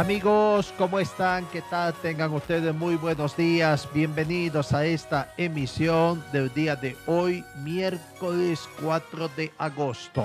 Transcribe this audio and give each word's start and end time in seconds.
Amigos, 0.00 0.72
¿cómo 0.78 0.98
están? 0.98 1.44
¿Qué 1.52 1.60
tal? 1.60 1.92
Tengan 1.92 2.32
ustedes 2.32 2.74
muy 2.74 2.96
buenos 2.96 3.36
días. 3.36 3.86
Bienvenidos 3.92 4.72
a 4.72 4.86
esta 4.86 5.34
emisión 5.36 6.24
del 6.32 6.50
día 6.54 6.74
de 6.74 6.96
hoy, 7.06 7.44
miércoles 7.58 8.66
4 8.80 9.28
de 9.36 9.52
agosto. 9.58 10.24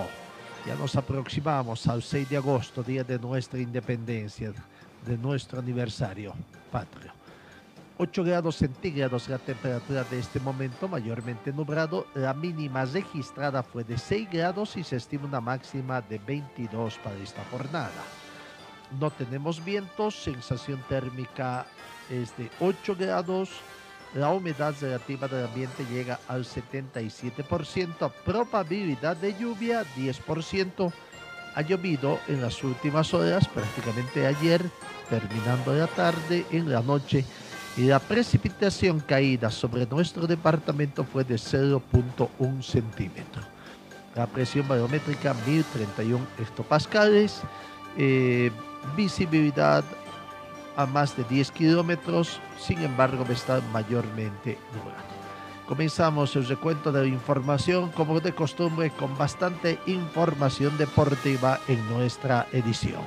Ya 0.66 0.75
nos 0.75 0.95
aproximamos 0.95 1.88
al 1.88 2.02
6 2.03 2.30
de 2.30 2.38
agosto, 2.38 2.83
día 2.83 3.03
de 3.03 3.19
nuestra 3.19 3.59
independencia, 3.59 4.53
de 5.05 5.17
nuestro 5.17 5.59
aniversario 5.59 6.33
patrio. 6.71 7.11
8 7.97 8.23
grados 8.23 8.55
centígrados 8.55 9.27
la 9.27 9.39
temperatura 9.39 10.05
de 10.05 10.19
este 10.19 10.39
momento, 10.39 10.88
mayormente 10.88 11.52
nublado. 11.52 12.07
La 12.13 12.33
mínima 12.33 12.85
registrada 12.85 13.61
fue 13.61 13.83
de 13.83 13.97
6 13.97 14.30
grados 14.31 14.78
y 14.78 14.85
se 14.85 14.95
estima 14.95 15.25
una 15.25 15.41
máxima 15.41 16.00
de 16.00 16.17
22 16.19 16.97
para 17.00 17.17
esta 17.17 17.44
jornada 17.52 17.91
no 18.99 19.11
tenemos 19.11 19.63
vientos, 19.63 20.15
sensación 20.15 20.83
térmica 20.88 21.65
es 22.09 22.35
de 22.38 22.49
8 22.59 22.95
grados, 22.97 23.49
la 24.15 24.29
humedad 24.29 24.73
relativa 24.79 25.27
del 25.27 25.45
ambiente 25.45 25.85
llega 25.91 26.19
al 26.27 26.45
77%, 26.45 28.11
probabilidad 28.23 29.17
de 29.17 29.38
lluvia 29.38 29.83
10%. 29.97 30.93
Ha 31.53 31.61
llovido 31.61 32.19
en 32.27 32.41
las 32.41 32.63
últimas 32.63 33.13
horas, 33.13 33.47
prácticamente 33.47 34.25
ayer, 34.25 34.63
terminando 35.09 35.73
la 35.73 35.88
tarde, 35.88 36.45
en 36.51 36.71
la 36.71 36.81
noche, 36.81 37.25
y 37.75 37.88
la 37.88 37.99
precipitación 37.99 39.01
caída 39.01 39.51
sobre 39.51 39.85
nuestro 39.85 40.27
departamento 40.27 41.03
fue 41.03 41.25
de 41.25 41.35
0.1 41.35 42.63
centímetro. 42.63 43.41
La 44.16 44.27
presión 44.27 44.66
barométrica 44.66 45.33
1031 45.45 46.25
hectopascales. 46.39 47.41
Eh, 47.97 48.51
visibilidad 48.95 49.83
a 50.75 50.85
más 50.85 51.15
de 51.15 51.23
10 51.23 51.51
kilómetros, 51.51 52.39
sin 52.59 52.81
embargo 52.81 53.25
está 53.29 53.61
mayormente 53.71 54.57
nublado. 54.73 55.15
Comenzamos 55.67 56.35
el 56.35 56.47
recuento 56.47 56.91
de 56.91 57.01
la 57.01 57.07
información, 57.07 57.89
como 57.91 58.19
de 58.19 58.33
costumbre, 58.33 58.91
con 58.91 59.17
bastante 59.17 59.79
información 59.88 60.77
deportiva 60.77 61.59
en 61.67 61.88
nuestra 61.89 62.45
edición. 62.51 63.01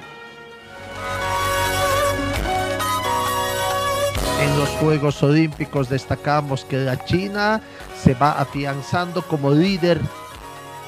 En 4.40 4.58
los 4.58 4.68
Juegos 4.80 5.22
Olímpicos 5.22 5.88
destacamos 5.88 6.64
que 6.64 6.78
la 6.78 7.04
China 7.04 7.60
se 7.96 8.14
va 8.14 8.32
afianzando 8.32 9.22
como 9.22 9.52
líder 9.52 10.00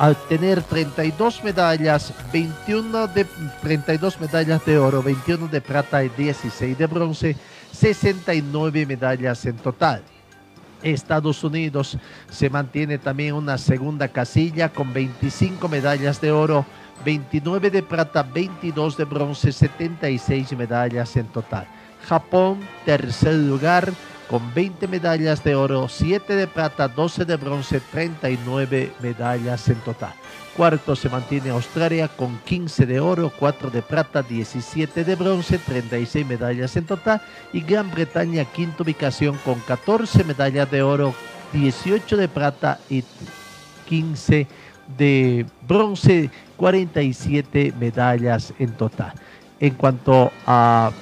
al 0.01 0.17
tener 0.17 0.63
32 0.63 1.45
medallas, 1.45 2.15
21 2.33 3.07
de 3.09 3.27
32 3.61 4.19
medallas 4.19 4.65
de 4.65 4.79
oro, 4.79 5.03
21 5.03 5.47
de 5.49 5.61
plata 5.61 6.03
y 6.03 6.09
16 6.09 6.79
de 6.79 6.87
bronce, 6.87 7.37
69 7.71 8.87
medallas 8.87 9.45
en 9.45 9.57
total. 9.57 10.03
Estados 10.83 11.45
Unidos 11.45 11.99
se 12.31 12.49
mantiene 12.49 12.97
también 12.97 13.35
una 13.35 13.59
segunda 13.59 14.09
casilla 14.09 14.71
con 14.71 14.91
25 14.95 15.69
medallas 15.69 16.19
de 16.19 16.33
oro, 16.33 16.65
29 17.05 17.71
de 17.71 17.83
plata, 17.83 18.23
22 18.23 18.97
de 18.97 19.05
bronce, 19.05 19.53
76 19.53 20.57
medallas 20.57 21.15
en 21.19 21.27
total. 21.27 21.67
Japón, 22.09 22.61
tercer 22.87 23.35
lugar, 23.35 23.93
con 24.31 24.55
20 24.55 24.87
medallas 24.87 25.43
de 25.43 25.57
oro, 25.57 25.89
7 25.89 26.37
de 26.37 26.47
plata, 26.47 26.87
12 26.87 27.25
de 27.25 27.35
bronce, 27.35 27.81
39 27.81 28.93
medallas 29.03 29.69
en 29.69 29.75
total. 29.81 30.13
Cuarto 30.57 30.95
se 30.95 31.09
mantiene 31.09 31.51
Australia 31.51 32.07
con 32.07 32.39
15 32.45 32.87
de 32.87 33.01
oro, 33.01 33.33
4 33.37 33.71
de 33.71 33.83
plata, 33.83 34.23
17 34.23 35.03
de 35.03 35.17
bronce, 35.17 35.59
36 35.59 36.25
medallas 36.25 36.77
en 36.77 36.87
total. 36.87 37.21
Y 37.53 37.61
Gran 37.63 37.91
Bretaña, 37.91 38.45
quinta 38.45 38.85
ubicación 38.85 39.37
con 39.45 39.59
14 39.59 40.23
medallas 40.23 40.71
de 40.71 40.85
oro, 40.85 41.13
18 41.53 42.17
de 42.17 42.29
plata 42.29 42.79
y 42.89 43.03
15 43.89 44.47
de 44.97 45.45
bronce, 45.67 46.31
47 46.57 47.75
medallas 47.81 48.55
en 48.61 48.75
total. 48.75 49.13
En 49.59 49.75
cuanto 49.75 50.31
a 50.47 50.93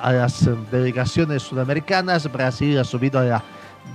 a 0.00 0.12
las 0.12 0.48
delegaciones 0.70 1.42
sudamericanas. 1.42 2.30
Brasil 2.30 2.78
ha 2.78 2.84
subido 2.84 3.20
a 3.20 3.24
la 3.24 3.44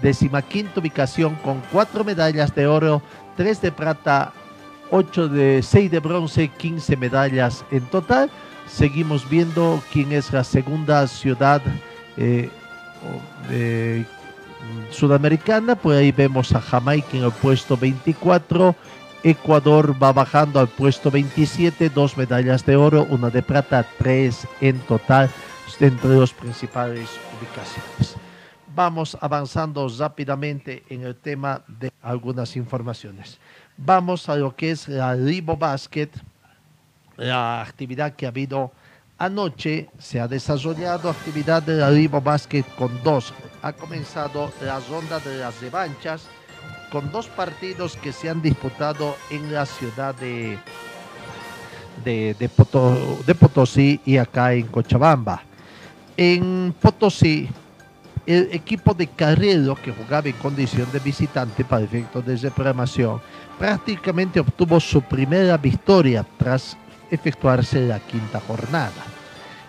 decimaquinta 0.01 0.79
ubicación 0.79 1.35
con 1.35 1.61
cuatro 1.71 2.03
medallas 2.03 2.53
de 2.55 2.67
oro, 2.67 3.01
tres 3.35 3.61
de 3.61 3.71
plata, 3.71 4.33
ocho 4.91 5.27
de 5.27 5.61
seis 5.61 5.89
de 5.91 5.99
bronce, 5.99 6.47
15 6.47 6.97
medallas 6.97 7.65
en 7.71 7.81
total. 7.85 8.29
Seguimos 8.67 9.29
viendo 9.29 9.81
quién 9.91 10.11
es 10.11 10.31
la 10.31 10.43
segunda 10.43 11.05
ciudad 11.07 11.61
eh, 12.17 12.49
sudamericana. 14.89 15.75
Por 15.75 15.95
ahí 15.95 16.11
vemos 16.11 16.53
a 16.53 16.61
Jamaica 16.61 17.17
en 17.17 17.23
el 17.23 17.31
puesto 17.31 17.75
24. 17.75 18.75
Ecuador 19.23 19.95
va 20.01 20.11
bajando 20.11 20.59
al 20.59 20.67
puesto 20.67 21.09
27, 21.09 21.89
dos 21.89 22.17
medallas 22.17 22.65
de 22.65 22.75
oro, 22.75 23.07
una 23.09 23.29
de 23.29 23.41
plata, 23.41 23.85
tres 23.97 24.45
en 24.59 24.77
total 24.79 25.29
entre 25.79 26.19
las 26.19 26.33
principales 26.33 27.09
ubicaciones. 27.39 28.15
Vamos 28.75 29.17
avanzando 29.21 29.87
rápidamente 29.87 30.83
en 30.89 31.03
el 31.03 31.15
tema 31.15 31.61
de 31.67 31.89
algunas 32.01 32.57
informaciones. 32.57 33.39
Vamos 33.77 34.27
a 34.27 34.35
lo 34.35 34.53
que 34.55 34.71
es 34.71 34.89
la 34.89 35.15
Libo 35.15 35.55
Basket, 35.55 36.09
la 37.15 37.61
actividad 37.61 38.15
que 38.15 38.25
ha 38.25 38.29
habido 38.29 38.73
anoche. 39.17 39.89
Se 39.99 40.19
ha 40.19 40.27
desarrollado 40.27 41.09
actividad 41.09 41.63
de 41.63 41.77
la 41.77 41.89
Libo 41.89 42.19
Basket 42.19 42.65
con 42.77 43.01
dos. 43.03 43.33
Ha 43.61 43.71
comenzado 43.71 44.51
la 44.61 44.81
ronda 44.81 45.19
de 45.19 45.37
las 45.37 45.61
revanchas 45.61 46.27
con 46.93 47.11
dos 47.11 47.25
partidos 47.25 47.97
que 47.97 48.13
se 48.13 48.29
han 48.29 48.43
disputado 48.43 49.15
en 49.31 49.51
la 49.51 49.65
ciudad 49.65 50.13
de, 50.13 50.59
de, 52.05 52.35
de, 52.37 53.35
Potosí 53.35 53.99
y 54.05 54.17
acá 54.17 54.53
en 54.53 54.67
Cochabamba. 54.67 55.41
En 56.15 56.71
Potosí, 56.79 57.49
el 58.27 58.49
equipo 58.51 58.93
de 58.93 59.07
Carrero, 59.07 59.73
que 59.73 59.91
jugaba 59.91 60.27
en 60.27 60.35
condición 60.35 60.87
de 60.93 60.99
visitante 60.99 61.65
para 61.65 61.83
efectos 61.83 62.23
de 62.27 62.37
reprogramación, 62.37 63.19
prácticamente 63.57 64.39
obtuvo 64.39 64.79
su 64.79 65.01
primera 65.01 65.57
victoria 65.57 66.23
tras 66.37 66.77
efectuarse 67.09 67.87
la 67.87 67.99
quinta 68.01 68.39
jornada. 68.39 69.03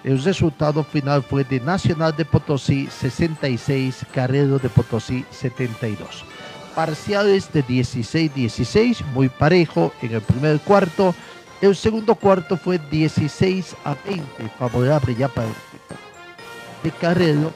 El 0.05 0.23
resultado 0.23 0.85
final 0.85 1.23
fue 1.23 1.43
de 1.45 1.59
Nacional 1.59 2.15
de 2.15 2.27
Potosí 2.27 2.87
66, 2.89 4.05
Carrero 4.13 4.59
de 4.59 4.69
Potosí 4.69 5.25
72 5.31 6.34
parciales 6.75 7.53
de 7.53 7.65
16-16, 7.65 9.05
muy 9.15 9.29
parejo 9.29 9.93
en 10.03 10.15
el 10.15 10.21
primer 10.21 10.61
cuarto. 10.61 11.15
El 11.61 11.77
segundo 11.77 12.15
cuarto 12.15 12.57
fue 12.57 12.79
16 12.91 13.77
a 13.85 13.95
20, 14.07 14.25
favorable 14.59 15.15
ya 15.15 15.29
para 15.29 15.49
el 15.49 15.55
de 16.83 16.91
Carrero, 16.91 17.53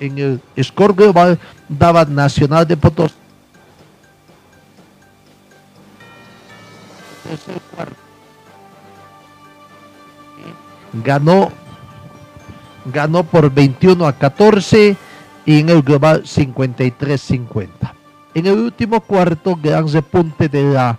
en 0.00 0.18
el 0.18 0.40
score 0.62 0.94
global 0.94 1.38
daba 1.68 2.04
Nacional 2.04 2.66
de 2.66 2.76
Potosí. 2.76 3.14
Ganó, 11.04 11.50
ganó 12.86 13.24
por 13.24 13.52
21 13.52 14.06
a 14.06 14.12
14 14.14 14.96
y 15.46 15.60
en 15.60 15.70
el 15.70 15.80
global 15.82 16.24
53-50. 16.24 17.68
En 18.34 18.46
el 18.46 18.58
último 18.58 19.00
cuarto, 19.00 19.56
gran 19.56 19.90
repunte 19.90 20.48
de 20.48 20.64
la, 20.64 20.98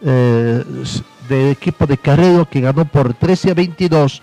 eh, 0.00 0.64
del 1.28 1.50
equipo 1.50 1.84
de 1.84 1.98
Carrero 1.98 2.48
que 2.48 2.60
ganó 2.60 2.84
por 2.86 3.12
13 3.12 3.50
a 3.50 3.54
22 3.54 4.22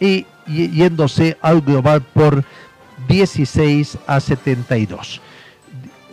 y 0.00 0.24
yéndose 0.46 1.36
al 1.42 1.60
global 1.60 2.00
por 2.00 2.44
16 3.08 3.98
a 4.06 4.20
72. 4.20 5.20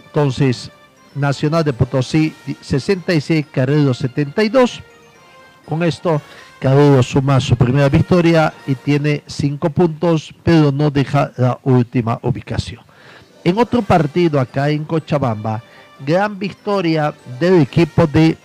Entonces, 0.08 0.72
Nacional 1.16 1.64
de 1.64 1.74
Potosí 1.74 2.34
66, 2.62 3.46
Carrero 3.52 3.94
72. 3.94 4.82
Con 5.66 5.84
esto, 5.84 6.20
Carrero 6.60 7.04
suma 7.04 7.40
su 7.40 7.56
primera 7.56 7.88
victoria 7.88 8.52
y 8.66 8.74
tiene 8.74 9.24
5 9.28 9.70
puntos, 9.70 10.34
pero 10.44 10.72
no 10.72 10.90
deja 10.90 11.32
la 11.38 11.60
última 11.64 12.20
ubicación. 12.24 12.82
En 13.44 13.58
otro 13.58 13.82
partido 13.82 14.40
acá 14.40 14.70
en 14.70 14.86
Cochabamba, 14.86 15.62
gran 16.06 16.40
victoria 16.40 17.14
del 17.40 17.62
equipo 17.62 18.08
de 18.08 18.38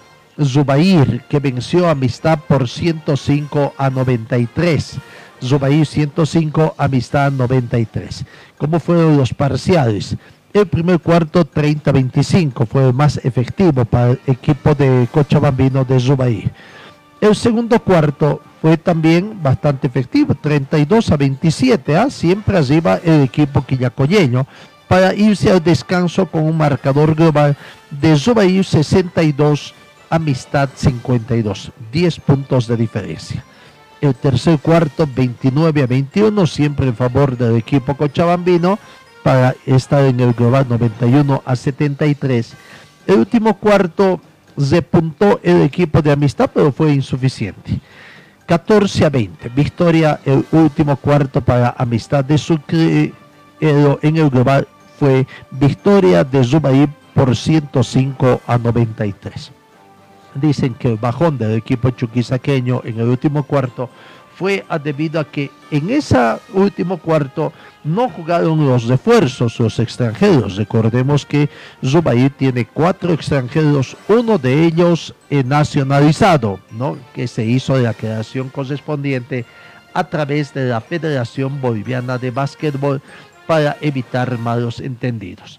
Zubair, 0.43 1.23
que 1.29 1.39
venció 1.39 1.89
Amistad 1.89 2.41
por 2.49 2.69
105 2.69 3.75
a 3.77 3.91
93. 3.91 4.99
Zubair 5.43 5.87
105, 5.87 6.75
Amistad 6.77 7.31
93. 7.31 8.25
¿Cómo 8.57 8.81
fueron 8.81 9.17
los 9.17 9.33
parciales? 9.33 10.17
El 10.53 10.67
primer 10.67 10.99
cuarto 10.99 11.49
30-25 11.49 12.67
fue 12.67 12.89
el 12.89 12.95
más 12.95 13.19
efectivo 13.25 13.85
para 13.85 14.11
el 14.11 14.21
equipo 14.27 14.75
de 14.75 15.07
Cochabambino 15.13 15.85
de 15.85 16.01
Zubair. 16.01 16.51
El 17.21 17.37
segundo 17.37 17.79
cuarto 17.81 18.41
fue 18.61 18.77
también 18.77 19.41
bastante 19.43 19.87
efectivo, 19.87 20.35
32 20.35 21.13
a 21.13 21.17
27, 21.17 21.97
¿ah? 21.97 22.11
siempre 22.11 22.59
arriba 22.59 22.99
el 23.05 23.23
equipo 23.23 23.65
quillacoyeño, 23.65 24.47
para 24.89 25.15
irse 25.15 25.51
al 25.51 25.63
descanso 25.63 26.27
con 26.27 26.43
un 26.45 26.57
marcador 26.57 27.15
global 27.15 27.57
de 27.91 28.19
Zubair 28.19 28.65
62, 28.65 29.75
Amistad 30.11 30.71
52, 30.75 31.71
10 31.93 32.21
puntos 32.21 32.67
de 32.67 32.77
diferencia. 32.77 33.45
El 34.01 34.15
tercer 34.15 34.59
cuarto 34.59 35.07
29 35.15 35.83
a 35.83 35.87
21, 35.87 36.47
siempre 36.47 36.87
en 36.87 36.97
favor 36.97 37.37
del 37.37 37.57
equipo 37.57 37.95
cochabambino, 37.95 38.79
para 39.23 39.55
estar 39.67 40.05
en 40.05 40.21
el 40.21 40.33
global 40.33 40.67
91 40.69 41.43
a 41.45 41.57
73. 41.57 42.55
El 43.07 43.19
último 43.19 43.59
cuarto 43.59 44.21
repuntó 44.57 45.41
el 45.43 45.63
equipo 45.63 46.01
de 46.01 46.13
Amistad, 46.13 46.51
pero 46.55 46.73
fue 46.73 46.93
insuficiente. 46.93 47.81
14 48.47 49.05
a 49.05 49.11
20, 49.11 49.49
victoria 49.51 50.21
el 50.25 50.47
último 50.53 50.97
cuarto 50.97 51.43
para 51.43 51.75
Amistad 51.77 52.25
de 52.25 52.39
Sucre, 52.39 53.13
en 53.61 54.17
el 54.17 54.31
global 54.31 54.67
fue 54.99 55.27
victoria 55.51 56.25
de 56.25 56.43
Zubair 56.45 56.89
por 57.15 57.35
105 57.37 58.43
a 58.47 58.59
93. 58.59 59.53
Dicen 60.35 60.75
que 60.75 60.89
el 60.89 60.97
bajón 60.97 61.39
del 61.39 61.57
equipo 61.57 61.91
chuquisaqueño 61.91 62.83
en 62.85 63.01
el 63.01 63.09
último 63.09 63.43
cuarto 63.43 63.89
fue 64.37 64.65
debido 64.85 65.19
a 65.19 65.25
que 65.25 65.51
en 65.73 65.91
ese 65.91 66.17
último 66.53 66.99
cuarto 66.99 67.53
no 67.83 68.09
jugaron 68.09 68.65
los 68.65 68.85
refuerzos, 68.85 69.59
los 69.59 69.81
extranjeros. 69.81 70.55
Recordemos 70.55 71.27
que 71.27 71.49
Zubair 71.85 72.31
tiene 72.31 72.65
cuatro 72.65 73.13
extranjeros, 73.13 73.97
uno 74.07 74.39
de 74.39 74.65
ellos 74.65 75.13
nacionalizado, 75.29 76.61
¿no? 76.71 76.97
que 77.15 77.27
se 77.27 77.45
hizo 77.45 77.77
la 77.79 77.95
creación 77.95 78.49
correspondiente 78.49 79.45
a 79.93 80.05
través 80.05 80.55
de 80.55 80.67
la 80.67 80.81
Federación 80.81 81.61
Boliviana 81.61 82.19
de 82.19 82.31
Básquetbol 82.31 83.03
para 83.49 83.79
evitar 83.81 84.37
malos 84.37 84.79
entendidos. 84.79 85.59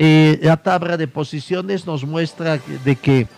Eh, 0.00 0.40
la 0.42 0.56
tabla 0.56 0.96
de 0.96 1.06
posiciones 1.06 1.86
nos 1.86 2.04
muestra 2.04 2.58
de 2.84 2.96
que 2.96 3.28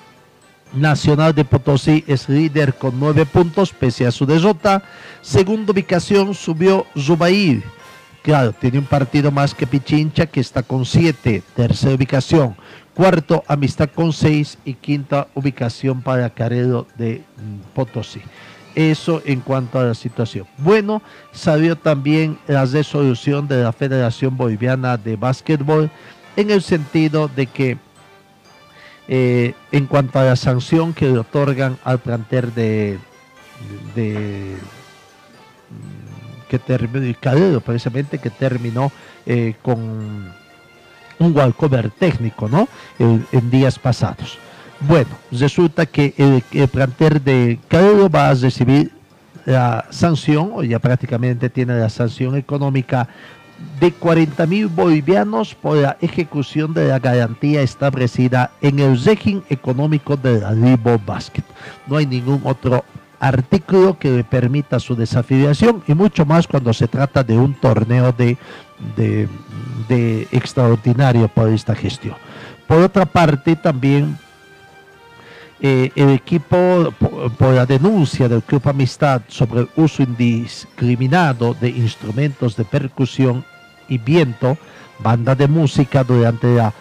Nacional 0.72 1.34
de 1.34 1.44
Potosí 1.44 2.02
es 2.06 2.26
líder 2.30 2.72
con 2.72 2.98
nueve 2.98 3.26
puntos 3.26 3.70
pese 3.74 4.06
a 4.06 4.10
su 4.10 4.24
derrota. 4.24 4.82
Segunda 5.20 5.72
ubicación 5.72 6.34
subió 6.34 6.86
Zubair. 6.98 7.62
Claro, 8.22 8.54
tiene 8.54 8.78
un 8.78 8.86
partido 8.86 9.30
más 9.30 9.54
que 9.54 9.66
Pichincha 9.66 10.24
que 10.24 10.40
está 10.40 10.62
con 10.62 10.86
siete. 10.86 11.42
Tercera 11.54 11.94
ubicación. 11.94 12.56
Cuarto, 12.94 13.44
Amistad 13.46 13.90
con 13.90 14.14
seis. 14.14 14.56
Y 14.64 14.72
quinta 14.72 15.28
ubicación 15.34 16.00
para 16.00 16.30
Caredo 16.30 16.86
de 16.96 17.18
mm, 17.36 17.74
Potosí. 17.74 18.22
Eso 18.74 19.22
en 19.24 19.40
cuanto 19.40 19.78
a 19.78 19.84
la 19.84 19.94
situación. 19.94 20.46
Bueno, 20.58 21.02
salió 21.32 21.76
también 21.76 22.38
la 22.46 22.64
resolución 22.64 23.46
de 23.48 23.62
la 23.62 23.72
Federación 23.72 24.36
Boliviana 24.36 24.96
de 24.96 25.16
Básquetbol 25.16 25.90
en 26.36 26.50
el 26.50 26.62
sentido 26.62 27.28
de 27.28 27.46
que 27.46 27.78
eh, 29.08 29.54
en 29.72 29.86
cuanto 29.86 30.18
a 30.18 30.24
la 30.24 30.36
sanción 30.36 30.94
que 30.94 31.06
le 31.06 31.18
otorgan 31.18 31.76
al 31.84 31.98
planter 31.98 32.52
de, 32.52 32.98
mm, 33.94 34.54
que 36.48 36.58
terminó, 36.58 37.60
precisamente 37.60 38.18
que 38.18 38.30
terminó 38.30 38.90
eh, 39.26 39.54
con 39.60 40.32
un 41.18 41.36
walkover 41.36 41.90
técnico, 41.90 42.48
¿no? 42.48 42.68
en 42.98 43.50
días 43.50 43.78
pasados. 43.78 44.38
Bueno, 44.86 45.10
resulta 45.30 45.86
que 45.86 46.14
el, 46.16 46.42
el 46.52 46.68
planter 46.68 47.20
de 47.20 47.58
Calero 47.68 48.08
va 48.10 48.30
a 48.30 48.34
recibir 48.34 48.90
la 49.44 49.86
sanción, 49.90 50.50
o 50.54 50.62
ya 50.62 50.78
prácticamente 50.78 51.50
tiene 51.50 51.78
la 51.78 51.88
sanción 51.88 52.36
económica 52.36 53.08
de 53.80 53.92
40 53.92 54.46
mil 54.46 54.68
bolivianos 54.68 55.54
por 55.54 55.76
la 55.76 55.96
ejecución 56.00 56.74
de 56.74 56.88
la 56.88 56.98
garantía 56.98 57.62
establecida 57.62 58.50
en 58.60 58.78
el 58.78 59.02
régimen 59.02 59.44
económico 59.48 60.16
de 60.16 60.40
la 60.40 60.52
Libo 60.52 61.00
Basket. 61.04 61.44
No 61.86 61.96
hay 61.96 62.06
ningún 62.06 62.40
otro 62.44 62.84
artículo 63.20 63.98
que 63.98 64.10
le 64.10 64.24
permita 64.24 64.80
su 64.80 64.96
desafiliación 64.96 65.82
y 65.86 65.94
mucho 65.94 66.26
más 66.26 66.46
cuando 66.48 66.72
se 66.72 66.88
trata 66.88 67.22
de 67.22 67.38
un 67.38 67.54
torneo 67.54 68.12
de, 68.12 68.36
de, 69.88 70.28
extraordinario 70.32 71.28
por 71.28 71.48
esta 71.48 71.74
gestión. 71.74 72.16
Por 72.66 72.78
otra 72.78 73.06
parte, 73.06 73.54
también 73.54 74.18
eh, 75.64 75.92
el 75.94 76.10
equipo, 76.10 76.92
por, 77.38 77.54
la 77.54 77.64
denuncia 77.64 78.28
del 78.28 78.42
Club 78.42 78.68
Amistad 78.68 79.22
sobre 79.28 79.60
el 79.60 79.68
uso 79.76 80.02
indiscriminado 80.02 81.54
de 81.54 81.68
instrumentos 81.68 82.56
de 82.56 82.64
percusión 82.64 83.44
y 83.88 83.98
viento, 83.98 84.58
banda 84.98 85.36
de 85.36 85.46
música 85.46 86.02
durante 86.02 86.52
la 86.52 86.74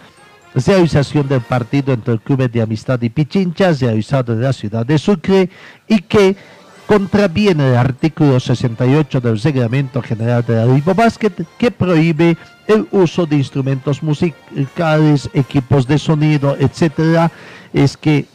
realización 0.52 1.28
del 1.28 1.42
partido 1.42 1.92
entre 1.92 2.14
el 2.14 2.20
Club 2.20 2.50
de 2.50 2.60
Amistad 2.60 3.00
y 3.02 3.08
Pichincha, 3.08 3.70
realizado 3.72 4.32
en 4.32 4.42
la 4.42 4.52
ciudad 4.52 4.84
de 4.84 4.98
Sucre, 4.98 5.48
y 5.86 6.00
que 6.00 6.34
contraviene 6.84 7.68
el 7.68 7.76
artículo 7.76 8.40
68 8.40 9.20
del 9.20 9.40
Reglamento 9.40 10.02
General 10.02 10.44
de 10.44 10.56
la 10.56 10.66
Liga 10.66 10.92
que 11.56 11.70
prohíbe 11.70 12.36
el 12.66 12.88
uso 12.90 13.26
de 13.26 13.36
instrumentos 13.36 14.02
musicales, 14.02 15.30
equipos 15.34 15.86
de 15.86 15.98
sonido, 15.98 16.56
etcétera, 16.58 17.30
es 17.72 17.96
que 17.96 18.26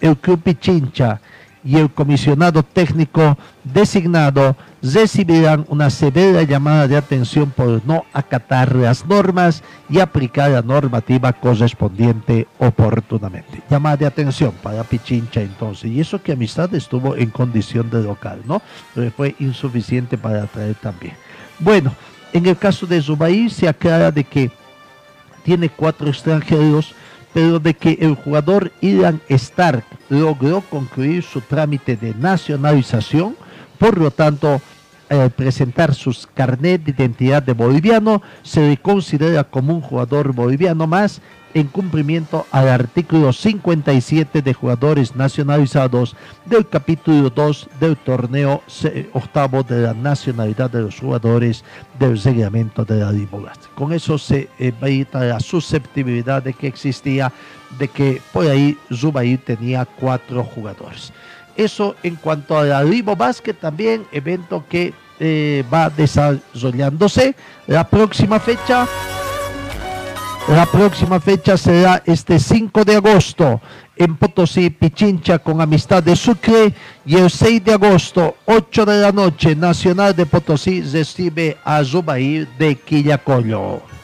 el 0.00 0.16
Club 0.16 0.42
Pichincha 0.42 1.20
y 1.64 1.76
el 1.76 1.90
comisionado 1.90 2.62
técnico 2.62 3.36
designado 3.64 4.56
recibirán 4.80 5.66
una 5.68 5.90
severa 5.90 6.42
llamada 6.42 6.86
de 6.86 6.96
atención 6.96 7.50
por 7.50 7.84
no 7.84 8.04
acatar 8.12 8.74
las 8.76 9.04
normas 9.06 9.62
y 9.90 9.98
aplicar 9.98 10.50
la 10.50 10.62
normativa 10.62 11.32
correspondiente 11.32 12.46
oportunamente. 12.58 13.60
Llamada 13.68 13.96
de 13.96 14.06
atención 14.06 14.52
para 14.62 14.84
Pichincha 14.84 15.40
entonces. 15.40 15.90
Y 15.90 16.00
eso 16.00 16.22
que 16.22 16.32
Amistad 16.32 16.72
estuvo 16.74 17.16
en 17.16 17.30
condición 17.30 17.90
de 17.90 18.02
local, 18.02 18.40
¿no? 18.44 18.62
Pero 18.94 19.10
fue 19.10 19.34
insuficiente 19.40 20.16
para 20.16 20.44
atraer 20.44 20.76
también. 20.76 21.14
Bueno, 21.58 21.92
en 22.32 22.46
el 22.46 22.56
caso 22.56 22.86
de 22.86 23.02
Zubair 23.02 23.50
se 23.50 23.68
aclara 23.68 24.12
de 24.12 24.22
que 24.22 24.50
tiene 25.42 25.68
cuatro 25.68 26.08
extranjeros 26.08 26.94
pero 27.32 27.58
de 27.58 27.74
que 27.74 27.98
el 28.00 28.14
jugador 28.14 28.72
Ilan 28.80 29.20
Stark 29.28 29.84
logró 30.08 30.62
concluir 30.62 31.22
su 31.22 31.40
trámite 31.40 31.96
de 31.96 32.14
nacionalización, 32.14 33.36
por 33.78 33.98
lo 33.98 34.10
tanto, 34.10 34.60
al 35.08 35.30
presentar 35.30 35.94
sus 35.94 36.26
carnet 36.26 36.84
de 36.84 36.90
identidad 36.90 37.42
de 37.42 37.52
boliviano, 37.52 38.22
se 38.42 38.60
le 38.68 38.76
considera 38.76 39.44
como 39.44 39.74
un 39.74 39.80
jugador 39.80 40.32
boliviano 40.32 40.86
más 40.86 41.20
en 41.60 41.68
cumplimiento 41.68 42.46
al 42.50 42.68
artículo 42.68 43.32
57 43.32 44.42
de 44.42 44.54
jugadores 44.54 45.16
nacionalizados 45.16 46.16
del 46.46 46.68
capítulo 46.68 47.30
2 47.30 47.68
del 47.80 47.96
torneo 47.96 48.62
octavo 49.12 49.62
de 49.62 49.82
la 49.82 49.94
nacionalidad 49.94 50.70
de 50.70 50.82
los 50.82 50.98
jugadores 50.98 51.64
del 51.98 52.20
reglamento 52.20 52.84
de 52.84 53.00
la 53.00 53.12
Libolas. 53.12 53.58
Con 53.74 53.92
eso 53.92 54.18
se 54.18 54.48
evita 54.58 55.24
la 55.24 55.40
susceptibilidad 55.40 56.42
de 56.42 56.52
que 56.52 56.66
existía 56.66 57.32
de 57.78 57.88
que 57.88 58.22
por 58.32 58.46
ahí 58.46 58.76
Zubair 58.94 59.40
tenía 59.44 59.84
cuatro 59.84 60.44
jugadores. 60.44 61.12
Eso 61.56 61.96
en 62.02 62.16
cuanto 62.16 62.56
a 62.56 62.64
la 62.64 62.84
Libo 62.84 63.16
Basket, 63.16 63.54
también 63.54 64.06
evento 64.12 64.64
que 64.68 64.94
eh, 65.20 65.64
va 65.72 65.90
desarrollándose. 65.90 67.34
La 67.66 67.88
próxima 67.88 68.38
fecha 68.38 68.86
la 70.48 70.64
próxima 70.66 71.20
fecha 71.20 71.56
será 71.56 72.02
este 72.06 72.38
5 72.38 72.84
de 72.84 72.96
agosto 72.96 73.60
en 73.96 74.16
Potosí, 74.16 74.70
Pichincha, 74.70 75.38
con 75.38 75.60
Amistad 75.60 76.02
de 76.02 76.16
Sucre. 76.16 76.72
Y 77.04 77.16
el 77.16 77.30
6 77.30 77.64
de 77.64 77.72
agosto, 77.74 78.36
8 78.46 78.86
de 78.86 79.00
la 79.02 79.12
noche, 79.12 79.54
Nacional 79.54 80.16
de 80.16 80.24
Potosí 80.24 80.82
recibe 80.82 81.58
a 81.64 81.84
Zubair 81.84 82.48
de 82.58 82.76
Quillacollo. 82.76 83.97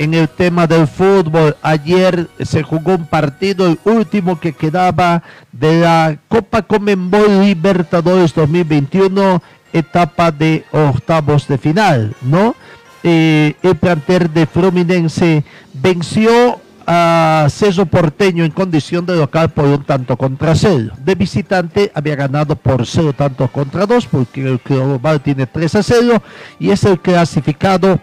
En 0.00 0.14
el 0.14 0.30
tema 0.30 0.66
del 0.66 0.86
fútbol, 0.86 1.54
ayer 1.60 2.26
se 2.40 2.62
jugó 2.62 2.94
un 2.94 3.04
partido, 3.04 3.66
el 3.66 3.78
último 3.84 4.40
que 4.40 4.54
quedaba 4.54 5.22
de 5.52 5.80
la 5.80 6.16
Copa 6.26 6.62
Comenbol 6.62 7.42
Libertadores 7.42 8.32
2021, 8.34 9.42
etapa 9.74 10.32
de 10.32 10.64
octavos 10.72 11.46
de 11.48 11.58
final, 11.58 12.14
¿no? 12.22 12.54
Eh, 13.02 13.56
el 13.62 13.76
planter 13.76 14.30
de 14.30 14.46
Fluminense 14.46 15.44
venció 15.74 16.58
a 16.86 17.46
Ceso 17.50 17.84
Porteño 17.84 18.42
en 18.42 18.52
condición 18.52 19.04
de 19.04 19.16
local 19.16 19.50
por 19.50 19.66
un 19.66 19.84
tanto 19.84 20.16
contra 20.16 20.54
cero. 20.54 20.94
De 21.04 21.14
visitante 21.14 21.92
había 21.94 22.16
ganado 22.16 22.56
por 22.56 22.86
cero 22.86 23.12
tantos 23.12 23.50
contra 23.50 23.84
dos, 23.84 24.06
porque 24.06 24.44
el 24.44 24.60
global 24.64 25.20
tiene 25.20 25.46
3 25.46 25.74
a 25.74 25.82
0 25.82 26.22
y 26.58 26.70
es 26.70 26.84
el 26.84 26.98
clasificado 26.98 28.00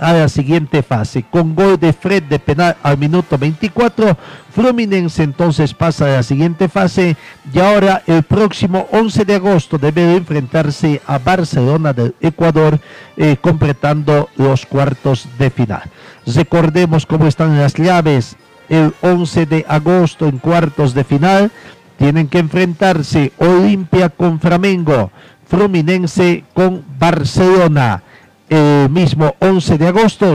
a 0.00 0.12
la 0.12 0.28
siguiente 0.28 0.82
fase. 0.82 1.24
Con 1.24 1.54
gol 1.54 1.78
de 1.78 1.92
Fred 1.92 2.24
de 2.24 2.38
penal 2.38 2.76
al 2.82 2.98
minuto 2.98 3.38
24, 3.38 4.16
Fluminense 4.52 5.22
entonces 5.22 5.74
pasa 5.74 6.06
a 6.06 6.16
la 6.16 6.22
siguiente 6.22 6.68
fase 6.68 7.16
y 7.52 7.58
ahora 7.58 8.02
el 8.06 8.22
próximo 8.22 8.86
11 8.90 9.24
de 9.24 9.34
agosto 9.34 9.78
debe 9.78 10.16
enfrentarse 10.16 11.02
a 11.06 11.18
Barcelona 11.18 11.92
del 11.92 12.14
Ecuador 12.20 12.80
eh, 13.16 13.36
completando 13.40 14.30
los 14.36 14.64
cuartos 14.64 15.28
de 15.38 15.50
final. 15.50 15.82
Recordemos 16.26 17.06
cómo 17.06 17.26
están 17.26 17.58
las 17.58 17.74
llaves. 17.74 18.36
El 18.68 18.94
11 19.02 19.46
de 19.46 19.64
agosto 19.68 20.26
en 20.26 20.38
cuartos 20.38 20.94
de 20.94 21.04
final 21.04 21.52
tienen 21.98 22.28
que 22.28 22.38
enfrentarse 22.38 23.32
Olimpia 23.38 24.08
con 24.08 24.40
Flamengo, 24.40 25.10
Fluminense 25.46 26.44
con 26.54 26.84
Barcelona 26.98 28.02
el 28.48 28.90
mismo 28.90 29.34
11 29.40 29.78
de 29.78 29.88
agosto, 29.88 30.34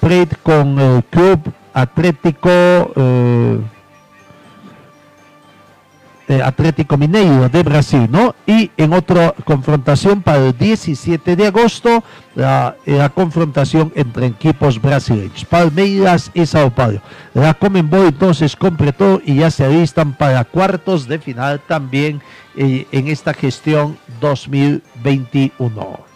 Plate 0.00 0.36
con 0.42 0.78
el 0.78 1.04
Club 1.04 1.40
Atlético 1.72 2.50
eh, 2.50 3.60
eh, 6.26 6.40
Atlético 6.42 6.96
Mineiro 6.96 7.50
de 7.50 7.62
Brasil, 7.62 8.08
¿no? 8.10 8.34
Y 8.46 8.70
en 8.78 8.94
otra 8.94 9.34
confrontación 9.44 10.22
para 10.22 10.46
el 10.46 10.56
17 10.56 11.36
de 11.36 11.46
agosto, 11.48 12.02
la, 12.34 12.76
confrontación 13.14 13.92
entre 13.94 14.28
equipos 14.28 14.80
brasileños, 14.80 15.44
Palmeiras 15.44 16.30
y 16.32 16.46
Sao 16.46 16.70
Paulo. 16.70 17.02
La 17.34 17.52
Comenbol 17.52 18.06
entonces 18.06 18.56
completó 18.56 19.20
y 19.22 19.36
ya 19.36 19.50
se 19.50 19.66
alistan 19.66 20.14
para 20.14 20.44
cuartos 20.44 21.06
de 21.06 21.18
final 21.18 21.60
también 21.60 22.22
eh, 22.56 22.86
en 22.90 23.08
esta 23.08 23.34
gestión 23.34 23.98
2021. 24.22 26.13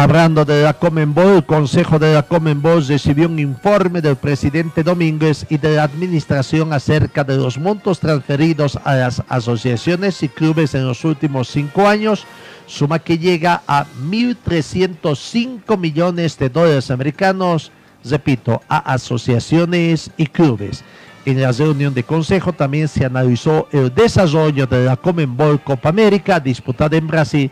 Hablando 0.00 0.46
de 0.46 0.62
la 0.62 0.72
Comenbol, 0.72 1.36
el 1.36 1.44
Consejo 1.44 1.98
de 1.98 2.14
la 2.14 2.22
Comenbol 2.22 2.86
recibió 2.86 3.28
un 3.28 3.38
informe 3.38 4.00
del 4.00 4.16
presidente 4.16 4.82
Domínguez 4.82 5.44
y 5.50 5.58
de 5.58 5.76
la 5.76 5.82
administración 5.82 6.72
acerca 6.72 7.22
de 7.22 7.36
los 7.36 7.58
montos 7.58 8.00
transferidos 8.00 8.78
a 8.84 8.94
las 8.94 9.22
asociaciones 9.28 10.22
y 10.22 10.30
clubes 10.30 10.74
en 10.74 10.86
los 10.86 11.04
últimos 11.04 11.48
cinco 11.48 11.86
años, 11.86 12.24
suma 12.64 12.98
que 12.98 13.18
llega 13.18 13.60
a 13.66 13.84
1.305 14.02 15.76
millones 15.76 16.38
de 16.38 16.48
dólares 16.48 16.90
americanos, 16.90 17.70
repito, 18.02 18.62
a 18.70 18.78
asociaciones 18.78 20.12
y 20.16 20.28
clubes. 20.28 20.82
En 21.26 21.40
la 21.40 21.52
reunión 21.52 21.92
de 21.92 22.02
consejo 22.02 22.52
también 22.52 22.88
se 22.88 23.04
analizó 23.04 23.68
el 23.72 23.94
desarrollo 23.94 24.66
de 24.66 24.84
la 24.86 24.96
Comenbol 24.96 25.60
Copa 25.60 25.90
América 25.90 26.40
disputada 26.40 26.96
en 26.96 27.06
Brasil 27.06 27.50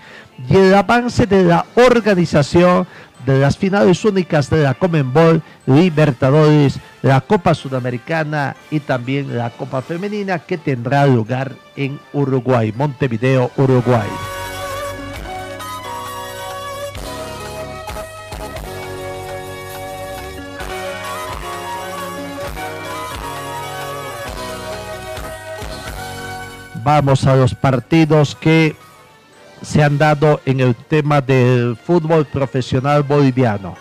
y 0.49 0.57
el 0.57 0.75
avance 0.75 1.27
de 1.27 1.45
la 1.45 1.67
organización 1.75 2.87
de 3.27 3.39
las 3.39 3.59
finales 3.59 4.03
únicas 4.07 4.49
de 4.49 4.63
la 4.63 4.73
Comenbol, 4.73 5.43
Libertadores, 5.67 6.79
la 7.03 7.21
Copa 7.21 7.55
Sudamericana 7.55 8.57
y 8.71 8.81
también 8.81 9.37
la 9.37 9.51
Copa 9.51 9.83
Femenina 9.83 10.39
que 10.39 10.57
tendrá 10.57 11.07
lugar 11.07 11.53
en 11.77 12.01
Uruguay, 12.15 12.73
Montevideo, 12.75 13.51
Uruguay. 13.57 14.09
Vamos 26.85 27.27
a 27.27 27.35
los 27.37 27.55
partidos 27.55 28.35
que 28.35 28.77
se 29.63 29.83
han 29.83 29.99
dado 29.99 30.41
en 30.47 30.61
el 30.61 30.75
tema 30.75 31.21
del 31.21 31.77
fútbol 31.77 32.25
profesional 32.27 33.03
boliviano. 33.03 33.77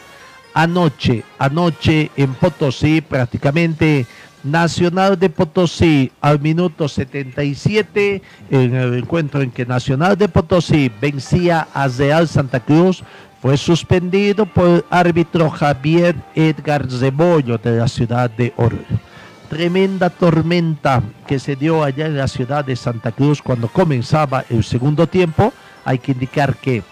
Anoche, 0.54 1.24
anoche 1.38 2.10
en 2.16 2.34
Potosí, 2.34 3.01
prácticamente 3.01 4.08
Nacional 4.44 5.20
de 5.20 5.30
Potosí 5.30 6.12
al 6.22 6.39
minuto 6.39 6.88
77, 6.88 8.22
en 8.50 8.75
el 8.75 8.94
encuentro 8.96 9.42
en 9.42 9.51
que 9.51 9.66
Nacional 9.66 10.18
de 10.18 10.30
Potosí 10.30 10.92
vencía 11.01 11.68
a 11.74 11.88
Real 11.88 12.27
Santa 12.27 12.60
Cruz, 12.60 13.04
fue 13.42 13.58
suspendido 13.58 14.46
por 14.46 14.68
el 14.68 14.86
árbitro 14.89 15.50
Javier 15.50 16.16
Edgar 16.34 16.89
Zebollo 16.89 17.58
de 17.58 17.77
la 17.77 17.88
ciudad 17.88 18.30
de 18.32 18.54
Oruro 18.58 19.06
tremenda 19.48 20.10
tormenta 20.10 21.01
que 21.25 21.39
se 21.39 21.56
dio 21.56 21.84
allá 21.84 22.06
en 22.06 22.18
la 22.18 22.27
ciudad 22.27 22.66
de 22.66 22.75
Santa 22.75 23.12
Cruz 23.12 23.42
cuando 23.42 23.68
comenzaba 23.68 24.46
el 24.50 24.63
segundo 24.63 25.08
tiempo. 25.08 25.54
Hay 25.86 26.00
que 26.00 26.12
indicar 26.12 26.56
que 26.58 26.84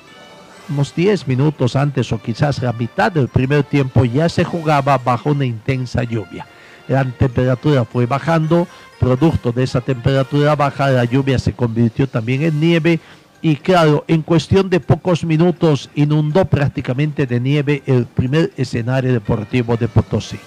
unos 0.69 0.95
10 0.95 1.27
minutos 1.27 1.75
antes 1.75 2.11
o 2.11 2.21
quizás 2.21 2.61
la 2.61 2.73
mitad 2.73 3.11
del 3.11 3.27
primer 3.27 3.63
tiempo 3.63 4.05
ya 4.05 4.29
se 4.29 4.43
jugaba 4.43 4.97
bajo 4.97 5.31
una 5.31 5.45
intensa 5.45 6.03
lluvia. 6.03 6.47
La 6.87 7.03
temperatura 7.03 7.85
fue 7.85 8.05
bajando, 8.05 8.67
producto 8.99 9.51
de 9.51 9.63
esa 9.63 9.81
temperatura 9.81 10.55
baja, 10.55 10.89
la 10.89 11.05
lluvia 11.05 11.39
se 11.39 11.53
convirtió 11.53 12.07
también 12.07 12.43
en 12.43 12.59
nieve 12.59 12.99
y 13.41 13.57
claro, 13.57 14.05
en 14.07 14.21
cuestión 14.21 14.69
de 14.69 14.79
pocos 14.79 15.23
minutos 15.23 15.89
inundó 15.93 16.45
prácticamente 16.45 17.27
de 17.27 17.39
nieve 17.39 17.83
el 17.85 18.05
primer 18.05 18.51
escenario 18.57 19.13
deportivo 19.13 19.77
de 19.77 19.87
Potosí 19.87 20.39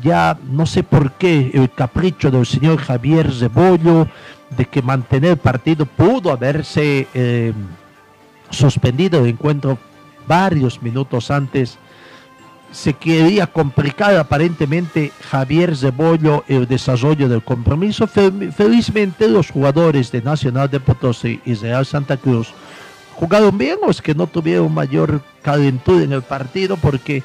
ya 0.00 0.38
no 0.48 0.66
sé 0.66 0.82
por 0.82 1.12
qué 1.12 1.50
el 1.52 1.70
capricho 1.70 2.30
del 2.30 2.46
señor 2.46 2.78
Javier 2.78 3.32
Zebollo 3.32 4.08
de 4.56 4.66
que 4.66 4.82
mantener 4.82 5.38
partido 5.38 5.86
pudo 5.86 6.30
haberse 6.30 7.06
eh, 7.14 7.52
suspendido 8.50 9.20
el 9.20 9.30
encuentro 9.30 9.78
varios 10.26 10.82
minutos 10.82 11.30
antes. 11.30 11.78
Se 12.70 12.94
quería 12.94 13.46
complicar 13.46 14.16
aparentemente 14.16 15.12
Javier 15.30 15.76
Zebollo 15.76 16.44
el 16.48 16.66
desarrollo 16.66 17.28
del 17.28 17.42
compromiso. 17.42 18.06
Felizmente 18.06 19.28
los 19.28 19.50
jugadores 19.50 20.10
de 20.10 20.22
Nacional 20.22 20.70
de 20.70 20.80
Potosí 20.80 21.40
y 21.44 21.54
Real 21.54 21.84
Santa 21.84 22.16
Cruz 22.16 22.54
jugaron 23.14 23.56
bien 23.58 23.78
o 23.82 23.90
es 23.90 24.00
que 24.00 24.14
no 24.14 24.26
tuvieron 24.26 24.72
mayor 24.72 25.22
calentura 25.42 26.02
en 26.02 26.12
el 26.12 26.22
partido 26.22 26.76
porque 26.76 27.22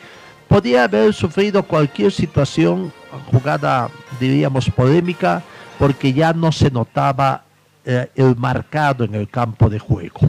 podía 0.48 0.86
haber 0.86 1.14
sufrido 1.14 1.64
cualquier 1.64 2.12
situación, 2.12 2.92
jugada, 3.32 3.90
diríamos, 4.20 4.70
polémica, 4.70 5.44
porque 5.78 6.14
ya 6.14 6.34
no 6.34 6.52
se 6.52 6.72
notaba 6.72 7.44
eh, 7.86 8.10
el 8.16 8.36
marcado 8.36 9.04
en 9.04 9.16
el 9.16 9.30
campo 9.30 9.70
de 9.70 9.80
juego. 9.80 10.20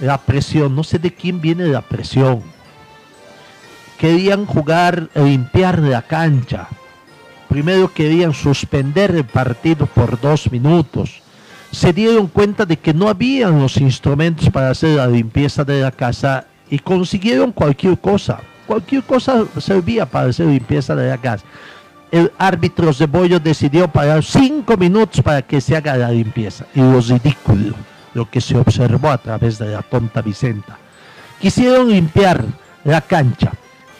La 0.00 0.18
presión, 0.18 0.74
no 0.74 0.84
sé 0.84 0.98
de 0.98 1.12
quién 1.12 1.40
viene 1.40 1.66
la 1.66 1.80
presión. 1.80 2.42
Querían 3.98 4.44
jugar, 4.44 5.08
limpiar 5.14 5.78
la 5.78 6.02
cancha. 6.02 6.68
Primero 7.48 7.92
querían 7.92 8.34
suspender 8.34 9.14
el 9.14 9.24
partido 9.24 9.86
por 9.86 10.20
dos 10.20 10.50
minutos. 10.50 11.22
Se 11.70 11.92
dieron 11.92 12.26
cuenta 12.26 12.66
de 12.66 12.76
que 12.76 12.92
no 12.92 13.08
habían 13.08 13.60
los 13.60 13.76
instrumentos 13.78 14.50
para 14.50 14.70
hacer 14.70 14.96
la 14.96 15.06
limpieza 15.06 15.64
de 15.64 15.80
la 15.80 15.90
casa 15.90 16.46
y 16.68 16.78
consiguieron 16.78 17.52
cualquier 17.52 17.98
cosa 17.98 18.40
cualquier 18.66 19.02
cosa 19.02 19.44
servía 19.58 20.06
para 20.06 20.28
hacer 20.28 20.46
limpieza 20.46 20.94
de 20.94 21.08
la 21.08 21.18
casa. 21.18 21.44
El 22.10 22.32
árbitro 22.38 22.92
Cebollo 22.92 23.40
decidió 23.40 23.88
pagar 23.88 24.22
cinco 24.22 24.76
minutos 24.76 25.20
para 25.22 25.42
que 25.42 25.60
se 25.60 25.76
haga 25.76 25.96
la 25.96 26.10
limpieza. 26.10 26.64
Y 26.74 26.80
lo 26.80 27.00
ridículo, 27.00 27.74
lo 28.14 28.30
que 28.30 28.40
se 28.40 28.56
observó 28.56 29.10
a 29.10 29.18
través 29.18 29.58
de 29.58 29.70
la 29.70 29.82
tonta 29.82 30.22
Vicenta. 30.22 30.78
Quisieron 31.40 31.90
limpiar 31.90 32.44
la 32.84 33.00
cancha. 33.00 33.52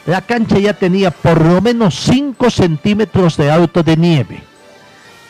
La 0.05 0.21
cancha 0.21 0.59
ya 0.59 0.73
tenía 0.73 1.11
por 1.11 1.43
lo 1.43 1.61
menos 1.61 1.95
5 1.95 2.49
centímetros 2.49 3.37
de 3.37 3.51
alto 3.51 3.83
de 3.83 3.97
nieve. 3.97 4.43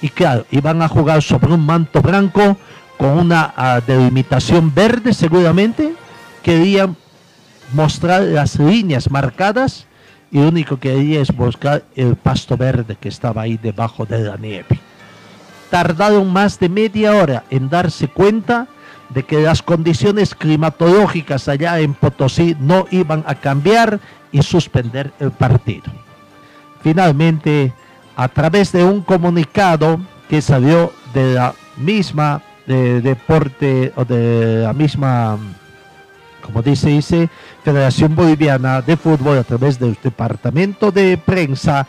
Y 0.02 0.10
claro, 0.10 0.46
iban 0.52 0.82
a 0.82 0.88
jugar 0.88 1.22
sobre 1.24 1.54
un 1.54 1.66
manto 1.66 2.02
blanco 2.02 2.58
con 2.98 3.18
una 3.18 3.54
uh, 3.58 3.82
delimitación 3.86 4.74
verde 4.74 5.14
seguramente. 5.14 5.94
Querían 6.44 6.96
mostrar 7.74 8.22
las 8.24 8.60
líneas 8.60 9.10
marcadas 9.10 9.88
y 10.32 10.40
lo 10.40 10.50
único 10.50 10.78
que 10.78 10.94
quería 10.94 11.22
es 11.22 11.36
buscar 11.36 11.84
el 11.96 12.16
pasto 12.16 12.58
verde 12.58 12.98
que 13.00 13.10
estaba 13.10 13.44
ahí 13.44 13.58
debajo 13.58 14.06
de 14.06 14.20
la 14.20 14.38
nieve. 14.38 14.80
tardaron 15.70 16.32
más 16.32 16.60
de 16.60 16.70
media 16.70 17.16
hora 17.16 17.44
en 17.50 17.70
darse 17.70 18.08
cuenta 18.08 18.68
de 19.10 19.24
que 19.24 19.42
las 19.42 19.62
condiciones 19.62 20.34
climatológicas 20.34 21.48
allá 21.48 21.80
en 21.80 21.94
Potosí 21.94 22.56
no 22.60 22.86
iban 22.92 23.24
a 23.28 23.36
cambiar 23.36 24.00
y 24.32 24.42
suspender 24.42 25.12
el 25.20 25.32
partido. 25.32 25.92
Finalmente, 26.82 27.74
a 28.16 28.28
través 28.28 28.72
de 28.72 28.84
un 28.84 29.02
comunicado 29.02 30.00
que 30.30 30.42
salió 30.42 30.94
de 31.14 31.34
la 31.34 31.54
misma 31.78 32.42
de 32.66 33.02
deporte 33.02 33.94
o 33.96 34.06
de 34.06 34.64
la 34.64 34.74
misma, 34.74 35.38
como 36.42 36.62
dice, 36.62 36.90
dice, 36.90 37.30
Federación 37.66 38.16
Boliviana 38.16 38.80
de 38.80 38.96
Fútbol 38.96 39.40
a 39.40 39.44
través 39.44 39.80
del 39.80 39.98
departamento 40.02 40.92
de 40.92 41.18
prensa 41.18 41.88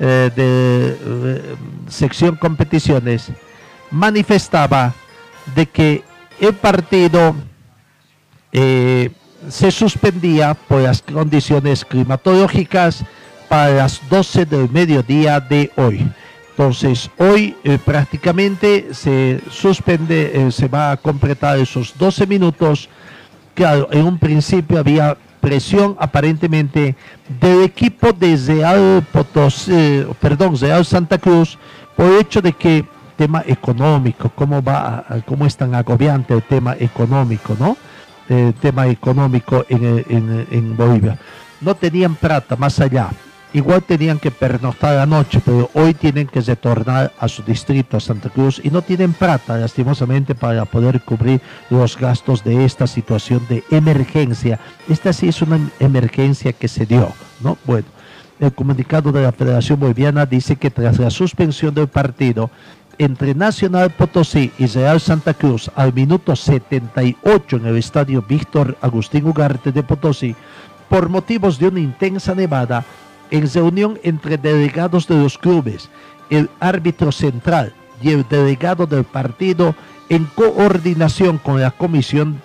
eh, 0.00 0.30
de 0.34 0.96
eh, 0.98 1.56
sección 1.86 2.36
competiciones, 2.36 3.30
manifestaba 3.90 4.94
de 5.54 5.66
que 5.66 6.02
el 6.40 6.54
partido 6.54 7.34
eh, 8.52 9.10
se 9.50 9.70
suspendía 9.70 10.54
por 10.54 10.80
las 10.80 11.02
condiciones 11.02 11.84
climatológicas 11.84 13.04
para 13.50 13.74
las 13.74 14.00
12 14.08 14.46
del 14.46 14.70
mediodía 14.70 15.40
de 15.40 15.70
hoy. 15.76 16.10
Entonces, 16.50 17.10
hoy 17.18 17.54
eh, 17.64 17.78
prácticamente 17.84 18.94
se 18.94 19.42
suspende, 19.50 20.50
se 20.52 20.68
va 20.68 20.92
a 20.92 20.96
completar 20.96 21.58
esos 21.58 21.92
12 21.98 22.26
minutos. 22.26 22.88
En 23.58 24.04
un 24.04 24.18
principio 24.18 24.78
había 24.78 25.16
presión 25.40 25.96
aparentemente 25.98 26.94
del 27.40 27.64
equipo 27.64 28.12
de 28.12 28.36
Real 28.36 29.04
Potosí, 29.10 30.06
perdón, 30.20 30.56
Real 30.56 30.84
Santa 30.84 31.18
Cruz, 31.18 31.58
por 31.96 32.06
el 32.06 32.20
hecho 32.20 32.40
de 32.40 32.52
que 32.52 32.84
tema 33.16 33.42
económico, 33.44 34.30
cómo 34.32 34.62
va, 34.62 35.04
cómo 35.26 35.44
es 35.44 35.56
tan 35.56 35.74
agobiante 35.74 36.34
el 36.34 36.42
tema 36.44 36.76
económico, 36.78 37.56
¿no? 37.58 37.76
El 38.28 38.54
tema 38.54 38.86
económico 38.86 39.64
en, 39.68 40.04
en, 40.08 40.46
en 40.50 40.76
Bolivia. 40.76 41.18
No 41.60 41.74
tenían 41.74 42.14
plata 42.14 42.54
más 42.54 42.78
allá. 42.78 43.10
Igual 43.54 43.82
tenían 43.82 44.18
que 44.18 44.30
pernoctar 44.30 44.94
la 44.94 45.06
noche, 45.06 45.40
pero 45.42 45.70
hoy 45.72 45.94
tienen 45.94 46.26
que 46.26 46.42
retornar 46.42 47.12
a 47.18 47.28
su 47.28 47.42
distrito, 47.42 47.96
a 47.96 48.00
Santa 48.00 48.28
Cruz, 48.28 48.60
y 48.62 48.70
no 48.70 48.82
tienen 48.82 49.14
plata, 49.14 49.56
lastimosamente, 49.56 50.34
para 50.34 50.66
poder 50.66 51.00
cubrir 51.00 51.40
los 51.70 51.96
gastos 51.96 52.44
de 52.44 52.66
esta 52.66 52.86
situación 52.86 53.46
de 53.48 53.64
emergencia. 53.70 54.60
Esta 54.86 55.14
sí 55.14 55.28
es 55.28 55.40
una 55.40 55.58
emergencia 55.80 56.52
que 56.52 56.68
se 56.68 56.84
dio, 56.84 57.10
¿no? 57.40 57.56
Bueno, 57.64 57.86
el 58.38 58.52
comunicado 58.52 59.12
de 59.12 59.22
la 59.22 59.32
Federación 59.32 59.80
Boliviana 59.80 60.26
dice 60.26 60.56
que 60.56 60.70
tras 60.70 60.98
la 60.98 61.10
suspensión 61.10 61.74
del 61.74 61.88
partido, 61.88 62.50
entre 62.98 63.34
Nacional 63.34 63.90
Potosí 63.90 64.52
y 64.58 64.66
Real 64.66 65.00
Santa 65.00 65.32
Cruz 65.32 65.70
al 65.74 65.94
minuto 65.94 66.36
78 66.36 67.56
en 67.56 67.66
el 67.66 67.78
estadio 67.78 68.22
Víctor 68.22 68.76
Agustín 68.82 69.26
Ugarte 69.26 69.72
de 69.72 69.82
Potosí, 69.82 70.36
por 70.88 71.08
motivos 71.08 71.58
de 71.58 71.68
una 71.68 71.80
intensa 71.80 72.34
nevada, 72.34 72.84
en 73.30 73.52
reunión 73.52 73.98
entre 74.02 74.38
delegados 74.38 75.06
de 75.06 75.16
los 75.16 75.38
clubes, 75.38 75.88
el 76.30 76.50
árbitro 76.60 77.12
central 77.12 77.72
y 78.02 78.10
el 78.10 78.26
delegado 78.28 78.86
del 78.86 79.04
partido, 79.04 79.74
en 80.08 80.24
coordinación 80.26 81.38
con 81.38 81.60
la 81.60 81.70
Comisión 81.70 82.40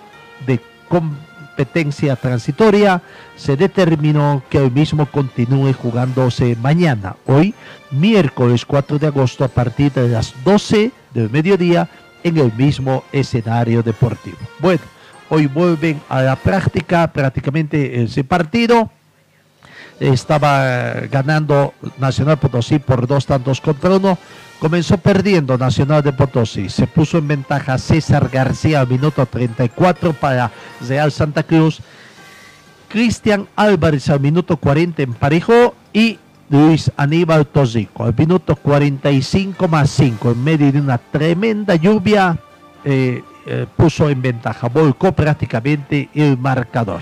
de 0.46 0.60
Competencia 0.90 2.16
Transitoria, 2.16 3.02
se 3.36 3.56
determinó 3.56 4.44
que 4.50 4.58
el 4.58 4.72
mismo 4.72 5.06
continúe 5.06 5.74
jugándose 5.74 6.58
mañana, 6.62 7.16
hoy, 7.26 7.54
miércoles 7.92 8.66
4 8.66 9.00
de 9.00 9.08
agosto, 9.08 9.44
a 9.44 9.48
partir 9.48 9.92
de 9.92 10.10
las 10.10 10.34
12 10.44 10.92
del 11.14 11.30
mediodía, 11.30 11.90
en 12.24 12.38
el 12.38 12.54
mismo 12.54 13.04
escenario 13.12 13.84
deportivo. 13.84 14.38
Bueno, 14.60 14.82
hoy 15.30 15.46
vuelven 15.48 16.02
a 16.10 16.22
la 16.22 16.36
práctica 16.36 17.12
prácticamente 17.12 18.02
ese 18.02 18.24
partido 18.24 18.90
estaba 20.00 20.92
ganando 21.12 21.74
Nacional 21.98 22.38
Potosí 22.38 22.80
por 22.80 23.08
dos 23.08 23.26
tantos 23.26 23.62
contra 23.62 23.96
uno. 23.96 24.18
Comenzó 24.60 24.98
perdiendo 24.98 25.58
Nacional 25.58 26.04
de 26.04 26.14
Potosí. 26.14 26.70
Se 26.70 26.88
puso 26.88 27.18
en 27.18 27.28
ventaja 27.28 27.78
César 27.78 28.30
García 28.30 28.82
al 28.82 28.88
minuto 28.88 29.26
34 29.26 30.14
para 30.14 30.52
Real 30.88 31.12
Santa 31.12 31.44
Cruz. 31.44 31.82
Cristian 32.88 33.48
Álvarez 33.56 34.10
al 34.10 34.20
minuto 34.20 34.58
40 34.58 35.02
emparejó 35.02 35.76
y 35.92 36.20
Luis 36.50 36.92
Aníbal 36.96 37.48
Tosico 37.48 38.04
al 38.04 38.14
minuto 38.16 38.56
45 38.56 39.68
más 39.68 39.90
5 39.90 40.32
en 40.32 40.44
medio 40.44 40.72
de 40.72 40.80
una 40.80 41.00
tremenda 41.00 41.76
lluvia 41.76 42.38
eh, 42.86 43.24
eh, 43.46 43.66
puso 43.76 44.10
en 44.10 44.22
ventaja, 44.22 44.70
volcó 44.70 45.12
prácticamente 45.12 46.10
el 46.14 46.38
marcador. 46.38 47.02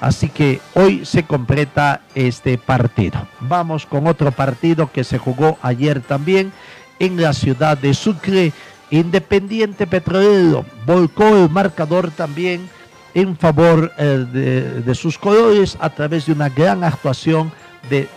Así 0.00 0.30
que 0.30 0.60
hoy 0.74 1.04
se 1.04 1.24
completa 1.24 2.00
este 2.14 2.56
partido. 2.56 3.26
Vamos 3.40 3.84
con 3.84 4.06
otro 4.06 4.32
partido 4.32 4.90
que 4.90 5.04
se 5.04 5.18
jugó 5.18 5.58
ayer 5.60 6.00
también 6.00 6.52
en 6.98 7.20
la 7.20 7.34
ciudad 7.34 7.76
de 7.76 7.92
Sucre. 7.92 8.52
Independiente 8.90 9.86
Petrolero 9.86 10.64
volcó 10.86 11.36
el 11.36 11.50
marcador 11.50 12.10
también 12.10 12.68
en 13.14 13.36
favor 13.36 13.92
eh, 13.98 14.82
de, 14.84 14.94
sus 14.94 15.18
colores 15.18 15.76
a 15.80 15.90
través 15.90 16.26
de 16.26 16.32
una 16.32 16.48
gran 16.48 16.82
actuación 16.82 17.52
de 17.88 18.08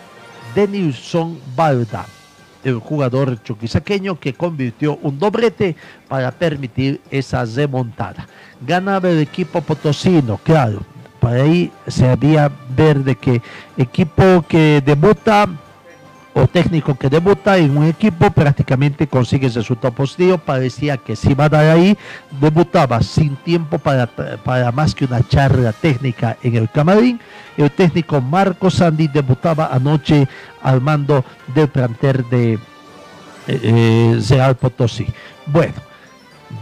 Denilson 0.54 1.38
Balda, 1.54 2.06
el 2.62 2.78
jugador 2.78 3.42
chuquisaqueño 3.42 4.18
que 4.18 4.34
convirtió 4.34 4.98
un 5.02 5.18
doblete 5.18 5.76
para 6.08 6.30
permitir 6.30 7.00
esa 7.10 7.44
remontada. 7.44 8.26
Ganaba 8.66 9.10
el 9.10 9.20
equipo 9.20 9.60
potosino, 9.60 10.38
claro, 10.42 10.80
para 11.24 11.42
ahí 11.42 11.72
se 11.88 12.06
había 12.06 12.50
ver 12.76 13.02
de 13.02 13.16
que 13.16 13.40
equipo 13.78 14.44
que 14.46 14.82
debuta 14.84 15.48
o 16.34 16.46
técnico 16.46 16.98
que 16.98 17.08
debuta 17.08 17.56
en 17.56 17.78
un 17.78 17.86
equipo 17.86 18.30
prácticamente 18.30 19.06
consigue 19.06 19.46
el 19.46 19.54
resultado 19.54 19.94
positivo. 19.94 20.36
Parecía 20.36 20.98
que 20.98 21.16
si 21.16 21.32
va 21.32 21.46
a 21.46 21.48
dar 21.48 21.64
ahí, 21.64 21.96
debutaba 22.42 23.00
sin 23.00 23.36
tiempo 23.36 23.78
para, 23.78 24.06
para 24.06 24.70
más 24.70 24.94
que 24.94 25.06
una 25.06 25.26
charla 25.26 25.72
técnica 25.72 26.36
en 26.42 26.56
el 26.56 26.68
camarín. 26.68 27.18
El 27.56 27.70
técnico 27.70 28.20
Marco 28.20 28.68
Sandy 28.68 29.08
debutaba 29.08 29.68
anoche 29.72 30.28
al 30.60 30.82
mando 30.82 31.24
del 31.54 31.68
planter 31.68 32.22
de 32.26 32.58
eh, 33.48 34.20
Real 34.28 34.56
Potosí. 34.56 35.06
Bueno 35.46 35.93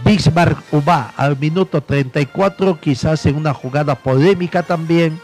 Bismarck 0.04 0.62
Uba 0.72 1.12
al 1.16 1.38
minuto 1.38 1.82
34, 1.82 2.80
quizás 2.80 3.26
en 3.26 3.36
una 3.36 3.54
jugada 3.54 3.94
polémica 3.94 4.62
también, 4.62 5.20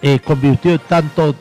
eh, 0.00 0.18
convirtió 0.18 0.78
tanto 0.78 1.34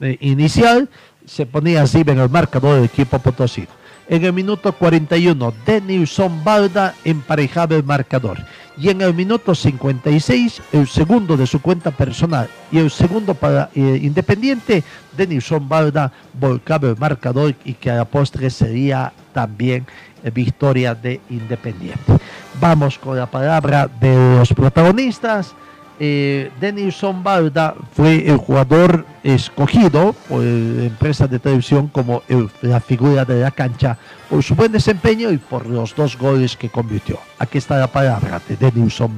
eh, 0.00 0.16
inicial, 0.20 0.88
se 1.26 1.46
ponía 1.46 1.82
así 1.82 2.02
en 2.06 2.18
el 2.18 2.28
marcador 2.28 2.76
del 2.76 2.84
equipo 2.84 3.18
potosino. 3.18 3.68
En 4.06 4.22
el 4.24 4.34
minuto 4.34 4.72
41, 4.72 5.54
Denilson 5.64 6.44
Balda 6.44 6.94
emparejaba 7.04 7.74
el 7.74 7.84
marcador. 7.84 8.38
Y 8.76 8.90
en 8.90 9.00
el 9.00 9.14
minuto 9.14 9.54
56, 9.54 10.60
el 10.72 10.88
segundo 10.88 11.36
de 11.36 11.46
su 11.46 11.62
cuenta 11.62 11.90
personal 11.90 12.48
y 12.72 12.78
el 12.78 12.90
segundo 12.90 13.34
para 13.34 13.70
eh, 13.74 14.00
Independiente, 14.02 14.82
Denilson 15.16 15.68
Balda 15.68 16.12
volcaba 16.38 16.88
el 16.88 16.98
marcador 16.98 17.54
y 17.64 17.74
que 17.74 17.90
a 17.90 17.96
la 17.96 18.04
postre 18.04 18.50
sería 18.50 19.12
también 19.32 19.86
victoria 20.30 20.94
de 20.94 21.20
Independiente. 21.30 22.18
Vamos 22.60 22.98
con 22.98 23.16
la 23.16 23.26
palabra 23.26 23.88
de 23.88 24.36
los 24.38 24.52
protagonistas. 24.52 25.54
Eh, 26.00 26.50
Denilson 26.60 27.22
Balda 27.22 27.74
fue 27.92 28.28
el 28.28 28.36
jugador 28.36 29.06
escogido 29.22 30.12
por 30.28 30.40
la 30.42 30.84
empresa 30.86 31.28
de 31.28 31.38
televisión 31.38 31.86
como 31.86 32.22
la 32.62 32.80
figura 32.80 33.24
de 33.24 33.40
la 33.40 33.52
cancha 33.52 33.96
por 34.28 34.42
su 34.42 34.56
buen 34.56 34.72
desempeño 34.72 35.30
y 35.30 35.38
por 35.38 35.66
los 35.66 35.94
dos 35.94 36.18
goles 36.18 36.56
que 36.56 36.68
convirtió. 36.68 37.20
Aquí 37.38 37.58
está 37.58 37.78
la 37.78 37.86
palabra 37.86 38.40
de 38.48 38.56
Denilson 38.56 39.16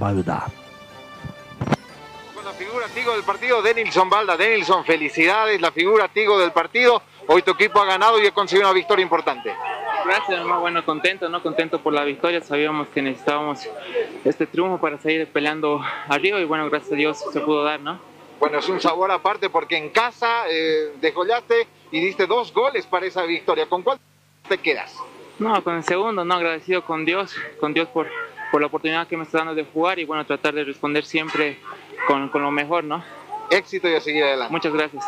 la 2.47 2.53
figura 2.53 2.87
Tigo 2.95 3.13
del 3.13 3.23
partido, 3.25 3.63
Denilson 3.63 4.09
Balda. 4.09 4.37
Denilson, 4.37 4.85
felicidades, 4.85 5.61
la 5.61 5.73
figura 5.73 6.09
Tigo 6.09 6.39
del 6.39 6.53
partido. 6.53 7.03
Hoy 7.29 7.43
tu 7.43 7.51
equipo 7.51 7.81
ha 7.81 7.85
ganado 7.85 8.23
y 8.23 8.27
ha 8.27 8.33
conseguido 8.33 8.69
una 8.69 8.75
victoria 8.75 9.03
importante. 9.03 9.53
Gracias, 10.05 10.39
hermano. 10.39 10.61
Bueno, 10.61 10.85
contento, 10.85 11.29
¿no? 11.29 11.43
Contento 11.43 11.81
por 11.81 11.93
la 11.93 12.05
victoria. 12.05 12.41
Sabíamos 12.41 12.89
que 12.89 13.03
necesitábamos 13.03 13.69
este 14.25 14.47
triunfo 14.47 14.79
para 14.79 14.99
seguir 14.99 15.27
peleando 15.27 15.81
arriba 16.09 16.39
y 16.39 16.45
bueno, 16.45 16.71
gracias 16.71 16.93
a 16.93 16.97
Dios 16.97 17.25
se 17.33 17.41
pudo 17.41 17.65
dar, 17.65 17.81
¿no? 17.81 17.99
Bueno, 18.39 18.59
es 18.59 18.69
un 18.69 18.81
sabor 18.81 19.11
aparte 19.11 19.51
porque 19.51 19.77
en 19.77 19.89
casa 19.91 20.45
eh, 20.49 20.93
desgolaste 21.01 21.67
y 21.91 22.01
diste 22.01 22.27
dos 22.27 22.53
goles 22.53 22.87
para 22.87 23.07
esa 23.07 23.25
victoria. 23.25 23.67
¿Con 23.67 23.83
cuál 23.83 23.99
te 24.49 24.59
quedas? 24.59 24.97
No, 25.41 25.63
con 25.65 25.77
el 25.77 25.85
segundo, 25.85 26.25
no, 26.25 26.35
agradecido 26.35 26.85
con 26.85 27.05
Dios, 27.05 27.35
con 27.59 27.75
Dios 27.75 27.89
por, 27.89 28.09
por 28.53 28.61
la 28.61 28.69
oportunidad 28.69 29.09
que 29.09 29.17
me 29.17 29.25
está 29.25 29.39
dando 29.39 29.55
de 29.55 29.65
jugar 29.65 29.99
y 29.99 30.05
bueno, 30.05 30.25
tratar 30.25 30.55
de 30.55 30.65
responder 30.65 31.05
siempre 31.05 31.59
con, 32.07 32.29
con 32.29 32.43
lo 32.43 32.51
mejor, 32.53 32.85
¿no? 32.85 33.03
Éxito 33.51 33.89
y 33.89 33.95
a 33.95 34.01
seguir 34.01 34.23
adelante. 34.23 34.53
Muchas 34.53 34.73
gracias. 34.73 35.05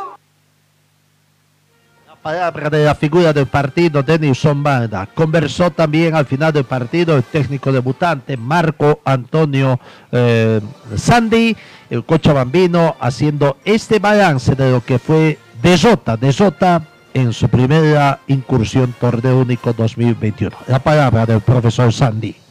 Palabra 2.23 2.69
de 2.71 2.85
la 2.85 2.95
figura 2.95 3.33
del 3.33 3.47
partido, 3.47 4.03
Denison 4.03 4.63
Banda. 4.63 5.09
Conversó 5.15 5.71
también 5.71 6.15
al 6.15 6.27
final 6.27 6.53
del 6.53 6.65
partido 6.65 7.17
el 7.17 7.25
técnico 7.25 7.73
debutante 7.73 8.37
Marco 8.37 9.01
Antonio 9.05 9.79
eh, 10.13 10.61
Sandy, 10.97 11.57
el 11.91 12.05
cochabambino, 12.05 12.97
haciendo 13.01 13.57
este 13.65 13.99
balance 13.99 14.55
de 14.55 14.71
lo 14.71 14.85
que 14.85 14.99
fue 14.99 15.39
de 15.63 15.79
Jota, 15.79 16.17
de 16.17 16.33
Jota 16.33 16.83
en 17.15 17.33
su 17.33 17.49
primera 17.49 18.21
incursión 18.27 18.95
Torneo 19.01 19.41
Único 19.41 19.73
2021. 19.73 20.57
La 20.67 20.79
palabra 20.79 21.27
del 21.27 21.41
profesor 21.41 21.93
Sandy. 21.93 22.48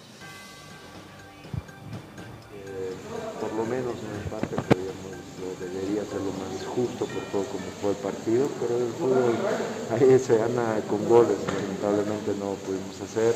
Pero 8.28 8.76
el 8.76 8.92
fútbol 9.00 9.40
ahí 9.96 10.20
se 10.20 10.38
gana 10.38 10.84
con 10.90 11.08
goles, 11.08 11.38
lamentablemente 11.48 12.36
no 12.36 12.60
pudimos 12.68 13.00
hacer. 13.00 13.34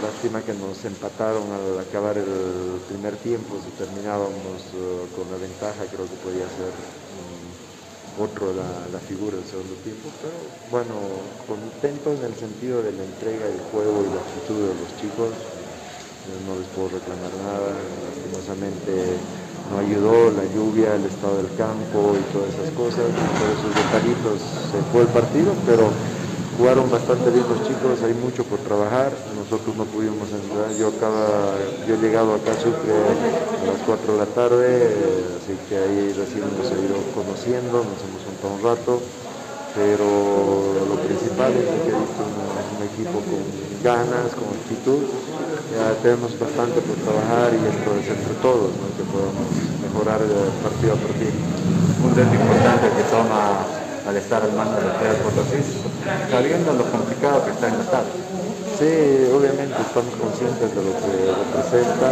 Lástima 0.00 0.40
que 0.42 0.54
nos 0.54 0.84
empataron 0.84 1.50
al 1.52 1.78
acabar 1.80 2.16
el 2.16 2.80
primer 2.88 3.16
tiempo, 3.16 3.60
si 3.64 3.70
terminábamos 3.72 4.72
eh, 4.72 5.06
con 5.16 5.30
la 5.30 5.36
ventaja 5.36 5.84
creo 5.88 6.08
que 6.08 6.16
podía 6.16 6.48
ser 6.48 6.72
mm, 6.72 8.20
otro 8.22 8.52
la, 8.52 8.88
la 8.92 9.00
figura 9.00 9.36
del 9.36 9.46
segundo 9.46 9.74
tiempo, 9.76 10.08
pero 10.20 10.52
bueno, 10.70 10.94
contento 11.48 12.12
en 12.12 12.22
el 12.24 12.36
sentido 12.36 12.82
de 12.82 12.92
la 12.92 13.04
entrega 13.04 13.46
del 13.46 13.60
juego 13.60 14.04
y 14.04 14.12
la 14.14 14.20
actitud 14.20 14.68
de 14.68 14.74
los 14.74 14.94
chicos, 14.96 15.32
no 16.46 16.54
les 16.56 16.68
puedo 16.68 16.88
reclamar 16.88 17.32
nada, 17.34 17.96
lastimosamente 18.04 19.24
no 19.70 19.78
ayudó 19.78 20.30
la 20.34 20.44
lluvia, 20.54 20.94
el 20.94 21.06
estado 21.06 21.38
del 21.38 21.54
campo 21.54 22.18
y 22.18 22.22
todas 22.34 22.50
esas 22.58 22.70
cosas, 22.74 23.06
todos 23.06 23.54
esos 23.54 23.72
detallitos 23.78 24.36
se 24.42 24.78
fue 24.90 25.02
el 25.02 25.10
partido, 25.14 25.54
pero 25.64 25.86
jugaron 26.58 26.90
bastante 26.90 27.30
bien 27.30 27.46
los 27.48 27.62
chicos, 27.64 28.02
hay 28.02 28.12
mucho 28.14 28.44
por 28.44 28.58
trabajar, 28.60 29.12
nosotros 29.38 29.76
no 29.76 29.84
pudimos 29.84 30.28
entrar, 30.28 30.68
yo 30.76 30.88
acaba, 30.88 31.56
yo 31.86 31.94
he 31.94 31.98
llegado 31.98 32.34
acá 32.34 32.52
a 32.52 32.58
Sucre 32.60 32.92
a 32.92 33.64
las 33.64 33.80
4 33.86 34.12
de 34.12 34.18
la 34.18 34.26
tarde, 34.26 34.68
así 35.38 35.56
que 35.68 35.78
ahí 35.78 36.12
recién 36.12 36.44
nos 36.50 36.66
he 36.68 36.78
ido 36.84 36.98
conociendo, 37.14 37.80
nos 37.86 37.98
hemos 38.04 38.20
juntado 38.26 38.52
un 38.58 38.62
rato, 38.62 39.00
pero 39.74 40.86
lo 40.88 40.96
principal 41.06 41.52
es 41.54 41.64
que 41.64 41.90
he 41.90 41.96
visto 41.96 42.20
un, 42.26 42.36
un 42.40 42.82
equipo 42.86 43.18
con 43.22 43.42
ganas, 43.82 44.34
con 44.34 44.50
actitud, 44.50 45.04
ya 45.70 45.94
tenemos 46.02 46.34
bastante 46.38 46.82
por 46.82 46.96
trabajar 47.06 47.54
y 47.54 47.62
esto 47.62 47.88
es 47.94 48.06
entre 48.10 48.34
todos, 48.42 48.74
¿no? 48.74 48.86
que 48.98 49.06
podamos 49.06 49.46
mejorar 49.78 50.18
partido 50.62 50.94
a 50.94 50.98
partido. 50.98 51.34
un 52.02 52.10
reto 52.10 52.34
importante 52.34 52.90
que 52.90 53.04
toma 53.06 53.62
al 54.06 54.16
estar 54.16 54.42
al 54.42 54.52
mando 54.52 54.76
del 54.82 54.90
Real 54.98 55.16
Potosí, 55.22 55.62
sabiendo 56.30 56.72
lo 56.74 56.84
complicado 56.90 57.44
que 57.44 57.50
está 57.52 57.68
en 57.68 57.78
la 57.78 57.86
tabla. 57.86 58.14
Sí, 58.80 59.28
obviamente 59.30 59.76
estamos 59.76 60.14
conscientes 60.16 60.72
de 60.72 60.80
lo 60.80 60.92
que 60.98 61.12
representa, 61.30 62.08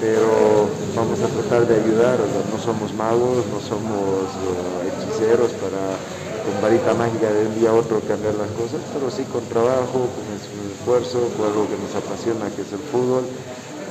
pero 0.00 0.70
vamos 0.94 1.18
a 1.20 1.28
tratar 1.28 1.66
de 1.66 1.82
ayudar, 1.82 2.16
o 2.22 2.28
sea, 2.30 2.42
no 2.46 2.58
somos 2.62 2.94
magos, 2.94 3.42
no 3.50 3.58
somos 3.60 4.30
eh, 4.38 4.88
hechiceros 4.88 5.50
para 5.58 5.98
con 6.46 6.62
varita 6.62 6.94
mágica 6.94 7.26
de 7.26 7.46
un 7.46 7.58
día 7.58 7.70
a 7.70 7.74
otro 7.74 7.98
cambiar 8.06 8.38
las 8.38 8.50
cosas, 8.54 8.78
pero 8.94 9.10
sí 9.10 9.26
con 9.26 9.42
trabajo, 9.50 10.06
con 10.06 10.24
esfuerzo, 10.30 11.18
con 11.34 11.50
algo 11.50 11.66
que 11.66 11.74
nos 11.74 11.90
apasiona 11.98 12.46
que 12.54 12.62
es 12.62 12.70
el 12.70 12.78
fútbol. 12.86 13.26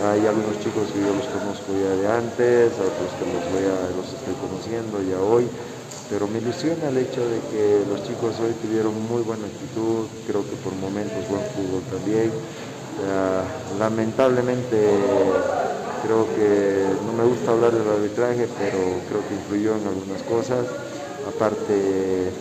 Hay 0.08 0.24
algunos 0.24 0.56
chicos 0.64 0.88
que 0.88 1.04
yo 1.04 1.12
los 1.12 1.28
conozco 1.36 1.76
ya 1.76 1.92
de 2.00 2.08
antes, 2.08 2.72
otros 2.80 3.12
que 3.20 3.28
los, 3.28 3.44
voy 3.52 3.68
a, 3.68 3.76
los 4.00 4.08
estoy 4.08 4.36
conociendo 4.40 5.04
ya 5.04 5.20
hoy, 5.20 5.48
pero 6.08 6.28
me 6.32 6.40
ilusiona 6.40 6.88
el 6.88 6.98
hecho 7.04 7.20
de 7.28 7.40
que 7.52 7.84
los 7.92 8.00
chicos 8.08 8.40
hoy 8.40 8.56
tuvieron 8.64 8.96
muy 9.12 9.22
buena 9.24 9.44
actitud, 9.44 10.08
creo 10.28 10.44
que 10.48 10.56
por 10.64 10.72
momentos 10.80 11.28
buen 11.28 11.44
fútbol 11.52 11.84
también. 11.92 12.32
Uh, 12.96 13.80
lamentablemente 13.80 14.80
creo 16.08 16.24
que 16.32 16.88
no 17.04 17.12
me 17.12 17.28
gusta 17.28 17.52
hablar 17.52 17.72
del 17.76 17.88
arbitraje, 17.88 18.48
pero 18.48 18.80
creo 19.12 19.22
que 19.28 19.36
influyó 19.36 19.76
en 19.76 19.88
algunas 19.88 20.24
cosas. 20.24 20.64
Aparte, 21.28 22.32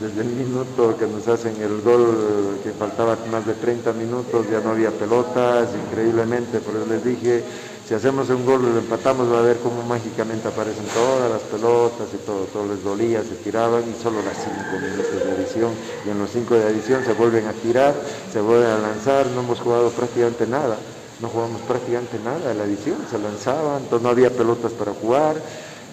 desde 0.00 0.20
el 0.20 0.28
minuto 0.28 0.96
que 0.98 1.06
nos 1.06 1.26
hacen 1.28 1.56
el 1.62 1.80
gol, 1.80 2.58
que 2.62 2.72
faltaba 2.72 3.16
más 3.30 3.46
de 3.46 3.54
30 3.54 3.92
minutos, 3.92 4.46
ya 4.50 4.60
no 4.60 4.70
había 4.70 4.90
pelotas, 4.90 5.68
increíblemente, 5.88 6.60
por 6.60 6.76
eso 6.76 6.86
les 6.86 7.04
dije, 7.04 7.42
si 7.86 7.94
hacemos 7.94 8.30
un 8.30 8.46
gol 8.46 8.62
lo 8.62 8.78
empatamos 8.78 9.30
va 9.30 9.40
a 9.40 9.42
ver 9.42 9.58
cómo 9.58 9.82
mágicamente 9.82 10.48
aparecen 10.48 10.86
todas 10.86 11.30
las 11.30 11.42
pelotas 11.42 12.08
y 12.14 12.16
todo, 12.24 12.44
todo 12.46 12.66
les 12.66 12.82
dolía, 12.82 13.22
se 13.22 13.34
tiraban 13.36 13.82
y 13.82 14.02
solo 14.02 14.22
las 14.22 14.36
5 14.38 14.52
minutos 14.80 15.24
de 15.24 15.32
adición 15.32 15.70
y 16.06 16.10
en 16.10 16.18
los 16.18 16.30
5 16.30 16.54
de 16.54 16.64
adición 16.64 17.04
se 17.04 17.12
vuelven 17.12 17.46
a 17.46 17.52
tirar, 17.52 17.94
se 18.32 18.40
vuelven 18.40 18.70
a 18.70 18.78
lanzar, 18.78 19.26
no 19.28 19.40
hemos 19.40 19.60
jugado 19.60 19.90
prácticamente 19.90 20.46
nada, 20.46 20.78
no 21.20 21.28
jugamos 21.28 21.60
prácticamente 21.62 22.18
nada 22.24 22.48
de 22.48 22.54
la 22.54 22.64
edición, 22.64 22.96
se 23.10 23.18
lanzaban, 23.18 23.82
entonces 23.82 24.02
no 24.02 24.08
había 24.08 24.30
pelotas 24.30 24.72
para 24.72 24.92
jugar 24.92 25.36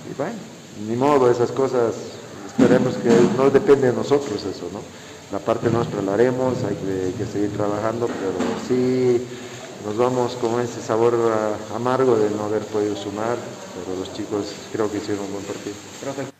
y 0.10 0.16
bueno, 0.16 0.36
ni 0.88 0.96
modo, 0.96 1.30
esas 1.30 1.52
cosas 1.52 1.94
esperemos 2.52 2.96
que 2.96 3.10
no 3.38 3.50
depende 3.50 3.88
de 3.88 3.94
nosotros 3.94 4.44
eso, 4.44 4.70
¿no? 4.74 4.80
La 5.32 5.40
parte 5.40 5.70
nuestra 5.70 6.02
la 6.02 6.14
haremos, 6.14 6.56
hay 6.64 6.76
que, 6.76 7.06
hay 7.06 7.14
que 7.14 7.26
seguir 7.26 7.52
trabajando, 7.52 8.08
pero 8.08 8.34
sí 8.68 9.22
nos 9.86 9.98
vamos 9.98 10.34
con 10.34 10.60
ese 10.60 10.82
sabor 10.82 11.16
amargo 11.74 12.16
de 12.16 12.30
no 12.32 12.44
haber 12.44 12.62
podido 12.64 12.96
sumar, 12.96 13.38
pero 13.74 13.98
los 13.98 14.14
chicos 14.14 14.54
creo 14.72 14.92
que 14.92 14.98
hicieron 14.98 15.26
un 15.26 15.32
buen 15.32 15.44
partido. 15.46 15.76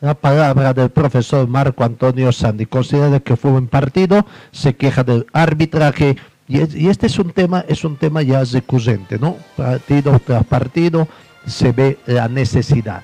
La 0.00 0.14
palabra 0.14 0.74
del 0.74 0.90
profesor 0.90 1.48
Marco 1.48 1.82
Antonio 1.82 2.30
Sandy 2.30 2.66
considera 2.66 3.18
que 3.20 3.36
fue 3.36 3.50
un 3.50 3.66
partido, 3.66 4.26
se 4.52 4.76
queja 4.76 5.02
del 5.02 5.26
arbitraje 5.32 6.16
y, 6.46 6.58
y, 6.78 6.88
este 6.88 7.06
es 7.06 7.18
un 7.18 7.30
tema, 7.30 7.64
es 7.66 7.84
un 7.84 7.96
tema 7.96 8.20
ya 8.20 8.44
recurrente, 8.44 9.18
¿no? 9.18 9.36
Partido 9.56 10.20
tras 10.24 10.44
partido 10.44 11.08
se 11.46 11.72
ve 11.72 11.98
la 12.06 12.28
necesidad. 12.28 13.02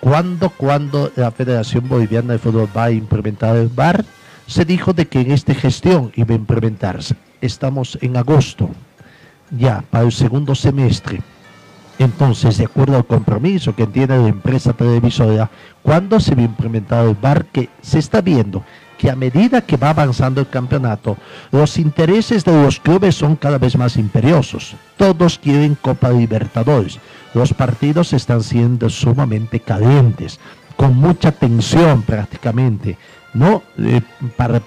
¿Cuándo, 0.00 0.50
cuando 0.50 1.10
la 1.16 1.30
Federación 1.30 1.88
Boliviana 1.88 2.34
de 2.34 2.38
Fútbol 2.38 2.68
va 2.76 2.84
a 2.84 2.90
implementar 2.90 3.56
el 3.56 3.68
VAR? 3.68 4.04
Se 4.46 4.64
dijo 4.64 4.92
de 4.92 5.06
que 5.08 5.20
en 5.20 5.32
esta 5.32 5.54
gestión 5.54 6.12
iba 6.14 6.32
a 6.32 6.38
implementarse. 6.38 7.16
Estamos 7.40 7.98
en 8.00 8.16
agosto, 8.16 8.70
ya 9.50 9.84
para 9.90 10.04
el 10.04 10.12
segundo 10.12 10.54
semestre. 10.54 11.20
Entonces, 11.98 12.58
de 12.58 12.66
acuerdo 12.66 12.96
al 12.96 13.06
compromiso 13.06 13.74
que 13.74 13.86
tiene 13.86 14.18
la 14.18 14.28
empresa 14.28 14.72
televisora, 14.72 15.50
¿cuándo 15.82 16.20
se 16.20 16.34
va 16.34 16.42
a 16.42 16.44
implementar 16.44 17.04
el 17.04 17.16
VAR? 17.16 17.46
Que 17.46 17.68
se 17.82 17.98
está 17.98 18.20
viendo 18.20 18.62
que 18.98 19.10
a 19.10 19.16
medida 19.16 19.62
que 19.62 19.76
va 19.76 19.90
avanzando 19.90 20.40
el 20.40 20.48
campeonato, 20.48 21.16
los 21.52 21.78
intereses 21.78 22.44
de 22.44 22.52
los 22.52 22.80
clubes 22.80 23.14
son 23.14 23.36
cada 23.36 23.56
vez 23.56 23.76
más 23.76 23.96
imperiosos. 23.96 24.74
Todos 24.96 25.38
quieren 25.38 25.76
Copa 25.80 26.10
Libertadores. 26.10 26.98
Los 27.32 27.54
partidos 27.54 28.12
están 28.12 28.42
siendo 28.42 28.90
sumamente 28.90 29.60
calientes, 29.60 30.40
con 30.76 30.96
mucha 30.96 31.32
tensión 31.32 32.02
prácticamente, 32.02 32.98
¿no? 33.34 33.62
Eh, 33.78 34.02
para 34.36 34.60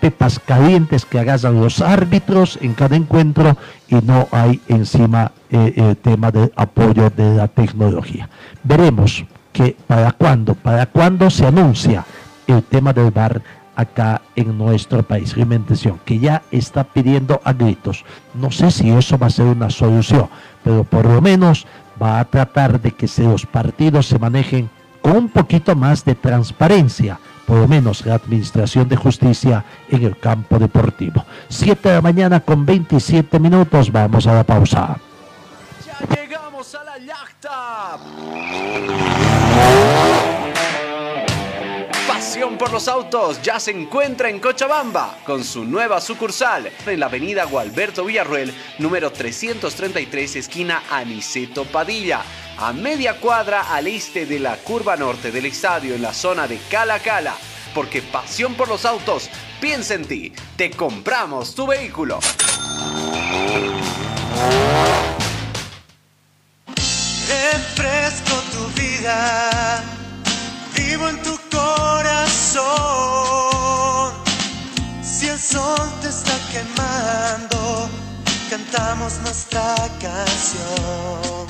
pepas 0.00 0.38
calientes 0.38 1.04
que 1.04 1.18
agarran 1.18 1.60
los 1.60 1.80
árbitros 1.80 2.58
en 2.62 2.74
cada 2.74 2.96
encuentro 2.96 3.56
y 3.88 3.96
no 3.96 4.28
hay 4.30 4.60
encima 4.68 5.32
eh, 5.50 5.72
el 5.76 5.96
tema 5.96 6.30
del 6.30 6.52
apoyo 6.56 7.10
de 7.10 7.34
la 7.34 7.48
tecnología. 7.48 8.28
Veremos 8.62 9.24
que 9.52 9.76
para 9.86 10.12
cuándo, 10.12 10.54
para 10.54 10.86
cuándo 10.86 11.30
se 11.30 11.46
anuncia 11.46 12.04
el 12.46 12.62
tema 12.62 12.92
del 12.92 13.10
VAR 13.10 13.42
acá 13.76 14.22
en 14.36 14.56
nuestro 14.56 15.02
país, 15.02 15.34
alimentación, 15.34 16.00
que 16.04 16.18
ya 16.18 16.42
está 16.50 16.84
pidiendo 16.84 17.40
a 17.44 17.52
gritos. 17.52 18.04
No 18.34 18.50
sé 18.50 18.70
si 18.70 18.90
eso 18.90 19.18
va 19.18 19.26
a 19.28 19.30
ser 19.30 19.46
una 19.46 19.70
solución, 19.70 20.28
pero 20.62 20.84
por 20.84 21.06
lo 21.06 21.20
menos 21.20 21.66
va 22.00 22.20
a 22.20 22.24
tratar 22.24 22.80
de 22.80 22.92
que 22.92 23.08
los 23.22 23.46
partidos 23.46 24.06
se 24.06 24.18
manejen 24.18 24.70
con 25.02 25.16
un 25.16 25.28
poquito 25.28 25.74
más 25.76 26.04
de 26.04 26.14
transparencia, 26.14 27.18
por 27.46 27.58
lo 27.58 27.68
menos 27.68 28.06
la 28.06 28.14
Administración 28.14 28.88
de 28.88 28.96
Justicia 28.96 29.64
en 29.88 30.02
el 30.02 30.18
campo 30.18 30.58
deportivo. 30.58 31.24
7 31.48 31.88
de 31.88 31.94
la 31.96 32.00
mañana 32.00 32.40
con 32.40 32.64
27 32.64 33.38
minutos, 33.38 33.92
vamos 33.92 34.26
a 34.26 34.34
la 34.34 34.44
pausa. 34.44 34.96
Ya 35.84 35.98
llegamos 36.16 36.74
a 36.74 36.84
la 36.84 36.98
yachta. 36.98 37.98
Pasión 42.34 42.58
por 42.58 42.72
los 42.72 42.88
autos 42.88 43.40
ya 43.42 43.60
se 43.60 43.70
encuentra 43.70 44.28
en 44.28 44.40
Cochabamba 44.40 45.18
con 45.24 45.44
su 45.44 45.64
nueva 45.64 46.00
sucursal 46.00 46.68
en 46.84 46.98
la 46.98 47.06
avenida 47.06 47.44
Gualberto 47.44 48.04
Villarruel, 48.04 48.52
número 48.80 49.12
333, 49.12 50.34
esquina 50.34 50.82
Aniceto 50.90 51.64
Padilla, 51.64 52.22
a 52.58 52.72
media 52.72 53.20
cuadra 53.20 53.72
al 53.72 53.86
este 53.86 54.26
de 54.26 54.40
la 54.40 54.56
curva 54.56 54.96
norte 54.96 55.30
del 55.30 55.46
estadio 55.46 55.94
en 55.94 56.02
la 56.02 56.12
zona 56.12 56.48
de 56.48 56.58
Cala 56.68 56.98
Cala. 56.98 57.36
Porque 57.72 58.02
pasión 58.02 58.56
por 58.56 58.66
los 58.66 58.84
autos, 58.84 59.30
piensa 59.60 59.94
en 59.94 60.04
ti, 60.04 60.32
te 60.56 60.72
compramos 60.72 61.54
tu 61.54 61.68
vehículo. 61.68 62.18
Tu 68.50 68.82
vida, 68.82 69.82
vivo 70.74 71.08
en 71.08 71.22
tu 71.22 71.38
corazón. 71.50 72.64
Si 75.02 75.28
el 75.28 75.38
sol 75.38 75.92
te 76.02 76.08
está 76.08 76.36
quemando, 76.52 77.88
cantamos 78.50 79.18
nuestra 79.22 79.74
canción. 80.00 81.46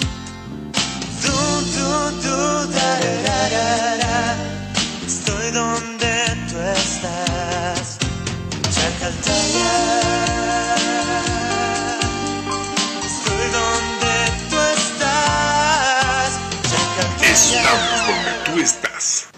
Du, 1.22 1.36
du, 1.74 1.90
du, 2.22 2.36
da, 2.72 2.90
da, 3.26 3.96
da, 3.98 4.36
Estoy 5.06 5.50
donde 5.50 6.12
tú 6.48 6.56
estás. 6.58 7.98
Chacaltaya. 8.74 10.03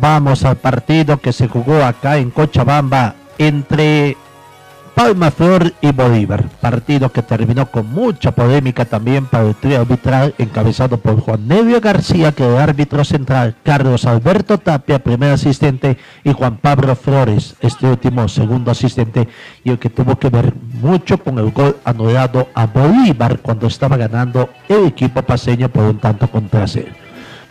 Vamos 0.00 0.44
al 0.44 0.56
partido 0.56 1.18
que 1.18 1.32
se 1.32 1.48
jugó 1.48 1.84
acá 1.84 2.18
en 2.18 2.30
Cochabamba 2.30 3.14
entre 3.38 4.16
Palma 4.94 5.30
Flor 5.30 5.74
y 5.80 5.92
Bolívar. 5.92 6.48
Partido 6.60 7.12
que 7.12 7.22
terminó 7.22 7.70
con 7.70 7.92
mucha 7.92 8.30
polémica 8.34 8.84
también 8.84 9.26
para 9.26 9.44
el 9.44 9.54
trío 9.54 9.80
arbitral 9.80 10.34
encabezado 10.38 10.96
por 10.96 11.20
Juan 11.20 11.46
Nevio 11.46 11.80
García, 11.80 12.32
que 12.32 12.44
era 12.44 12.64
árbitro 12.64 13.04
central, 13.04 13.56
Carlos 13.62 14.06
Alberto 14.06 14.58
Tapia, 14.58 14.98
primer 14.98 15.32
asistente, 15.32 15.98
y 16.24 16.32
Juan 16.32 16.56
Pablo 16.56 16.96
Flores, 16.96 17.56
este 17.60 17.86
último 17.86 18.26
segundo 18.28 18.70
asistente, 18.70 19.28
y 19.64 19.70
el 19.70 19.78
que 19.78 19.90
tuvo 19.90 20.18
que 20.18 20.30
ver 20.30 20.54
mucho 20.80 21.18
con 21.18 21.38
el 21.38 21.50
gol 21.50 21.76
anulado 21.84 22.48
a 22.54 22.66
Bolívar 22.66 23.40
cuando 23.40 23.66
estaba 23.66 23.96
ganando 23.96 24.48
el 24.68 24.86
equipo 24.86 25.22
paseño 25.22 25.68
por 25.68 25.84
un 25.84 25.98
tanto 25.98 26.26
contra 26.30 26.66
cero. 26.66 27.05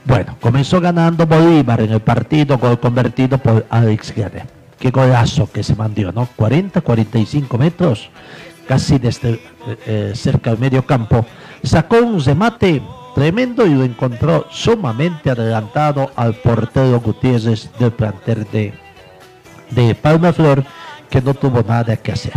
Bueno, 0.06 0.36
comenzó 0.40 0.80
ganando 0.80 1.26
Bolívar 1.26 1.82
en 1.82 1.92
el 1.92 2.00
partido, 2.00 2.60
convertido 2.80 3.38
por 3.40 3.66
Alex 3.70 4.14
Guerra. 4.14 4.46
Qué 4.80 4.92
golazo 4.92 5.50
que 5.52 5.64
se 5.64 5.76
mandó, 5.76 6.12
¿no? 6.12 6.28
40, 6.36 6.82
45 6.82 7.58
metros, 7.58 8.10
casi 8.68 9.00
desde 9.00 9.32
eh, 9.34 9.40
eh, 9.88 10.12
cerca 10.16 10.52
del 10.52 10.60
medio 10.60 10.86
campo. 10.86 11.26
Sacó 11.64 11.98
un 11.98 12.24
remate 12.24 12.82
tremendo 13.16 13.66
y 13.66 13.74
lo 13.74 13.84
encontró 13.84 14.46
sumamente 14.52 15.32
adelantado 15.32 16.12
al 16.16 16.36
portero 16.36 17.00
Gutiérrez 17.00 17.70
del 17.80 17.92
plantel 17.92 18.46
de, 18.52 18.74
de 19.72 19.96
Palma 19.96 20.34
Flor, 20.34 20.64
que 21.10 21.22
no 21.22 21.34
tuvo 21.34 21.64
nada 21.64 21.96
que 21.98 22.12
hacer. 22.12 22.34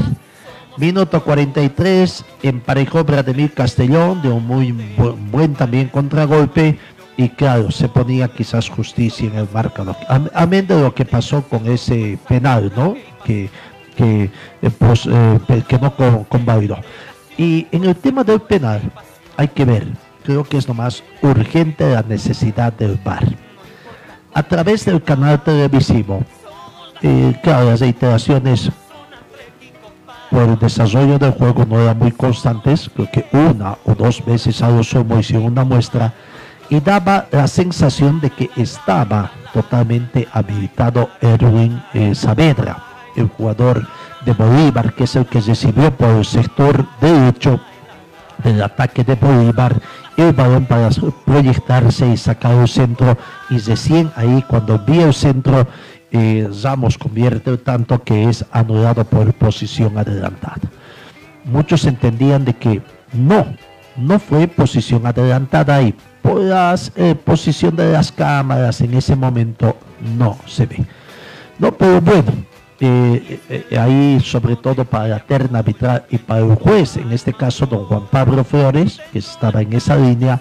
Minuto 0.79 1.23
43, 1.25 2.25
emparejó 2.45 3.03
Vladimir 3.05 3.53
Castellón 3.53 4.23
de 4.23 4.29
un 4.31 4.47
muy 4.47 4.71
bu- 4.97 5.17
buen 5.31 5.55
también 5.55 5.89
contragolpe 5.89 6.79
y 7.19 7.29
claro, 7.31 7.71
se 7.73 7.89
ponía 7.89 8.29
quizás 8.29 8.69
justicia 8.71 9.29
en 9.29 9.37
el 9.37 9.49
marcador. 9.53 9.97
Am- 10.09 10.31
Amén 10.35 10.67
de 10.67 10.81
lo 10.81 10.95
que 10.95 11.05
pasó 11.05 11.43
con 11.43 11.67
ese 11.67 12.17
penal, 12.29 12.73
¿no? 12.77 12.95
Que, 13.25 13.51
que, 13.97 14.31
eh, 14.63 14.71
pues, 14.79 15.05
eh, 15.11 15.41
que 15.69 15.79
no 15.81 15.95
con- 15.95 16.23
convalidó. 16.25 16.79
Y 17.37 17.67
en 17.73 17.85
el 17.85 17.97
tema 17.97 18.23
del 18.23 18.41
penal, 18.41 18.81
hay 19.37 19.49
que 19.49 19.65
ver, 19.65 19.89
creo 20.23 20.45
que 20.45 20.59
es 20.59 20.69
lo 20.69 20.75
más 20.75 21.03
urgente 21.21 21.93
la 21.93 22.03
necesidad 22.03 22.73
del 22.73 22.99
VAR. 23.05 23.27
A 24.35 24.43
través 24.45 24.85
del 24.85 25.03
canal 25.03 25.43
televisivo, 25.43 26.23
eh, 27.03 27.35
claro, 27.43 27.71
las 27.71 27.81
reiteraciones 27.81 28.71
por 30.31 30.43
el 30.43 30.59
desarrollo 30.59 31.19
del 31.19 31.33
juego 31.33 31.65
no 31.65 31.81
eran 31.81 31.99
muy 31.99 32.13
constantes, 32.13 32.89
creo 32.95 33.11
que 33.11 33.27
una 33.33 33.77
o 33.85 33.95
dos 33.95 34.25
veces 34.25 34.63
a 34.63 34.69
lo 34.69 34.85
sumo 34.85 35.19
hicieron 35.19 35.47
una 35.47 35.65
muestra 35.65 36.13
y 36.71 36.81
daba 36.81 37.27
la 37.31 37.47
sensación 37.49 38.21
de 38.21 38.31
que 38.31 38.51
estaba 38.57 39.31
totalmente 39.53 40.29
habilitado 40.33 41.09
Erwin 41.21 41.83
eh, 41.95 42.15
Saavedra, 42.15 42.83
el 43.17 43.29
jugador 43.29 43.87
de 44.25 44.33
Bolívar, 44.33 44.93
que 44.93 45.05
es 45.05 45.17
el 45.17 45.27
que 45.27 45.41
recibió 45.41 45.95
por 45.97 46.11
el 46.11 46.25
sector 46.25 46.87
derecho 47.01 47.61
del 48.45 48.63
ataque 48.63 49.05
de 49.05 49.15
Bolívar 49.15 49.81
el 50.17 50.33
balón 50.33 50.67
para 50.67 50.91
proyectarse 51.25 52.09
y 52.09 52.17
sacar 52.17 52.55
el 52.55 52.69
centro 52.69 53.17
y 53.51 53.59
recién 53.59 54.11
ahí 54.17 54.45
cuando 54.49 54.79
vi 54.79 55.01
el 55.01 55.15
centro 55.15 55.67
eh, 56.11 56.49
Ramos 56.63 56.99
convierte 56.99 57.51
el 57.51 57.61
tanto 57.61 58.03
que 58.03 58.25
es 58.29 58.45
anulado 58.51 59.05
por 59.05 59.33
posición 59.35 59.97
adelantada. 59.97 60.59
Muchos 61.45 61.85
entendían 61.85 62.45
de 62.45 62.55
que 62.55 62.83
no, 63.13 63.47
no 63.97 64.19
fue 64.19 64.49
posición 64.49 65.07
adelantada 65.07 65.81
y 65.83 65.95
por 66.23 66.41
la 66.41 66.75
posición 67.25 67.77
de 67.77 67.93
las 67.93 68.13
cámaras 68.13 68.81
en 68.81 68.95
ese 68.95 69.17
momento 69.17 69.77
no 70.17 70.39
se 70.47 70.67
ve. 70.67 70.85
No, 71.59 71.73
pero 71.73 72.01
bueno, 72.01 72.33
eh, 72.81 73.41
eh, 73.49 73.77
ahí 73.77 74.21
sobre 74.21 74.55
todo 74.55 74.85
para 74.85 75.09
la 75.09 75.19
terna 75.19 75.59
arbitral 75.59 76.05
y 76.11 76.19
para 76.19 76.41
el 76.41 76.55
juez, 76.55 76.97
en 76.97 77.11
este 77.13 77.33
caso 77.33 77.67
don 77.67 77.85
Juan 77.87 78.07
Pablo 78.09 78.45
Flores, 78.45 79.01
que 79.13 79.19
estaba 79.19 79.63
en 79.63 79.73
esa 79.73 79.97
línea, 79.97 80.41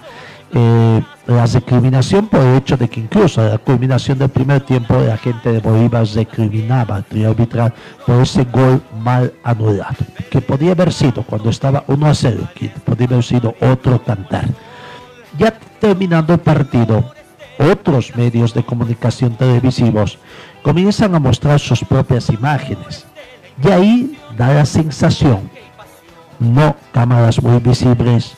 eh, 0.53 1.01
la 1.25 1.45
recriminación 1.47 2.27
por 2.27 2.41
el 2.41 2.57
hecho 2.57 2.77
de 2.77 2.87
que 2.87 2.99
incluso 2.99 3.41
a 3.41 3.45
la 3.45 3.57
culminación 3.57 4.19
del 4.19 4.29
primer 4.29 4.61
tiempo 4.61 4.97
la 4.99 5.17
gente 5.17 5.51
de 5.51 5.59
Bolívar 5.59 6.05
recriminaba 6.05 6.97
al 6.97 7.05
trío 7.05 7.31
arbitral 7.31 7.73
por 8.05 8.21
ese 8.21 8.43
gol 8.45 8.81
mal 9.01 9.33
anulado, 9.43 9.97
que 10.29 10.39
podía 10.39 10.73
haber 10.73 10.93
sido 10.93 11.23
cuando 11.23 11.49
estaba 11.49 11.83
1 11.87 12.05
a 12.05 12.13
0, 12.13 12.47
que 12.53 12.69
podía 12.85 13.07
haber 13.07 13.23
sido 13.23 13.55
otro 13.59 14.01
cantar. 14.03 14.45
Ya 15.37 15.51
terminando 15.79 16.33
el 16.33 16.39
partido, 16.39 17.11
otros 17.59 18.15
medios 18.15 18.53
de 18.53 18.63
comunicación 18.63 19.35
televisivos 19.35 20.17
comienzan 20.63 21.15
a 21.15 21.19
mostrar 21.19 21.59
sus 21.59 21.83
propias 21.83 22.29
imágenes. 22.29 23.05
Y 23.63 23.69
ahí 23.69 24.17
da 24.37 24.53
la 24.53 24.65
sensación, 24.65 25.49
no 26.39 26.75
cámaras 26.91 27.41
muy 27.41 27.59
visibles, 27.59 28.33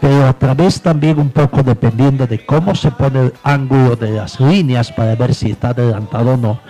pero 0.00 0.26
a 0.26 0.32
través 0.32 0.80
también 0.80 1.18
un 1.18 1.30
poco 1.30 1.62
dependiendo 1.62 2.26
de 2.26 2.44
cómo 2.44 2.74
se 2.74 2.90
pone 2.90 3.26
el 3.26 3.34
ángulo 3.42 3.96
de 3.96 4.12
las 4.12 4.40
líneas 4.40 4.90
para 4.92 5.14
ver 5.14 5.34
si 5.34 5.50
está 5.50 5.70
adelantado 5.70 6.34
o 6.34 6.36
no. 6.36 6.60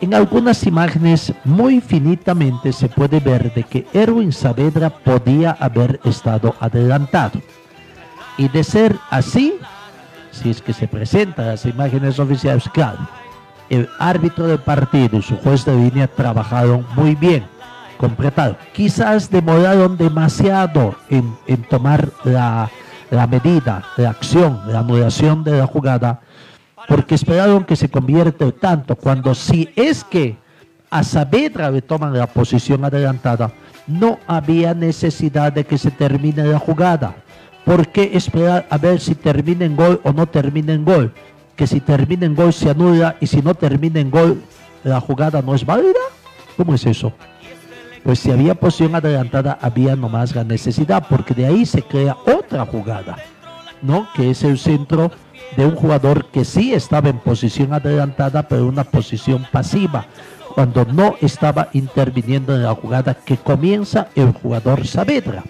En 0.00 0.14
algunas 0.14 0.64
imágenes 0.66 1.32
muy 1.44 1.80
finitamente 1.80 2.72
se 2.72 2.88
puede 2.88 3.20
ver 3.20 3.52
de 3.54 3.62
que 3.62 3.86
Erwin 3.92 4.32
Saavedra 4.32 4.90
podía 4.90 5.52
haber 5.52 6.00
estado 6.04 6.54
adelantado. 6.58 7.40
Y 8.36 8.48
de 8.48 8.64
ser 8.64 8.98
así, 9.10 9.54
si 10.30 10.50
es 10.50 10.62
que 10.62 10.72
se 10.72 10.88
presentan 10.88 11.46
las 11.46 11.66
imágenes 11.66 12.18
oficiales, 12.18 12.68
claro, 12.72 12.98
el 13.68 13.88
árbitro 13.98 14.46
del 14.46 14.58
partido 14.58 15.18
y 15.18 15.22
su 15.22 15.36
juez 15.36 15.64
de 15.64 15.74
línea 15.74 16.06
trabajaron 16.06 16.86
muy 16.94 17.14
bien, 17.14 17.44
completaron. 17.98 18.56
Quizás 18.72 19.30
demoraron 19.30 19.96
demasiado 19.96 20.94
en, 21.08 21.34
tomar 21.70 22.08
la, 22.24 22.70
la 23.10 23.26
medida, 23.26 23.82
la 23.96 24.10
acción, 24.10 24.60
la 24.66 24.80
anulación 24.80 25.44
de 25.44 25.58
la 25.58 25.66
jugada, 25.66 26.20
porque 26.88 27.14
esperaron 27.14 27.64
que 27.64 27.76
se 27.76 27.88
convierta 27.88 28.44
el 28.44 28.54
tanto, 28.54 28.96
cuando 28.96 29.34
si 29.34 29.70
es 29.76 30.04
que 30.04 30.36
a 30.90 31.02
Saavedra 31.02 31.70
le 31.70 31.80
toman 31.80 32.12
la 32.12 32.26
posición 32.26 32.84
adelantada, 32.84 33.52
no 33.86 34.18
había 34.26 34.74
necesidad 34.74 35.52
de 35.52 35.64
que 35.64 35.78
se 35.78 35.90
termine 35.90 36.44
la 36.44 36.58
jugada. 36.58 37.14
¿Por 37.64 37.88
qué 37.88 38.10
esperar 38.14 38.66
a 38.70 38.78
ver 38.78 39.00
si 39.00 39.14
termina 39.14 39.64
en 39.64 39.76
gol 39.76 40.00
o 40.04 40.12
no 40.12 40.26
termina 40.26 40.72
en 40.72 40.84
gol? 40.84 41.12
Que 41.56 41.66
si 41.66 41.80
termina 41.80 42.26
en 42.26 42.34
gol 42.34 42.52
se 42.52 42.70
anula 42.70 43.16
y 43.20 43.26
si 43.26 43.40
no 43.40 43.54
termina 43.54 44.00
en 44.00 44.10
gol 44.10 44.42
la 44.82 45.00
jugada 45.00 45.42
no 45.42 45.54
es 45.54 45.64
válida. 45.64 46.00
¿Cómo 46.56 46.74
es 46.74 46.84
eso? 46.86 47.12
Pues 48.02 48.18
si 48.18 48.32
había 48.32 48.56
posición 48.56 48.96
adelantada 48.96 49.58
había 49.60 49.94
nomás 49.94 50.34
la 50.34 50.42
necesidad 50.42 51.06
porque 51.08 51.34
de 51.34 51.46
ahí 51.46 51.64
se 51.64 51.82
crea 51.82 52.16
otra 52.26 52.66
jugada, 52.66 53.16
¿no? 53.80 54.08
Que 54.14 54.30
es 54.30 54.42
el 54.42 54.58
centro 54.58 55.12
de 55.56 55.66
un 55.66 55.76
jugador 55.76 56.26
que 56.26 56.44
sí 56.44 56.74
estaba 56.74 57.10
en 57.10 57.18
posición 57.18 57.72
adelantada 57.72 58.42
pero 58.48 58.66
una 58.66 58.84
posición 58.84 59.46
pasiva 59.52 60.06
cuando 60.54 60.84
no 60.84 61.14
estaba 61.20 61.68
interviniendo 61.72 62.54
en 62.54 62.64
la 62.64 62.74
jugada 62.74 63.14
que 63.14 63.36
comienza 63.36 64.08
el 64.14 64.32
jugador 64.32 64.86
Saavedra, 64.86 65.44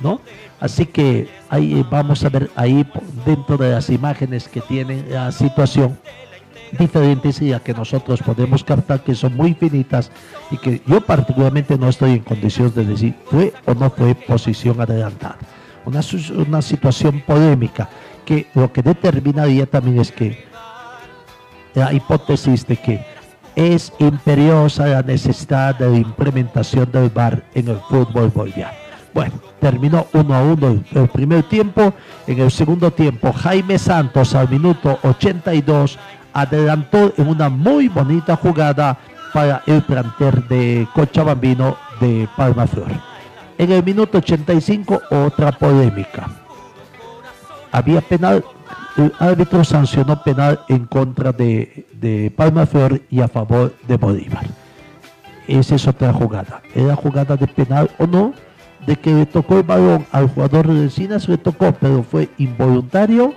¿no? 0.00 0.20
Así 0.60 0.86
que 0.86 1.28
ahí 1.48 1.84
vamos 1.88 2.24
a 2.24 2.28
ver 2.28 2.50
ahí 2.56 2.84
dentro 3.24 3.56
de 3.56 3.70
las 3.70 3.90
imágenes 3.90 4.48
que 4.48 4.60
tiene 4.60 5.04
la 5.08 5.30
situación 5.30 5.96
diferentes 6.72 7.40
y 7.40 7.52
a 7.52 7.60
que 7.60 7.72
nosotros 7.72 8.20
podemos 8.22 8.64
captar 8.64 9.02
que 9.02 9.14
son 9.14 9.34
muy 9.36 9.54
finitas 9.54 10.10
y 10.50 10.58
que 10.58 10.82
yo 10.86 11.00
particularmente 11.00 11.78
no 11.78 11.88
estoy 11.88 12.12
en 12.12 12.20
condiciones 12.20 12.74
de 12.74 12.84
decir 12.84 13.14
fue 13.26 13.52
o 13.66 13.74
no 13.74 13.90
fue 13.90 14.14
posición 14.14 14.80
adelantada. 14.80 15.38
Una, 15.86 16.00
una 16.36 16.60
situación 16.60 17.22
polémica 17.26 17.88
que 18.24 18.46
lo 18.54 18.72
que 18.72 18.82
determinaría 18.82 19.64
también 19.64 20.00
es 20.00 20.12
que 20.12 20.44
la 21.74 21.92
hipótesis 21.92 22.66
de 22.66 22.76
que 22.76 23.06
es 23.54 23.92
imperiosa 23.98 24.86
la 24.86 25.02
necesidad 25.02 25.74
de 25.76 25.88
la 25.90 25.96
implementación 25.96 26.90
del 26.92 27.08
VAR 27.10 27.42
en 27.54 27.68
el 27.68 27.78
fútbol 27.88 28.28
boliviano. 28.28 28.87
Bueno, 29.18 29.34
terminó 29.58 30.06
uno 30.12 30.32
a 30.32 30.42
uno 30.42 30.80
el 30.92 31.08
primer 31.08 31.42
tiempo. 31.42 31.92
En 32.28 32.38
el 32.38 32.52
segundo 32.52 32.92
tiempo, 32.92 33.32
Jaime 33.32 33.76
Santos 33.76 34.32
al 34.36 34.48
minuto 34.48 34.96
82 35.02 35.98
adelantó 36.32 37.12
en 37.16 37.26
una 37.26 37.48
muy 37.48 37.88
bonita 37.88 38.36
jugada 38.36 38.96
para 39.34 39.64
el 39.66 39.82
planter 39.82 40.46
de 40.46 40.86
Cochabambino 40.94 41.76
de 42.00 42.28
Palma 42.36 42.68
Flor. 42.68 42.92
En 43.58 43.72
el 43.72 43.82
minuto 43.82 44.18
85, 44.18 45.02
otra 45.10 45.50
polémica. 45.50 46.28
Había 47.72 48.00
penal, 48.00 48.44
el 48.98 49.12
árbitro 49.18 49.64
sancionó 49.64 50.22
penal 50.22 50.60
en 50.68 50.86
contra 50.86 51.32
de, 51.32 51.88
de 51.92 52.32
Palma 52.36 52.66
Flor 52.66 53.02
y 53.10 53.20
a 53.20 53.26
favor 53.26 53.74
de 53.88 53.96
Bolívar. 53.96 54.46
Esa 55.48 55.74
es 55.74 55.88
otra 55.88 56.12
jugada. 56.12 56.62
¿Era 56.72 56.94
jugada 56.94 57.36
de 57.36 57.48
penal 57.48 57.90
o 57.98 58.06
no? 58.06 58.32
De 58.88 58.96
que 58.96 59.12
le 59.12 59.26
tocó 59.26 59.58
el 59.58 59.64
balón 59.64 60.06
al 60.12 60.30
jugador 60.30 60.66
de 60.66 60.84
Encinas, 60.84 61.28
le 61.28 61.36
tocó, 61.36 61.72
pero 61.78 62.02
fue 62.02 62.30
involuntario. 62.38 63.34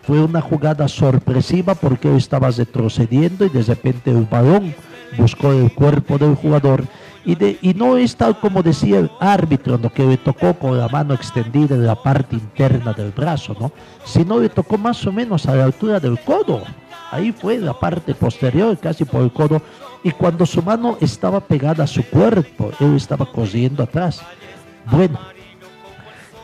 Fue 0.00 0.24
una 0.24 0.40
jugada 0.40 0.88
sorpresiva 0.88 1.74
porque 1.74 2.08
él 2.08 2.16
estaba 2.16 2.50
retrocediendo 2.50 3.44
y 3.44 3.50
de 3.50 3.62
repente 3.62 4.10
el 4.10 4.24
balón 4.24 4.74
buscó 5.18 5.52
el 5.52 5.70
cuerpo 5.74 6.16
del 6.16 6.34
jugador 6.34 6.84
y, 7.26 7.34
de, 7.34 7.58
y 7.60 7.74
no 7.74 7.98
es 7.98 8.16
tal 8.16 8.40
como 8.40 8.62
decía 8.62 9.00
el 9.00 9.10
árbitro, 9.20 9.76
¿no? 9.76 9.92
que 9.92 10.06
le 10.06 10.16
tocó 10.16 10.54
con 10.54 10.78
la 10.78 10.88
mano 10.88 11.12
extendida 11.12 11.74
en 11.74 11.86
la 11.86 11.94
parte 11.94 12.36
interna 12.36 12.94
del 12.94 13.10
brazo, 13.10 13.54
¿no? 13.60 13.72
sino 14.06 14.38
le 14.38 14.48
tocó 14.48 14.78
más 14.78 15.06
o 15.06 15.12
menos 15.12 15.44
a 15.44 15.56
la 15.56 15.64
altura 15.64 16.00
del 16.00 16.18
codo. 16.20 16.62
Ahí 17.10 17.32
fue 17.32 17.58
la 17.58 17.78
parte 17.78 18.14
posterior, 18.14 18.78
casi 18.78 19.04
por 19.04 19.20
el 19.20 19.30
codo, 19.30 19.60
y 20.02 20.10
cuando 20.12 20.46
su 20.46 20.62
mano 20.62 20.96
estaba 21.02 21.40
pegada 21.40 21.84
a 21.84 21.86
su 21.86 22.02
cuerpo, 22.04 22.70
él 22.80 22.96
estaba 22.96 23.26
corriendo 23.26 23.82
atrás. 23.82 24.22
Bueno, 24.90 25.18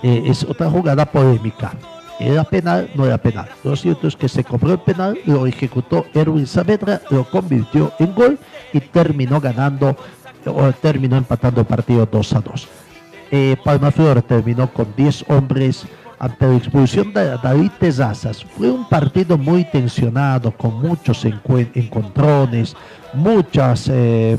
eh, 0.03 0.23
es 0.27 0.45
otra 0.45 0.71
jugada 0.71 1.05
polémica. 1.07 1.73
¿Era 2.19 2.45
penal? 2.45 2.91
No 2.95 3.05
era 3.05 3.19
penal. 3.19 3.49
Lo 3.63 3.77
cierto 3.77 4.09
es 4.09 4.17
que 4.17 4.29
se 4.29 4.45
cobró 4.45 4.73
el 4.73 4.79
penal, 4.79 5.19
lo 5.27 5.47
ejecutó 5.47 6.07
Erwin 6.15 6.47
Saavedra, 6.47 7.03
lo 7.11 7.29
convirtió 7.29 7.93
en 7.99 8.15
gol 8.15 8.39
y 8.73 8.81
terminó 8.81 9.41
ganando 9.41 9.97
o 10.47 10.73
terminó 10.73 11.17
empatando 11.17 11.61
el 11.61 11.67
partido 11.67 12.07
2 12.07 12.33
a 12.33 12.41
2. 12.41 12.69
Eh, 13.33 13.57
Palma 13.63 13.91
Flor 13.91 14.23
terminó 14.23 14.73
con 14.73 14.95
10 14.97 15.25
hombres 15.29 15.87
ante 16.19 16.47
la 16.47 16.57
expulsión 16.57 17.13
de 17.13 17.37
David 17.43 17.71
Tezazas. 17.79 18.45
Fue 18.45 18.71
un 18.71 18.89
partido 18.89 19.37
muy 19.37 19.65
tensionado, 19.65 20.51
con 20.51 20.81
muchos 20.81 21.25
encontrones, 21.25 22.77
muchas 23.15 23.89
eh, 23.93 24.37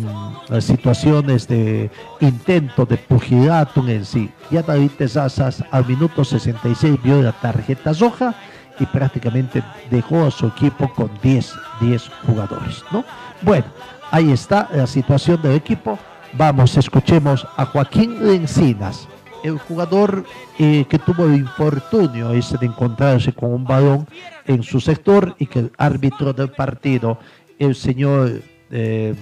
situaciones 0.60 1.48
de 1.48 1.90
intento 2.20 2.86
de 2.86 2.98
pugilato 2.98 3.88
en 3.88 4.06
sí. 4.06 4.30
Ya 4.52 4.62
David 4.62 4.92
Tezazas 4.98 5.64
al 5.72 5.86
minuto 5.86 6.24
66 6.24 7.02
vio 7.04 7.22
la 7.22 7.32
tarjeta 7.34 7.94
roja 7.94 8.36
y 8.80 8.86
prácticamente 8.86 9.64
dejó 9.90 10.26
a 10.26 10.32
su 10.32 10.48
equipo 10.48 10.92
con 10.94 11.10
10, 11.22 11.54
10 11.82 12.10
jugadores. 12.26 12.84
¿no? 12.92 13.04
Bueno, 13.42 13.66
Ahí 14.10 14.32
está 14.32 14.70
la 14.74 14.88
situación 14.88 15.42
del 15.42 15.54
equipo. 15.54 16.00
Vamos, 16.34 16.78
escuchemos 16.78 17.46
a 17.58 17.66
Joaquín 17.66 18.26
Lencinas, 18.26 19.08
el 19.44 19.58
jugador 19.58 20.26
eh, 20.60 20.86
que 20.90 21.00
tuvo 21.00 21.26
el 21.26 21.36
infortunio 21.36 22.32
ese 22.32 22.58
de 22.58 22.68
encontrarse 22.68 23.34
con 23.34 23.54
un 23.54 23.64
balón 23.64 24.08
en 24.46 24.64
su 24.64 24.80
sector 24.80 25.36
y 25.40 25.48
que 25.48 25.60
el 25.60 25.72
árbitro 25.78 26.34
del 26.34 26.50
partido, 26.50 27.20
el 27.60 27.76
señor 27.76 28.42
eh, 28.72 29.16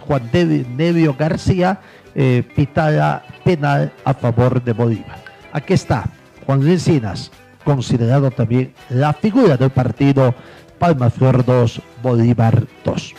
Juan 0.00 0.30
Nevio 0.32 1.14
García, 1.18 1.80
eh, 2.14 2.44
pitara 2.54 3.24
penal 3.44 3.92
a 4.04 4.14
favor 4.14 4.62
de 4.62 4.72
Bolívar. 4.72 5.22
Aquí 5.52 5.74
está 5.74 6.04
Juan 6.46 6.64
Lencinas, 6.64 7.30
considerado 7.64 8.30
también 8.30 8.72
la 8.90 9.12
figura 9.12 9.56
del 9.56 9.70
partido 9.70 10.34
Palma 10.78 11.10
Flor 11.10 11.44
2, 11.44 11.80
Bolívar 12.02 12.64
2. 12.84 13.14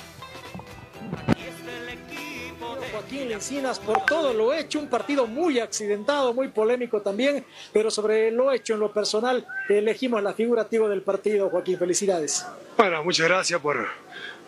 Encinas 3.36 3.80
por 3.80 4.06
todo 4.06 4.34
lo 4.34 4.54
hecho, 4.54 4.80
un 4.80 4.88
partido 4.88 5.28
muy 5.28 5.60
accidentado, 5.60 6.34
muy 6.34 6.48
polémico 6.48 7.02
también, 7.02 7.46
pero 7.74 7.92
sobre 7.92 8.32
lo 8.32 8.50
hecho 8.54 8.76
en 8.76 8.80
lo 8.80 8.94
personal 8.94 9.46
elegimos 9.68 10.24
la 10.24 10.34
figura 10.34 10.62
activa 10.62 10.88
del 10.88 11.02
partido, 11.02 11.50
Joaquín, 11.50 11.78
felicidades. 11.78 12.46
Bueno, 12.78 13.04
muchas 13.04 13.28
gracias 13.28 13.60
por, 13.60 13.88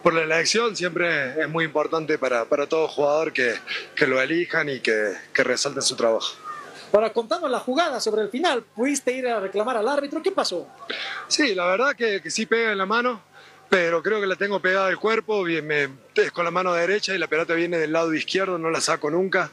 por 0.01 0.13
la 0.13 0.21
elección, 0.21 0.73
siempre 0.77 1.41
es 1.41 1.49
muy 1.49 1.65
importante 1.65 2.17
para, 2.17 2.45
para 2.45 2.65
todo 2.65 2.87
jugador 2.87 3.33
que, 3.33 3.55
que 3.93 4.07
lo 4.07 4.21
elijan 4.21 4.69
y 4.69 4.79
que, 4.79 5.15
que 5.33 5.43
resalten 5.43 5.81
su 5.81 5.97
trabajo. 5.97 6.37
Para 6.89 7.11
contarnos 7.11 7.51
la 7.51 7.59
jugada 7.59 7.99
sobre 7.99 8.21
el 8.21 8.29
final, 8.29 8.63
¿pudiste 8.73 9.11
ir 9.11 9.27
a 9.27 9.41
reclamar 9.41 9.75
al 9.75 9.89
árbitro? 9.89 10.23
¿Qué 10.23 10.31
pasó? 10.31 10.65
Sí, 11.27 11.53
la 11.53 11.65
verdad 11.65 11.93
que, 11.93 12.21
que 12.21 12.31
sí 12.31 12.45
pega 12.45 12.71
en 12.71 12.77
la 12.77 12.85
mano, 12.85 13.21
pero 13.69 14.01
creo 14.01 14.21
que 14.21 14.27
la 14.27 14.35
tengo 14.35 14.59
pegada 14.59 14.87
al 14.87 14.97
cuerpo, 14.97 15.43
bien, 15.43 15.67
me, 15.67 15.89
es 16.15 16.31
con 16.31 16.45
la 16.45 16.51
mano 16.51 16.73
derecha 16.73 17.13
y 17.13 17.17
la 17.17 17.27
pelota 17.27 17.53
viene 17.53 17.77
del 17.77 17.91
lado 17.91 18.13
izquierdo, 18.13 18.57
no 18.57 18.69
la 18.69 18.81
saco 18.81 19.09
nunca, 19.09 19.51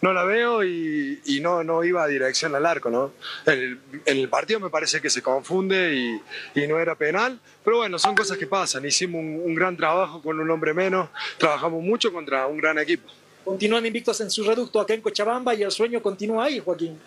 no 0.00 0.12
la 0.12 0.24
veo 0.24 0.64
y, 0.64 1.20
y 1.24 1.40
no, 1.40 1.62
no 1.62 1.84
iba 1.84 2.02
a 2.02 2.08
dirección 2.08 2.54
al 2.54 2.66
arco, 2.66 2.90
¿no? 2.90 3.12
El, 3.46 3.78
el 4.04 4.28
partido 4.28 4.58
me 4.58 4.68
parece 4.68 5.00
que 5.00 5.08
se 5.08 5.22
confunde 5.22 5.94
y, 5.94 6.20
y, 6.60 6.66
no 6.66 6.80
era 6.80 6.96
penal, 6.96 7.38
pero 7.64 7.78
bueno, 7.78 7.98
son 7.98 8.16
cosas 8.16 8.36
que 8.36 8.48
pasan, 8.48 8.84
hicimos 8.84 9.20
un, 9.20 9.40
un 9.44 9.54
gran 9.54 9.76
trabajo 9.76 10.20
con 10.20 10.40
un 10.40 10.50
hombre 10.50 10.74
menos, 10.74 11.08
trabajamos 11.38 11.82
mucho 11.82 12.12
contra 12.12 12.46
un 12.48 12.58
gran 12.58 12.78
equipo. 12.78 13.08
Continúan 13.44 13.84
invictos 13.84 14.20
en 14.20 14.30
su 14.30 14.44
reducto 14.44 14.80
acá 14.80 14.94
en 14.94 15.00
Cochabamba 15.00 15.54
y 15.54 15.62
el 15.62 15.70
sueño 15.70 16.00
continúa 16.00 16.44
ahí, 16.44 16.60
Joaquín. 16.60 16.98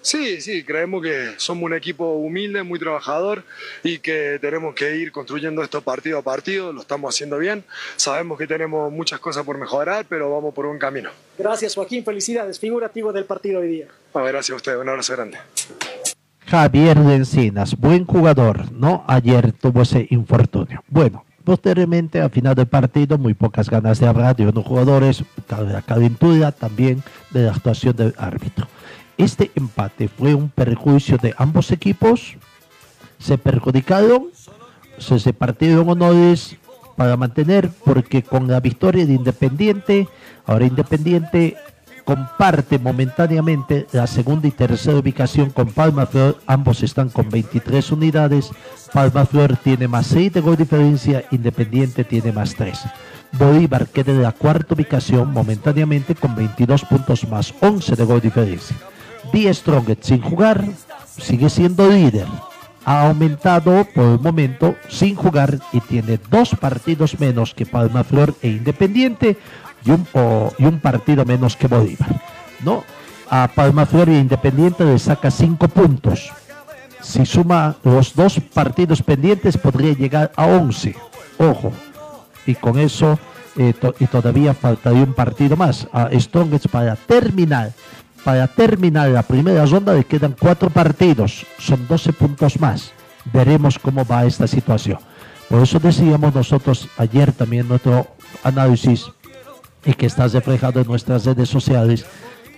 Sí, 0.00 0.40
sí, 0.40 0.64
creemos 0.64 1.02
que 1.02 1.34
somos 1.36 1.64
un 1.64 1.74
equipo 1.74 2.14
humilde, 2.14 2.62
muy 2.62 2.78
trabajador 2.78 3.44
y 3.82 3.98
que 3.98 4.38
tenemos 4.40 4.74
que 4.74 4.96
ir 4.96 5.12
construyendo 5.12 5.62
esto 5.62 5.82
partido 5.82 6.18
a 6.18 6.22
partido, 6.22 6.72
lo 6.72 6.80
estamos 6.80 7.14
haciendo 7.14 7.38
bien. 7.38 7.64
Sabemos 7.96 8.38
que 8.38 8.46
tenemos 8.46 8.92
muchas 8.92 9.20
cosas 9.20 9.44
por 9.44 9.56
mejorar, 9.56 10.06
pero 10.08 10.30
vamos 10.30 10.52
por 10.52 10.66
un 10.66 10.78
camino. 10.78 11.10
Gracias, 11.38 11.74
Joaquín, 11.74 12.04
felicidades, 12.04 12.58
figurativo 12.58 13.12
del 13.12 13.24
partido 13.24 13.60
hoy 13.60 13.68
día. 13.68 13.88
Ah, 14.14 14.22
gracias 14.22 14.50
a 14.50 14.56
usted, 14.56 14.76
un 14.76 14.88
abrazo 14.88 15.12
grande. 15.14 15.38
Javier 16.46 16.98
de 16.98 17.14
Encinas, 17.14 17.76
buen 17.76 18.04
jugador, 18.04 18.70
¿no? 18.72 19.04
Ayer 19.06 19.52
tuvo 19.52 19.82
ese 19.82 20.06
infortunio. 20.10 20.82
Bueno, 20.88 21.24
Posteriormente, 21.44 22.22
al 22.22 22.30
final 22.30 22.54
del 22.54 22.66
partido, 22.66 23.18
muy 23.18 23.34
pocas 23.34 23.68
ganas 23.68 24.00
de 24.00 24.06
hablar 24.06 24.34
de 24.34 24.48
unos 24.48 24.64
jugadores, 24.64 25.22
la 25.50 25.82
calentura 25.82 26.52
también 26.52 27.02
de 27.30 27.42
la 27.44 27.52
actuación 27.52 27.94
del 27.94 28.14
árbitro. 28.16 28.66
Este 29.18 29.50
empate 29.54 30.08
fue 30.08 30.34
un 30.34 30.48
perjuicio 30.48 31.18
de 31.18 31.34
ambos 31.36 31.70
equipos, 31.70 32.36
se 33.18 33.36
perjudicaron, 33.36 34.28
se 34.98 35.18
repartieron 35.18 35.88
honores 35.88 36.56
para 36.96 37.16
mantener, 37.16 37.70
porque 37.84 38.22
con 38.22 38.48
la 38.48 38.60
victoria 38.60 39.04
de 39.04 39.12
Independiente, 39.12 40.08
ahora 40.46 40.64
Independiente 40.64 41.56
comparte 42.04 42.78
momentáneamente 42.78 43.86
la 43.92 44.06
segunda 44.06 44.46
y 44.46 44.50
tercera 44.50 44.98
ubicación 44.98 45.50
con 45.50 45.68
Palma 45.68 46.06
Flor, 46.06 46.38
ambos 46.46 46.82
están 46.82 47.08
con 47.08 47.30
23 47.30 47.92
unidades, 47.92 48.50
Palma 48.92 49.24
Flor 49.24 49.56
tiene 49.56 49.88
más 49.88 50.06
6 50.08 50.34
de 50.34 50.40
gol 50.40 50.56
diferencia, 50.56 51.24
Independiente 51.30 52.04
tiene 52.04 52.32
más 52.32 52.54
3. 52.54 52.80
Bolívar 53.32 53.88
queda 53.88 54.12
en 54.12 54.22
la 54.22 54.32
cuarta 54.32 54.74
ubicación 54.74 55.32
momentáneamente 55.32 56.14
con 56.14 56.34
22 56.36 56.84
puntos 56.84 57.26
más 57.28 57.52
11 57.60 57.96
de 57.96 58.04
gol 58.04 58.20
diferencia. 58.20 58.76
Die 59.32 59.52
Strongest 59.52 60.04
sin 60.04 60.20
jugar 60.20 60.64
sigue 61.18 61.50
siendo 61.50 61.88
líder. 61.88 62.26
Ha 62.84 63.08
aumentado 63.08 63.86
por 63.94 64.04
el 64.04 64.20
momento 64.20 64.76
sin 64.88 65.16
jugar 65.16 65.58
y 65.72 65.80
tiene 65.80 66.20
dos 66.30 66.50
partidos 66.50 67.18
menos 67.18 67.54
que 67.54 67.64
Palma 67.64 68.04
Flor 68.04 68.34
e 68.42 68.48
Independiente 68.48 69.38
y 69.84 69.90
un, 69.90 70.06
y 70.58 70.64
un 70.64 70.80
partido 70.80 71.24
menos 71.24 71.56
que 71.56 71.66
Bolívar. 71.68 72.20
¿no? 72.64 72.84
A 73.30 73.48
Palma 73.48 73.86
Flor 73.86 74.08
e 74.08 74.18
Independiente 74.18 74.84
le 74.84 74.98
saca 74.98 75.30
cinco 75.30 75.68
puntos. 75.68 76.30
Si 77.00 77.26
suma 77.26 77.76
los 77.84 78.14
dos 78.14 78.40
partidos 78.52 79.02
pendientes 79.02 79.58
podría 79.58 79.92
llegar 79.94 80.32
a 80.36 80.46
11. 80.46 80.94
Ojo, 81.38 81.72
y 82.46 82.54
con 82.54 82.78
eso 82.78 83.18
eh, 83.56 83.72
to- 83.72 83.94
y 83.98 84.06
todavía 84.06 84.54
faltaría 84.54 85.02
un 85.02 85.14
partido 85.14 85.56
más 85.56 85.86
a 85.92 86.08
Strongest 86.18 86.68
para 86.68 86.96
terminar 86.96 87.72
para 88.24 88.46
terminar 88.46 89.08
la 89.10 89.22
primera 89.22 89.66
ronda 89.66 89.92
le 89.92 90.04
quedan 90.04 90.34
cuatro 90.38 90.70
partidos 90.70 91.44
son 91.58 91.86
12 91.86 92.12
puntos 92.14 92.58
más 92.58 92.90
veremos 93.32 93.78
cómo 93.78 94.04
va 94.04 94.24
esta 94.24 94.46
situación 94.46 94.98
por 95.48 95.62
eso 95.62 95.78
decíamos 95.78 96.34
nosotros 96.34 96.88
ayer 96.96 97.32
también 97.32 97.68
nuestro 97.68 98.06
análisis 98.42 99.04
y 99.84 99.92
que 99.94 100.06
está 100.06 100.26
reflejado 100.28 100.80
en 100.80 100.86
nuestras 100.86 101.24
redes 101.24 101.48
sociales 101.48 102.06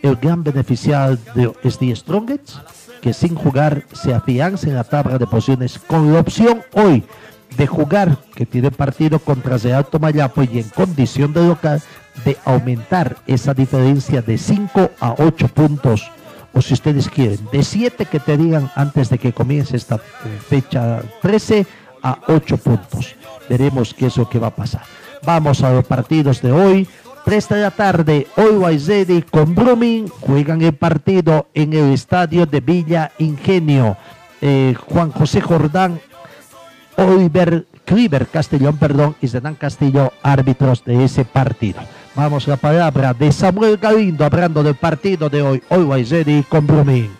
el 0.02 0.16
gran 0.16 0.44
beneficiado 0.44 1.18
es 1.62 1.78
The 1.78 1.96
Strongest 1.96 2.56
que 3.00 3.12
sin 3.12 3.34
jugar 3.34 3.84
se 3.92 4.14
afianza 4.14 4.68
en 4.68 4.76
la 4.76 4.84
tabla 4.84 5.18
de 5.18 5.26
posiciones 5.26 5.78
con 5.78 6.12
la 6.12 6.20
opción 6.20 6.62
hoy 6.72 7.04
de 7.56 7.66
jugar, 7.66 8.18
que 8.34 8.46
tiene 8.46 8.70
partido 8.70 9.18
contra 9.18 9.56
Real 9.56 9.86
Tomayapo 9.86 10.42
y 10.42 10.58
en 10.58 10.68
condición 10.70 11.32
de 11.32 11.46
local, 11.46 11.82
de 12.24 12.36
aumentar 12.44 13.16
esa 13.26 13.54
diferencia 13.54 14.22
de 14.22 14.36
5 14.36 14.90
a 15.00 15.14
8 15.18 15.48
puntos, 15.48 16.10
o 16.52 16.60
si 16.60 16.74
ustedes 16.74 17.08
quieren, 17.08 17.38
de 17.52 17.62
7 17.62 18.06
que 18.06 18.20
te 18.20 18.36
digan 18.36 18.70
antes 18.74 19.10
de 19.10 19.18
que 19.18 19.32
comience 19.32 19.76
esta 19.76 19.98
fecha 20.48 21.02
13 21.22 21.66
a 22.02 22.18
8 22.28 22.56
puntos. 22.58 23.14
Veremos 23.48 23.94
qué 23.94 24.06
es 24.06 24.16
lo 24.16 24.28
que 24.28 24.38
va 24.38 24.48
a 24.48 24.56
pasar. 24.56 24.82
Vamos 25.24 25.62
a 25.62 25.72
los 25.72 25.84
partidos 25.84 26.42
de 26.42 26.52
hoy. 26.52 26.88
3 27.26 27.48
de 27.48 27.60
la 27.60 27.72
tarde, 27.72 28.28
Always 28.36 28.86
Ready 28.86 29.22
con 29.22 29.52
Blooming 29.52 30.06
juegan 30.06 30.62
el 30.62 30.74
partido 30.74 31.48
en 31.54 31.72
el 31.72 31.92
estadio 31.92 32.46
de 32.46 32.60
Villa 32.60 33.10
Ingenio. 33.18 33.96
Eh, 34.40 34.76
Juan 34.86 35.10
José 35.10 35.40
Jordán 35.40 36.00
Oliver 36.96 37.66
Cliver 37.84 38.28
Castellón, 38.28 38.78
perdón, 38.78 39.16
y 39.20 39.26
Zenán 39.26 39.56
Castillo, 39.56 40.12
árbitros 40.22 40.84
de 40.84 41.02
ese 41.02 41.24
partido. 41.24 41.80
Vamos 42.14 42.46
a 42.46 42.52
la 42.52 42.56
palabra 42.58 43.12
de 43.12 43.32
Samuel 43.32 43.76
Galindo 43.76 44.24
hablando 44.24 44.62
del 44.62 44.76
partido 44.76 45.28
de 45.28 45.42
hoy. 45.42 45.60
Always 45.68 46.10
Ready 46.10 46.44
con 46.44 46.64
Blooming. 46.64 47.10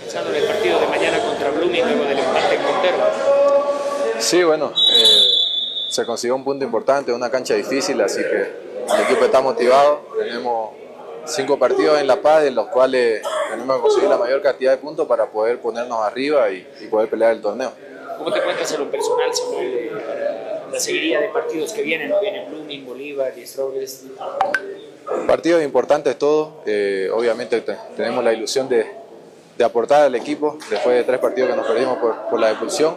Pensando 0.00 0.30
en 0.30 0.36
el 0.36 0.44
partido 0.44 0.80
de 0.80 0.86
mañana 0.86 1.18
contra 1.18 1.50
Blooming 1.50 1.82
luego 1.82 2.04
del 2.04 2.18
empate 2.20 2.54
en 2.54 2.62
Montero. 2.62 2.96
Sí, 4.18 4.42
bueno, 4.44 4.72
eh, 4.96 5.19
se 5.90 6.06
consiguió 6.06 6.34
un 6.36 6.44
punto 6.44 6.64
importante, 6.64 7.12
una 7.12 7.30
cancha 7.30 7.54
difícil, 7.54 8.00
así 8.00 8.20
que 8.22 8.36
el 8.94 9.00
equipo 9.04 9.24
está 9.24 9.40
motivado. 9.40 10.00
Tenemos 10.18 10.70
cinco 11.26 11.58
partidos 11.58 12.00
en 12.00 12.06
La 12.06 12.16
Paz, 12.22 12.44
en 12.44 12.54
los 12.54 12.68
cuales 12.68 13.22
tenemos 13.50 13.76
que 13.76 13.82
conseguir 13.82 14.08
la 14.08 14.16
mayor 14.16 14.40
cantidad 14.40 14.70
de 14.72 14.78
puntos 14.78 15.06
para 15.06 15.26
poder 15.26 15.60
ponernos 15.60 15.98
arriba 16.00 16.48
y, 16.50 16.66
y 16.80 16.86
poder 16.86 17.08
pelear 17.10 17.32
el 17.32 17.42
torneo. 17.42 17.72
¿Cómo 18.18 18.32
te 18.32 18.38
encuentras 18.38 18.70
en 18.72 18.80
lo 18.80 18.90
personal 18.90 19.34
sobre 19.34 19.86
eh, 19.86 19.90
la 20.72 20.78
seguiría 20.78 21.20
de 21.20 21.28
partidos 21.28 21.72
que 21.72 21.82
vienen? 21.82 22.08
¿No 22.10 22.20
viene 22.20 22.46
Blooming, 22.48 22.86
Bolívar 22.86 23.32
y 23.36 23.46
Strongest? 23.46 24.04
Partidos 25.26 25.62
importantes 25.62 26.16
todos, 26.18 26.50
eh, 26.66 27.10
obviamente 27.12 27.60
te- 27.62 27.76
tenemos 27.96 28.22
la 28.22 28.32
ilusión 28.32 28.68
de, 28.68 28.86
de 29.58 29.64
aportar 29.64 30.02
al 30.02 30.14
equipo 30.14 30.56
después 30.70 30.94
de 30.96 31.04
tres 31.04 31.18
partidos 31.18 31.50
que 31.50 31.56
nos 31.56 31.66
perdimos 31.66 31.98
por, 31.98 32.14
por 32.30 32.38
la 32.38 32.50
expulsión. 32.50 32.96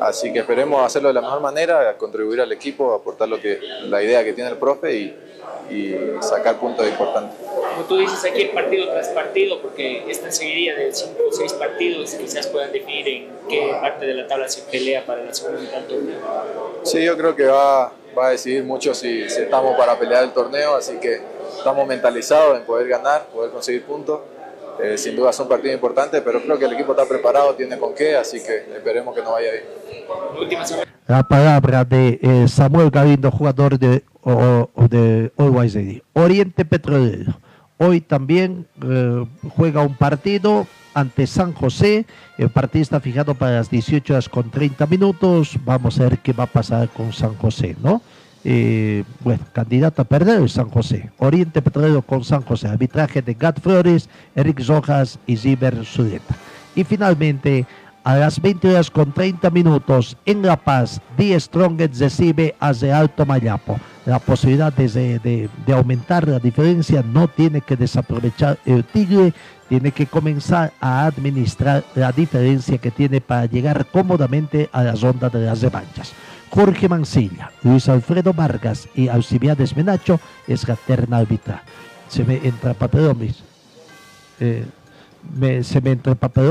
Así 0.00 0.32
que 0.32 0.40
esperemos 0.40 0.84
hacerlo 0.84 1.08
de 1.08 1.14
la 1.14 1.20
mejor 1.20 1.40
manera, 1.40 1.96
contribuir 1.96 2.40
al 2.40 2.52
equipo, 2.52 2.92
aportar 2.92 3.28
lo 3.28 3.40
que, 3.40 3.60
la 3.84 4.02
idea 4.02 4.24
que 4.24 4.32
tiene 4.32 4.50
el 4.50 4.56
profe 4.56 4.96
y, 4.96 5.16
y 5.70 5.96
sacar 6.20 6.58
puntos 6.58 6.86
importantes. 6.86 7.38
Como 7.74 7.86
tú 7.86 7.96
dices 7.96 8.24
aquí, 8.24 8.44
partido 8.46 8.88
tras 8.90 9.08
partido, 9.08 9.60
porque 9.60 10.04
esta 10.08 10.30
seguiría 10.30 10.74
de 10.76 10.92
5 10.92 11.22
o 11.28 11.32
6 11.32 11.52
partidos 11.54 12.14
quizás 12.14 12.46
puedan 12.46 12.70
definir 12.70 13.08
en 13.08 13.28
qué 13.48 13.76
parte 13.80 14.06
de 14.06 14.14
la 14.14 14.26
tabla 14.26 14.48
se 14.48 14.62
pelea 14.62 15.04
para 15.04 15.24
la 15.24 15.34
segunda 15.34 15.60
mitad 15.60 15.78
del 15.78 15.86
torneo. 15.86 16.18
Sí, 16.82 17.04
yo 17.04 17.16
creo 17.16 17.34
que 17.34 17.46
va, 17.46 17.92
va 18.16 18.28
a 18.28 18.30
decidir 18.30 18.62
mucho 18.62 18.94
si, 18.94 19.28
si 19.28 19.42
estamos 19.42 19.76
para 19.76 19.98
pelear 19.98 20.24
el 20.24 20.32
torneo, 20.32 20.76
así 20.76 20.98
que 20.98 21.20
estamos 21.56 21.86
mentalizados 21.86 22.58
en 22.58 22.64
poder 22.64 22.86
ganar, 22.86 23.26
poder 23.26 23.50
conseguir 23.50 23.84
puntos. 23.84 24.20
Eh, 24.82 24.98
sin 24.98 25.16
duda 25.16 25.32
son 25.32 25.48
partidos 25.48 25.74
importantes, 25.74 26.20
pero 26.22 26.42
creo 26.42 26.58
que 26.58 26.64
el 26.64 26.72
equipo 26.72 26.92
está 26.92 27.06
preparado, 27.06 27.54
tiene 27.54 27.78
con 27.78 27.94
qué, 27.94 28.16
así 28.16 28.42
que 28.42 28.74
esperemos 28.74 29.14
que 29.14 29.22
nos 29.22 29.32
vaya 29.32 29.50
bien. 29.52 29.64
La 31.06 31.22
palabra 31.22 31.84
de 31.84 32.18
eh, 32.22 32.48
Samuel 32.48 32.90
Galindo, 32.90 33.30
jugador 33.30 33.78
de. 33.78 34.02
Oriente 36.14 36.64
Petrolero. 36.64 37.38
Hoy 37.76 38.00
también 38.00 38.66
eh, 38.82 39.26
juega 39.56 39.82
un 39.82 39.94
partido 39.96 40.66
ante 40.94 41.26
San 41.26 41.52
José. 41.52 42.06
El 42.38 42.48
partido 42.48 42.82
está 42.82 43.00
fijado 43.00 43.34
para 43.34 43.56
las 43.56 43.68
18 43.68 44.14
horas 44.14 44.28
con 44.28 44.50
30 44.50 44.86
minutos. 44.86 45.58
Vamos 45.64 46.00
a 46.00 46.04
ver 46.04 46.18
qué 46.18 46.32
va 46.32 46.44
a 46.44 46.46
pasar 46.46 46.88
con 46.88 47.12
San 47.12 47.34
José, 47.34 47.76
¿no? 47.82 48.00
Eh, 48.44 49.04
bueno, 49.20 49.42
candidato 49.52 50.02
a 50.02 50.04
perder 50.04 50.42
es 50.42 50.52
San 50.52 50.68
José. 50.68 51.10
Oriente 51.18 51.62
Petrolero 51.62 52.02
con 52.02 52.22
San 52.24 52.42
José. 52.42 52.68
Arbitraje 52.68 53.22
de 53.22 53.34
Gat 53.34 53.60
Flores, 53.60 54.08
Eric 54.34 54.62
Rojas 54.66 55.18
y 55.26 55.36
Ziber 55.36 55.84
Sudeta. 55.84 56.34
Y 56.76 56.84
finalmente, 56.84 57.64
a 58.02 58.16
las 58.16 58.40
20 58.42 58.68
horas 58.68 58.90
con 58.90 59.12
30 59.12 59.48
minutos 59.50 60.16
en 60.26 60.42
La 60.42 60.56
Paz, 60.58 61.00
Die 61.16 61.38
Strongest 61.40 61.98
recibe 62.00 62.54
a 62.60 62.72
Real 62.74 63.08
Tomayapo. 63.08 63.80
La 64.04 64.18
posibilidad 64.18 64.70
de, 64.70 64.88
de- 65.20 65.48
de 65.66 65.72
aumentar 65.72 66.28
la 66.28 66.38
diferencia 66.38 67.02
no 67.02 67.28
tiene 67.28 67.62
que 67.62 67.76
desaprovechar 67.76 68.58
el 68.66 68.84
Tigre, 68.84 69.32
tiene 69.70 69.90
que 69.92 70.04
comenzar 70.06 70.74
a 70.82 71.06
administrar 71.06 71.82
la 71.94 72.12
diferencia 72.12 72.76
que 72.76 72.90
tiene 72.90 73.22
para 73.22 73.46
llegar 73.46 73.86
cómodamente 73.86 74.68
a 74.72 74.82
la 74.82 74.92
ronda 74.92 75.30
de 75.30 75.46
las 75.46 75.62
revanchas. 75.62 76.12
Jorge 76.54 76.88
Mancilla, 76.88 77.50
Luis 77.64 77.88
Alfredo 77.88 78.32
Vargas 78.32 78.88
y 78.94 79.08
Alcibiades 79.08 79.76
Menacho 79.76 80.20
es 80.46 80.68
la 80.68 80.76
terna. 80.76 81.24
Se 82.08 82.22
me 82.22 82.36
entra 82.36 82.74
papelomis. 82.74 83.42
Eh, 84.38 84.64
me- 85.36 85.62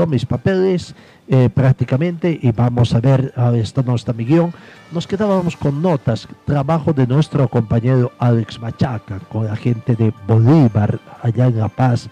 mis 0.08 0.26
papeles 0.26 0.94
eh, 1.26 1.48
prácticamente 1.48 2.38
y 2.42 2.52
vamos 2.52 2.92
a 2.94 3.00
ver, 3.00 3.32
a 3.34 3.48
ver, 3.48 3.62
esto 3.62 3.82
no 3.82 3.94
está 3.94 4.12
mi 4.12 4.26
guion. 4.26 4.52
Nos 4.92 5.06
quedábamos 5.06 5.56
con 5.56 5.80
notas, 5.80 6.28
trabajo 6.44 6.92
de 6.92 7.06
nuestro 7.06 7.48
compañero 7.48 8.12
Alex 8.18 8.60
Machaca 8.60 9.20
con 9.32 9.46
la 9.46 9.56
gente 9.56 9.96
de 9.96 10.12
Bolívar 10.26 11.00
allá 11.22 11.46
en 11.46 11.58
La 11.58 11.68
Paz. 11.68 12.10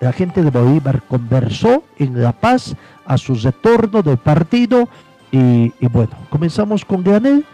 La 0.00 0.12
gente 0.14 0.42
de 0.42 0.48
Bolívar 0.50 1.02
conversó 1.08 1.84
en 1.98 2.22
La 2.22 2.32
Paz 2.32 2.74
a 3.04 3.18
su 3.18 3.34
retorno 3.34 4.02
del 4.02 4.16
partido 4.16 4.88
y, 5.36 5.86
bueno, 5.88 6.12
comenzamos 6.30 6.84
con 6.84 7.02
Granel. 7.02 7.44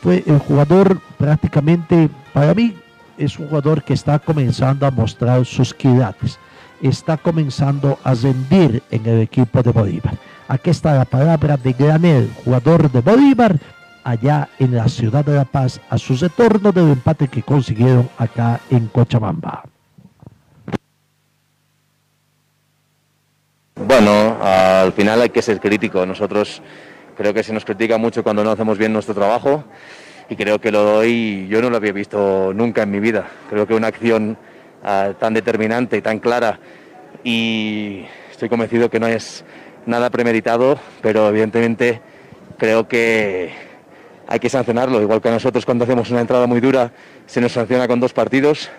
Fue 0.00 0.22
el 0.26 0.38
jugador 0.38 1.00
prácticamente, 1.18 2.08
para 2.32 2.54
mí, 2.54 2.76
es 3.18 3.38
un 3.38 3.48
jugador 3.48 3.82
que 3.82 3.94
está 3.94 4.18
comenzando 4.18 4.86
a 4.86 4.90
mostrar 4.90 5.44
sus 5.44 5.72
quilates 5.74 6.38
está 6.88 7.16
comenzando 7.16 7.98
a 8.04 8.14
rendir 8.14 8.82
en 8.90 9.06
el 9.06 9.20
equipo 9.22 9.62
de 9.62 9.70
Bolívar. 9.70 10.16
Aquí 10.48 10.70
está 10.70 10.94
la 10.94 11.04
palabra 11.04 11.56
de 11.56 11.72
Granel, 11.72 12.30
jugador 12.44 12.90
de 12.90 13.00
Bolívar, 13.00 13.58
allá 14.02 14.48
en 14.58 14.74
la 14.74 14.88
ciudad 14.88 15.24
de 15.24 15.34
La 15.34 15.44
Paz, 15.46 15.80
a 15.88 15.96
su 15.96 16.14
retorno 16.16 16.72
del 16.72 16.90
empate 16.90 17.28
que 17.28 17.42
consiguieron 17.42 18.08
acá 18.18 18.60
en 18.70 18.88
Cochabamba. 18.88 19.64
Bueno, 23.76 24.36
al 24.42 24.92
final 24.92 25.22
hay 25.22 25.30
que 25.30 25.42
ser 25.42 25.60
crítico. 25.60 26.04
Nosotros 26.04 26.62
creo 27.16 27.32
que 27.34 27.42
se 27.42 27.52
nos 27.52 27.64
critica 27.64 27.98
mucho 27.98 28.22
cuando 28.22 28.44
no 28.44 28.50
hacemos 28.50 28.78
bien 28.78 28.92
nuestro 28.92 29.14
trabajo 29.14 29.64
y 30.28 30.36
creo 30.36 30.60
que 30.60 30.70
lo 30.70 30.82
doy, 30.82 31.46
yo 31.48 31.60
no 31.60 31.70
lo 31.70 31.76
había 31.76 31.92
visto 31.92 32.52
nunca 32.54 32.82
en 32.82 32.90
mi 32.90 33.00
vida. 33.00 33.26
Creo 33.50 33.66
que 33.66 33.74
una 33.74 33.88
acción 33.88 34.36
ah, 34.82 35.12
tan 35.18 35.34
determinante 35.34 35.96
y 35.96 36.02
tan 36.02 36.18
clara 36.18 36.58
y 37.22 38.04
estoy 38.30 38.48
convencido 38.48 38.90
que 38.90 39.00
no 39.00 39.06
es 39.06 39.44
nada 39.86 40.10
premeditado, 40.10 40.78
pero 41.02 41.28
evidentemente 41.28 42.00
creo 42.58 42.88
que 42.88 43.52
hay 44.26 44.38
que 44.38 44.48
sancionarlo, 44.48 45.02
igual 45.02 45.20
que 45.20 45.28
a 45.28 45.32
nosotros 45.32 45.66
cuando 45.66 45.84
hacemos 45.84 46.10
una 46.10 46.20
entrada 46.20 46.46
muy 46.46 46.60
dura 46.60 46.92
se 47.26 47.40
nos 47.40 47.52
sanciona 47.52 47.86
con 47.86 48.00
dos 48.00 48.12
partidos, 48.12 48.70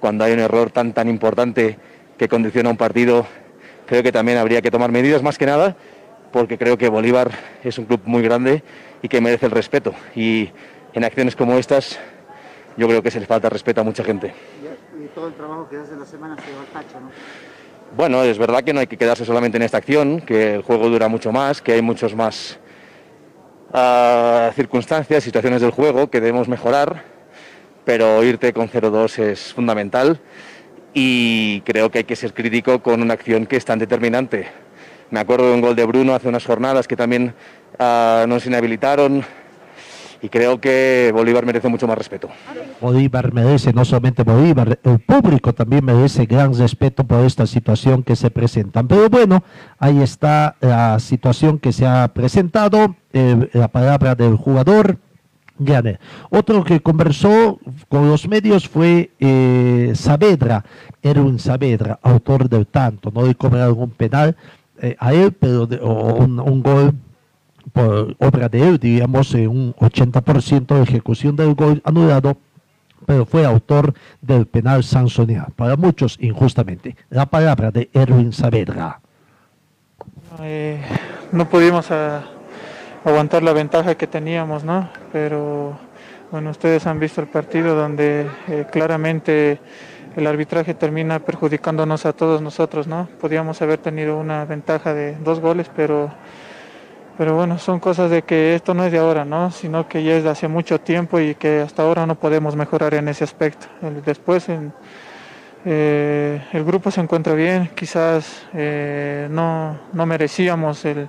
cuando 0.00 0.24
hay 0.24 0.32
un 0.32 0.40
error 0.40 0.70
tan 0.70 0.92
tan 0.94 1.08
importante 1.08 1.78
que 2.16 2.28
condiciona 2.28 2.70
un 2.70 2.76
partido, 2.76 3.26
creo 3.86 4.02
que 4.02 4.12
también 4.12 4.38
habría 4.38 4.62
que 4.62 4.70
tomar 4.70 4.90
medidas 4.90 5.22
más 5.22 5.36
que 5.36 5.46
nada, 5.46 5.76
porque 6.32 6.58
creo 6.58 6.76
que 6.76 6.88
Bolívar 6.88 7.30
es 7.64 7.78
un 7.78 7.86
club 7.86 8.00
muy 8.04 8.22
grande 8.22 8.62
y 9.02 9.08
que 9.08 9.20
merece 9.20 9.46
el 9.46 9.52
respeto. 9.52 9.94
Y 10.14 10.50
en 10.92 11.04
acciones 11.04 11.36
como 11.36 11.58
estas, 11.58 11.98
yo 12.76 12.86
creo 12.86 13.02
que 13.02 13.10
se 13.10 13.20
le 13.20 13.26
falta 13.26 13.48
respeto 13.48 13.80
a 13.80 13.84
mucha 13.84 14.04
gente. 14.04 14.32
Y, 14.94 15.06
todo 15.14 15.28
el 15.28 15.34
trabajo 15.34 15.68
que 15.68 15.76
hace 15.76 15.96
la 15.96 16.04
semana 16.04 16.36
se 16.36 16.52
va 16.52 16.60
al 16.60 16.66
tacho, 16.66 17.00
¿no? 17.00 17.10
Bueno, 17.96 18.22
es 18.22 18.36
verdad 18.36 18.62
que 18.62 18.74
no 18.74 18.80
hay 18.80 18.86
que 18.86 18.98
quedarse 18.98 19.24
solamente 19.24 19.56
en 19.56 19.62
esta 19.62 19.78
acción, 19.78 20.20
que 20.20 20.56
el 20.56 20.62
juego 20.62 20.88
dura 20.88 21.08
mucho 21.08 21.32
más, 21.32 21.62
que 21.62 21.72
hay 21.72 21.82
muchos 21.82 22.14
más 22.14 22.58
ah, 23.72 24.50
circunstancias, 24.54 25.24
situaciones 25.24 25.62
del 25.62 25.70
juego 25.70 26.10
que 26.10 26.20
debemos 26.20 26.48
mejorar, 26.48 27.02
pero 27.86 28.22
irte 28.22 28.52
con 28.52 28.68
0-2 28.68 29.18
es 29.20 29.54
fundamental 29.54 30.20
y 30.92 31.62
creo 31.62 31.90
que 31.90 31.98
hay 31.98 32.04
que 32.04 32.16
ser 32.16 32.34
crítico 32.34 32.82
con 32.82 33.00
una 33.00 33.14
acción 33.14 33.46
que 33.46 33.56
es 33.56 33.64
tan 33.64 33.78
determinante. 33.78 34.48
Me 35.10 35.20
acuerdo 35.20 35.48
de 35.48 35.54
un 35.54 35.60
gol 35.60 35.74
de 35.74 35.84
Bruno 35.84 36.14
hace 36.14 36.28
unas 36.28 36.44
jornadas 36.44 36.86
que 36.86 36.96
también 36.96 37.34
ah, 37.78 38.26
nos 38.28 38.46
inhabilitaron 38.46 39.24
y 40.20 40.28
creo 40.28 40.60
que 40.60 41.10
Bolívar 41.14 41.46
merece 41.46 41.68
mucho 41.68 41.86
más 41.86 41.96
respeto. 41.96 42.28
Bolívar 42.80 43.32
merece, 43.32 43.72
no 43.72 43.84
solamente 43.84 44.22
Bolívar, 44.22 44.78
el 44.82 44.98
público 44.98 45.52
también 45.52 45.84
merece 45.84 46.26
gran 46.26 46.56
respeto 46.56 47.04
por 47.04 47.24
esta 47.24 47.46
situación 47.46 48.02
que 48.02 48.16
se 48.16 48.30
presenta. 48.30 48.82
Pero 48.82 49.08
bueno, 49.08 49.44
ahí 49.78 50.02
está 50.02 50.56
la 50.60 50.98
situación 50.98 51.58
que 51.58 51.72
se 51.72 51.86
ha 51.86 52.08
presentado, 52.08 52.96
eh, 53.12 53.48
la 53.52 53.68
palabra 53.68 54.14
del 54.14 54.36
jugador. 54.36 54.98
Gane. 55.60 55.98
Otro 56.30 56.62
que 56.62 56.78
conversó 56.80 57.58
con 57.88 58.08
los 58.08 58.28
medios 58.28 58.68
fue 58.68 59.10
eh, 59.18 59.90
Saavedra, 59.92 60.64
Erwin 61.02 61.40
Saavedra, 61.40 61.98
autor 62.00 62.48
del 62.48 62.68
tanto. 62.68 63.10
No 63.12 63.26
le 63.26 63.34
cobraron 63.34 63.76
un 63.76 63.90
penal 63.90 64.36
eh, 64.80 64.96
a 64.98 65.12
él, 65.12 65.32
pero 65.32 65.64
un, 65.64 66.62
gol 66.62 66.94
por 67.72 68.16
obra 68.18 68.48
de 68.48 68.66
él, 68.66 68.78
diríamos, 68.78 69.34
en 69.34 69.48
un 69.48 69.74
80% 69.74 70.74
de 70.76 70.82
ejecución 70.82 71.36
del 71.36 71.54
gol 71.54 71.82
anulado, 71.84 72.36
pero 73.06 73.26
fue 73.26 73.44
autor 73.44 73.94
del 74.20 74.46
penal 74.46 74.84
sancionado, 74.84 75.52
para 75.56 75.76
muchos 75.76 76.16
injustamente. 76.20 76.96
La 77.10 77.26
palabra 77.26 77.70
de 77.70 77.90
Erwin 77.92 78.32
Saavedra. 78.32 79.00
Eh, 80.40 80.80
no 81.32 81.48
pudimos 81.48 81.90
ah, 81.90 82.22
aguantar 83.04 83.42
la 83.42 83.52
ventaja 83.52 83.96
que 83.96 84.06
teníamos, 84.06 84.64
¿no? 84.64 84.88
Pero 85.12 85.78
bueno, 86.30 86.50
ustedes 86.50 86.86
han 86.86 87.00
visto 87.00 87.20
el 87.20 87.26
partido 87.26 87.74
donde 87.74 88.26
eh, 88.48 88.66
claramente 88.70 89.58
el 90.18 90.26
arbitraje 90.26 90.74
termina 90.74 91.20
perjudicándonos 91.20 92.04
a 92.04 92.12
todos 92.12 92.42
nosotros, 92.42 92.86
¿no? 92.86 93.08
Podíamos 93.20 93.62
haber 93.62 93.78
tenido 93.78 94.18
una 94.18 94.44
ventaja 94.44 94.92
de 94.92 95.16
dos 95.16 95.40
goles, 95.40 95.70
pero 95.74 96.10
pero 97.16 97.34
bueno, 97.34 97.58
son 97.58 97.80
cosas 97.80 98.10
de 98.12 98.22
que 98.22 98.54
esto 98.54 98.74
no 98.74 98.84
es 98.84 98.92
de 98.92 98.98
ahora, 98.98 99.24
¿no? 99.24 99.50
Sino 99.50 99.88
que 99.88 100.04
ya 100.04 100.14
es 100.16 100.22
de 100.22 100.30
hace 100.30 100.46
mucho 100.46 100.80
tiempo 100.80 101.18
y 101.18 101.34
que 101.34 101.62
hasta 101.62 101.82
ahora 101.82 102.06
no 102.06 102.14
podemos 102.14 102.54
mejorar 102.54 102.94
en 102.94 103.08
ese 103.08 103.24
aspecto. 103.24 103.66
Después 104.06 104.46
eh, 105.64 106.42
el 106.52 106.64
grupo 106.64 106.92
se 106.92 107.00
encuentra 107.00 107.34
bien, 107.34 107.70
quizás 107.74 108.46
eh, 108.54 109.26
no, 109.32 109.80
no 109.92 110.06
merecíamos 110.06 110.84
el, 110.84 111.08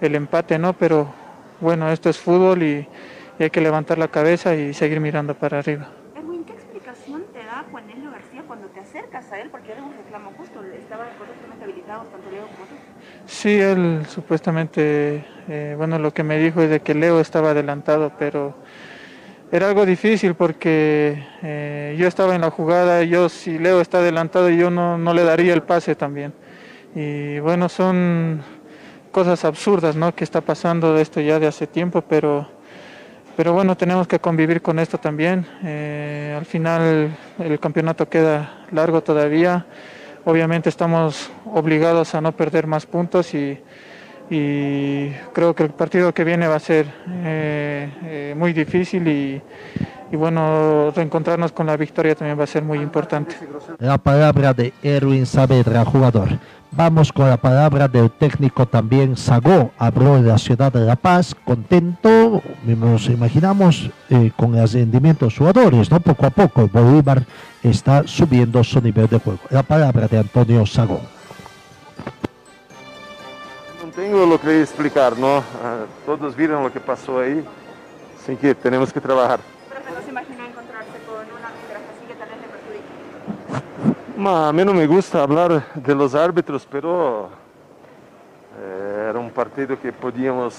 el 0.00 0.14
empate, 0.14 0.58
¿no? 0.58 0.72
Pero 0.72 1.12
bueno, 1.60 1.90
esto 1.90 2.08
es 2.08 2.16
fútbol 2.18 2.62
y 2.62 2.88
hay 3.38 3.50
que 3.50 3.60
levantar 3.60 3.98
la 3.98 4.08
cabeza 4.08 4.54
y 4.54 4.72
seguir 4.72 5.00
mirando 5.00 5.34
para 5.34 5.58
arriba. 5.58 5.88
Erwin, 6.16 6.44
¿qué 6.44 6.54
explicación 6.54 7.24
te 7.32 7.44
da 7.44 7.64
Juanelio 7.70 8.10
García 8.10 8.42
cuando 8.46 8.68
te 8.68 8.80
acercas 8.80 9.30
a 9.30 9.38
él? 9.38 9.50
Porque 9.50 9.72
era 9.72 9.82
un 9.82 9.92
reclamo 9.92 10.32
justo, 10.38 10.62
estaba 10.64 11.04
correctamente 11.18 11.64
habilitado 11.64 12.04
tanto 12.04 12.30
Leo 12.30 12.46
como 12.46 12.66
tú. 12.66 12.74
Sí, 13.32 13.58
él 13.58 14.04
supuestamente, 14.08 15.24
eh, 15.48 15.74
bueno, 15.76 15.98
lo 15.98 16.12
que 16.12 16.22
me 16.22 16.38
dijo 16.38 16.60
es 16.60 16.68
de 16.70 16.80
que 16.80 16.94
Leo 16.94 17.18
estaba 17.18 17.50
adelantado, 17.50 18.12
pero 18.16 18.54
era 19.50 19.68
algo 19.68 19.86
difícil 19.86 20.34
porque 20.34 21.24
eh, 21.42 21.96
yo 21.98 22.06
estaba 22.06 22.36
en 22.36 22.42
la 22.42 22.50
jugada, 22.50 23.02
yo 23.02 23.30
si 23.30 23.58
Leo 23.58 23.80
está 23.80 23.98
adelantado 23.98 24.50
yo 24.50 24.70
no, 24.70 24.98
no 24.98 25.14
le 25.14 25.24
daría 25.24 25.54
el 25.54 25.62
pase 25.62 25.96
también. 25.96 26.34
Y 26.94 27.40
bueno, 27.40 27.68
son 27.70 28.42
cosas 29.10 29.44
absurdas, 29.46 29.96
¿no? 29.96 30.14
Que 30.14 30.24
está 30.24 30.42
pasando 30.42 30.96
esto 30.98 31.20
ya 31.20 31.40
de 31.40 31.46
hace 31.48 31.66
tiempo, 31.66 32.02
pero, 32.02 32.46
pero 33.34 33.54
bueno, 33.54 33.76
tenemos 33.76 34.06
que 34.06 34.20
convivir 34.20 34.60
con 34.60 34.78
esto 34.78 34.98
también. 34.98 35.46
Eh, 35.64 36.36
al 36.38 36.44
final 36.44 37.16
el 37.38 37.58
campeonato 37.58 38.08
queda 38.08 38.66
largo 38.70 39.02
todavía. 39.02 39.66
Obviamente 40.24 40.68
estamos 40.68 41.30
obligados 41.52 42.14
a 42.14 42.20
no 42.20 42.32
perder 42.32 42.66
más 42.66 42.86
puntos 42.86 43.34
y, 43.34 43.58
creo 45.34 45.54
que 45.54 45.64
el 45.64 45.70
partido 45.70 46.14
que 46.14 46.24
viene 46.24 46.46
va 46.46 46.54
a 46.56 46.60
ser 46.60 46.86
eh, 47.06 47.90
eh, 48.04 48.34
muy 48.36 48.54
difícil 48.54 49.06
y, 49.06 49.42
bueno, 50.16 50.90
reencontrarnos 50.94 51.52
con 51.52 51.66
la 51.66 51.76
victoria 51.76 52.14
también 52.14 52.38
va 52.38 52.44
a 52.44 52.46
ser 52.46 52.62
muy 52.62 52.78
importante. 52.78 53.34
La 53.78 53.98
palabra 53.98 54.54
de 54.54 54.72
Erwin 54.82 55.26
Saavedra, 55.26 55.84
jugador. 55.84 56.28
Vamos 56.70 57.12
con 57.12 57.28
la 57.28 57.36
palabra 57.36 57.86
del 57.88 58.10
técnico 58.10 58.64
también 58.64 59.16
Sagó, 59.18 59.72
habló 59.76 60.16
en 60.16 60.26
la 60.26 60.38
ciudad 60.38 60.72
de 60.72 60.80
La 60.80 60.96
Paz, 60.96 61.34
contento, 61.44 62.42
nos 62.64 63.08
imaginamos, 63.08 63.90
eh, 64.08 64.30
con 64.34 64.54
el 64.54 64.66
rendimiento 64.66 65.26
de 65.26 65.30
los 65.30 65.36
jugadores, 65.36 65.90
¿no? 65.90 66.00
Poco 66.00 66.24
a 66.24 66.30
poco 66.30 66.68
Bolívar 66.72 67.26
está 67.62 68.06
subiendo 68.06 68.62
su 68.64 68.80
nivel 68.80 69.08
de 69.08 69.18
juego. 69.18 69.40
La 69.50 69.62
palabra 69.62 70.08
de 70.08 70.18
Antonio 70.18 70.66
Sagó. 70.66 71.00
Não 73.82 73.90
tenho 73.90 74.34
o 74.34 74.38
que 74.38 74.50
explicar, 74.62 75.14
não? 75.16 75.44
Ah, 75.62 75.84
todos 76.06 76.34
viram 76.34 76.64
o 76.64 76.70
que 76.70 76.80
que 78.36 78.54
que 78.54 78.70
no 78.70 80.04
se 80.04 80.12
encontrarse 80.46 80.98
con 81.06 81.16
un 81.16 81.44
arbitraje 81.44 81.84
así 81.92 82.06
que 82.06 82.14
tal 82.14 82.28
vez 82.28 82.40
le 82.40 82.48
perjudique. 82.48 84.18
Ma, 84.18 84.48
a 84.48 84.52
mim 84.52 84.64
não 84.64 84.74
me 84.74 84.86
gusta 84.86 85.26
falar 85.26 85.64
de 85.74 85.94
los 85.94 86.14
árbitros, 86.14 86.66
pero 86.70 87.30
eh, 88.58 89.06
era 89.10 89.18
um 89.18 89.28
partido 89.28 89.76
que 89.76 89.92
podíamos 89.92 90.54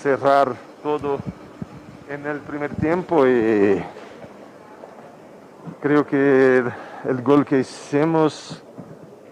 cerrar 0.00 0.54
todo 0.82 1.18
en 2.08 2.26
el 2.26 2.40
primer 2.40 2.74
tiempo 2.74 3.26
y 3.26 3.82
creo 5.80 6.06
que 6.06 6.64
el 7.04 7.22
gol 7.22 7.44
que 7.44 7.60
hicimos 7.60 8.62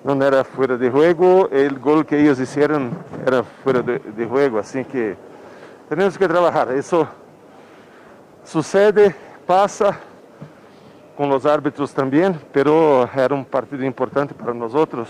no 0.03 0.25
era 0.25 0.45
fuera 0.45 0.77
de 0.77 0.91
juego, 0.91 1.49
el 1.51 1.79
gol 1.79 2.07
que 2.07 2.21
ellos 2.21 2.41
hicieron 2.41 2.91
era 3.27 3.43
fuera 3.43 3.83
de, 3.83 4.27
juego, 4.27 4.59
así 4.59 4.85
que 4.85 5.17
tenemos 5.89 6.17
que 6.17 6.27
trabajar. 6.27 6.73
Eso 6.73 7.07
sucede, 8.45 9.15
pasa 9.47 9.99
con 11.17 11.29
los 11.29 11.45
árbitros 11.45 11.93
también, 11.93 12.41
pero 12.53 13.09
era 13.15 13.35
un 13.35 13.45
partido 13.45 13.85
importante 13.85 14.35
para 14.35 14.55
nosotros, 14.55 15.09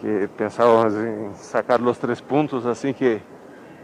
que 0.00 0.28
pensábamos 0.28 0.94
en 0.94 1.34
sacar 1.34 1.80
los 1.80 1.98
tres 1.98 2.22
puntos, 2.22 2.64
así 2.64 2.94
que 2.94 3.20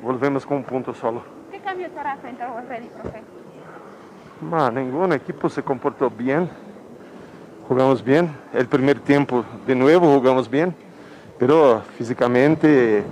volvemos 0.02 0.46
con 0.46 0.58
un 0.58 0.64
punto 0.64 0.94
solo. 0.94 1.22
¿Qué 1.50 1.58
cambio 1.58 1.90
te 1.90 1.98
hará 1.98 2.16
frente 2.18 2.42
al 2.42 2.68
Ready, 2.68 2.88
profe? 2.88 3.39
Ma, 4.40 4.70
ningún 4.70 5.12
equipo 5.12 5.48
se 5.48 5.62
comportó 5.62 6.10
bien. 6.10 6.48
Jugamos 7.68 8.02
bien. 8.02 8.34
El 8.52 8.66
primer 8.66 8.98
tiempo 9.00 9.44
de 9.66 9.74
nuevo 9.74 10.12
jugamos 10.14 10.50
bien, 10.50 10.74
pero 11.38 11.82
físicamente 11.96 13.04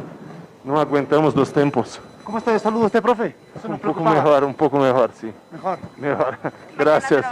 no 0.64 0.81
aguantamos 0.81 1.35
los 1.37 1.53
tiempos. 1.53 2.01
¿Cómo 2.24 2.39
está 2.39 2.53
de 2.53 2.59
salud 2.59 2.85
usted, 2.85 3.01
profe? 3.01 3.35
Eso 3.57 3.68
Un 3.68 3.79
poco 3.79 4.03
mejor, 4.03 4.45
un 4.45 4.55
poco 4.55 4.79
mejor, 4.79 5.11
sí. 5.18 5.33
Mejor. 5.51 5.79
Mejor. 5.97 6.39
Gracias. 6.79 7.24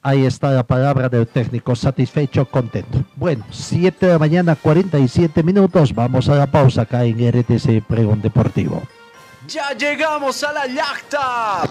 Ahí 0.00 0.24
está 0.26 0.50
la 0.50 0.64
palabra 0.64 1.08
del 1.08 1.28
técnico, 1.28 1.76
satisfecho, 1.76 2.44
contento. 2.46 3.04
Bueno, 3.14 3.44
7 3.50 4.06
de 4.06 4.12
la 4.12 4.18
mañana, 4.18 4.56
47 4.56 5.42
minutos. 5.42 5.94
Vamos 5.94 6.28
a 6.28 6.34
la 6.34 6.46
pausa 6.46 6.82
acá 6.82 7.04
en 7.04 7.18
RTC 7.30 7.84
Pregón 7.86 8.20
Deportivo. 8.20 8.82
Ya 9.46 9.72
llegamos 9.72 10.42
a 10.42 10.52
la 10.52 10.66
yacta. 10.66 11.62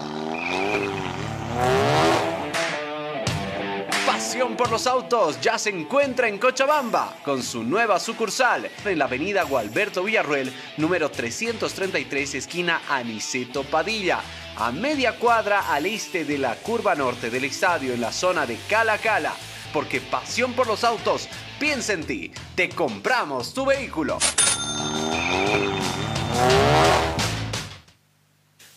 Pasión 4.06 4.56
por 4.56 4.70
los 4.70 4.86
autos 4.86 5.40
ya 5.40 5.58
se 5.58 5.70
encuentra 5.70 6.28
en 6.28 6.38
Cochabamba 6.38 7.16
con 7.24 7.42
su 7.42 7.62
nueva 7.62 8.00
sucursal 8.00 8.70
en 8.84 8.98
la 8.98 9.04
avenida 9.04 9.42
Gualberto 9.44 10.02
Villarruel, 10.02 10.52
número 10.76 11.10
333, 11.10 12.36
esquina 12.36 12.82
Aniceto 12.88 13.62
Padilla, 13.64 14.20
a 14.56 14.72
media 14.72 15.18
cuadra 15.18 15.72
al 15.72 15.86
este 15.86 16.24
de 16.24 16.38
la 16.38 16.56
curva 16.56 16.94
norte 16.94 17.30
del 17.30 17.44
estadio 17.44 17.92
en 17.92 18.00
la 18.00 18.12
zona 18.12 18.46
de 18.46 18.58
Cala 18.68 18.98
Cala. 18.98 19.34
Porque 19.72 20.00
pasión 20.00 20.52
por 20.52 20.66
los 20.66 20.84
autos 20.84 21.28
piensa 21.58 21.92
en 21.92 22.04
ti. 22.04 22.32
Te 22.54 22.68
compramos 22.68 23.54
tu 23.54 23.64
vehículo. 23.64 24.18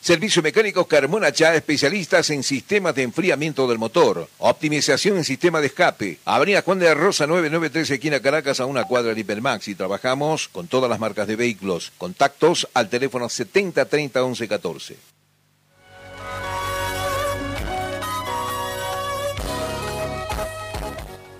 Servicio 0.00 0.42
Mecánico 0.42 0.86
Carmona 0.86 1.32
Chá, 1.32 1.54
especialistas 1.54 2.30
en 2.30 2.42
sistemas 2.42 2.94
de 2.94 3.02
enfriamiento 3.02 3.66
del 3.66 3.78
motor, 3.78 4.28
optimización 4.38 5.18
en 5.18 5.24
sistema 5.24 5.60
de 5.60 5.66
escape. 5.66 6.18
Avenida 6.24 6.62
Juan 6.62 6.78
de 6.78 6.94
Rosa 6.94 7.26
993, 7.26 7.90
esquina 7.90 8.20
Caracas, 8.20 8.60
a 8.60 8.66
una 8.66 8.84
cuadra 8.84 9.12
de 9.12 9.20
Hipermax. 9.20 9.68
Y 9.68 9.74
trabajamos 9.74 10.48
con 10.48 10.68
todas 10.68 10.88
las 10.88 11.00
marcas 11.00 11.26
de 11.26 11.36
vehículos. 11.36 11.92
Contactos 11.98 12.68
al 12.74 12.88
teléfono 12.88 13.28
7030 13.28 14.20
1114. 14.22 15.17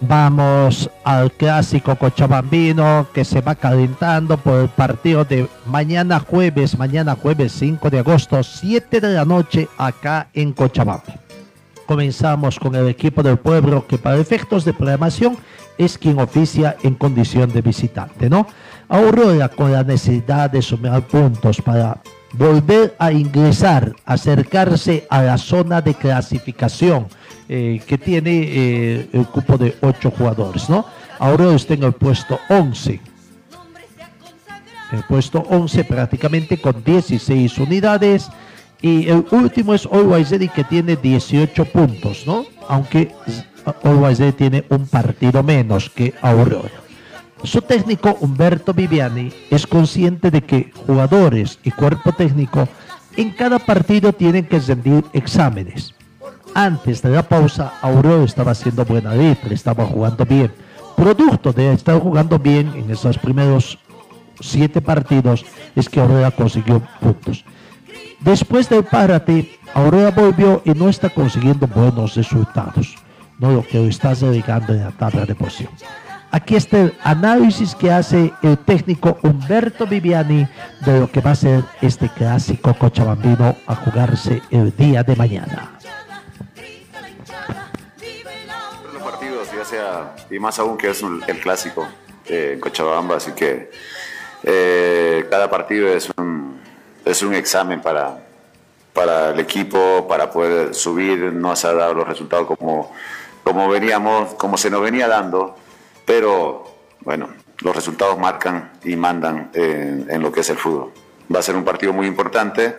Vamos 0.01 0.89
al 1.03 1.33
clásico 1.33 1.97
cochabambino 1.97 3.09
que 3.13 3.25
se 3.25 3.41
va 3.41 3.57
calentando 3.57 4.37
por 4.37 4.61
el 4.61 4.69
partido 4.69 5.25
de 5.25 5.49
mañana 5.67 6.21
jueves, 6.21 6.79
mañana 6.79 7.17
jueves 7.17 7.53
5 7.53 7.91
de 7.91 7.99
agosto, 7.99 8.41
7 8.45 9.01
de 9.01 9.15
la 9.15 9.25
noche 9.25 9.69
acá 9.77 10.29
en 10.35 10.53
Cochabamba. 10.53 11.19
Comenzamos 11.85 12.61
con 12.61 12.77
el 12.77 12.87
equipo 12.87 13.25
del 13.25 13.39
pueblo 13.39 13.89
que 13.89 13.99
para 13.99 14.19
efectos 14.19 14.65
de 14.65 14.73
programación 14.73 15.37
es 15.79 15.99
quien 15.99 16.21
oficia 16.21 16.77
en 16.85 16.95
condición 16.95 17.53
de 17.53 17.63
visitante, 17.63 18.31
¿no? 18.31 18.47
Aurora 18.89 19.49
con 19.49 19.73
la 19.73 19.83
necesidad 19.83 20.49
de 20.49 20.63
sumar 20.63 21.03
puntos 21.03 21.61
para 21.61 22.01
volver 22.35 22.95
a 23.01 23.11
ingresar, 23.11 23.95
acercarse 24.05 25.09
a 25.11 25.23
la 25.23 25.39
zona 25.39 25.81
de 25.81 25.95
clasificación 25.95 27.09
eh, 27.49 27.81
que 27.87 27.97
tiene 27.97 28.31
eh, 28.31 29.09
el 29.13 29.27
cupo 29.27 29.57
de 29.57 29.77
8 29.81 30.11
jugadores, 30.11 30.69
¿no? 30.69 30.85
Ahora 31.19 31.55
está 31.55 31.75
en 31.75 31.85
el 31.85 31.93
puesto 31.93 32.39
11. 32.49 33.01
El 34.93 35.03
puesto 35.05 35.41
11 35.49 35.85
prácticamente 35.85 36.61
con 36.61 36.83
16 36.85 37.59
unidades. 37.59 38.29
Y 38.81 39.09
el 39.09 39.25
último 39.31 39.75
es 39.75 39.87
Always 39.87 40.31
Ready 40.31 40.49
que 40.49 40.65
tiene 40.65 40.97
18 40.97 41.65
puntos, 41.67 42.25
¿no? 42.27 42.45
Aunque 42.69 43.13
Always 43.83 44.19
Ready 44.19 44.33
tiene 44.33 44.65
un 44.69 44.87
partido 44.87 45.43
menos 45.43 45.91
que 45.91 46.15
Aurora. 46.21 46.71
Su 47.43 47.63
técnico 47.63 48.17
Humberto 48.21 48.75
Viviani 48.75 49.33
es 49.51 49.67
consciente 49.67 50.31
de 50.31 50.43
que 50.43 50.73
jugadores 50.87 51.59
y 51.63 51.71
cuerpo 51.71 52.13
técnico 52.13 52.69
en 53.17 53.31
cada 53.31 53.59
partido 53.59 54.13
tienen 54.13 54.47
que 54.47 54.61
rendir 54.61 55.05
exámenes. 55.13 55.95
Antes 56.55 57.03
de 57.03 57.11
la 57.11 57.23
pausa, 57.23 57.75
Aurora 57.83 58.25
estaba 58.25 58.53
haciendo 58.53 58.85
buena 58.85 59.15
letra, 59.15 59.55
estaba 59.55 59.87
jugando 59.87 60.25
bien. 60.25 60.53
Producto 60.97 61.53
de 61.53 61.73
estar 61.73 62.01
jugando 62.01 62.39
bien 62.39 62.73
en 62.75 62.91
esos 62.91 63.19
primeros 63.19 63.79
siete 64.41 64.81
partidos 64.81 65.45
es 65.77 65.89
que 65.89 66.01
Aurora 66.01 66.31
consiguió 66.31 66.83
puntos. 67.01 67.45
Después 68.21 68.69
del 68.69 68.85
párate, 68.85 69.59
Aurora 69.75 70.11
volvió 70.11 70.63
y 70.65 70.71
no 70.71 70.89
está 70.89 71.09
consiguiendo 71.09 71.69
buenos 71.69 72.17
resultados, 72.17 72.97
no 73.39 73.53
lo 73.53 73.63
que 73.63 73.87
está 73.87 74.15
dedicando 74.15 74.73
en 74.73 74.81
la 74.81 74.91
tabla 74.91 75.25
de 75.25 75.35
posición. 75.35 75.71
Aquí 76.31 76.57
está 76.57 76.81
el 76.81 76.95
análisis 77.05 77.75
que 77.75 77.91
hace 77.91 78.33
el 78.43 78.59
técnico 78.59 79.19
Humberto 79.23 79.87
Viviani 79.87 80.47
de 80.85 81.01
lo 81.01 81.11
que 81.11 81.23
va 81.23 81.31
a 81.31 81.37
ser 81.37 81.65
este 81.81 82.09
clásico 82.11 82.75
cochabambino 82.75 83.57
a 83.67 83.75
jugarse 83.77 84.43
el 84.51 84.77
día 84.77 85.03
de 85.03 85.17
mañana. 85.17 85.78
Y 90.31 90.39
más 90.39 90.59
aún 90.59 90.77
que 90.79 90.91
es 90.91 91.03
un- 91.03 91.23
el 91.27 91.41
clásico 91.41 91.87
eh, 92.27 92.53
en 92.55 92.61
Cochabamba, 92.61 93.17
así 93.17 93.33
que 93.33 93.71
eh, 94.43 95.27
cada 95.31 95.51
partido 95.51 95.89
es 95.89 96.11
un, 96.17 96.61
es 97.05 97.23
un 97.23 97.35
examen 97.35 97.81
para, 97.81 98.19
para 98.93 99.31
el 99.31 99.41
equipo, 99.41 100.07
para 100.09 100.31
poder 100.31 100.75
subir, 100.75 101.33
no 101.33 101.57
se 101.57 101.67
ha 101.69 101.73
dado 101.75 101.95
los 101.95 102.09
resultados 102.09 102.47
como, 102.47 102.93
como 103.45 103.69
veníamos, 103.69 104.35
como 104.35 104.57
se 104.57 104.71
nos 104.71 104.81
venía 104.83 105.09
dando, 105.09 105.57
pero 106.05 106.65
bueno, 107.01 107.29
los 107.61 107.75
resultados 107.75 108.19
marcan 108.19 108.73
y 108.85 108.95
mandan 108.97 109.51
en, 109.55 110.23
lo 110.23 110.31
que 110.31 110.41
es 110.41 110.51
el 110.51 110.57
fútbol. 110.59 110.93
Va 111.35 111.41
a 111.41 111.43
ser 111.43 111.57
un 111.57 111.65
partido 111.65 111.93
muy 111.93 112.07
importante 112.07 112.77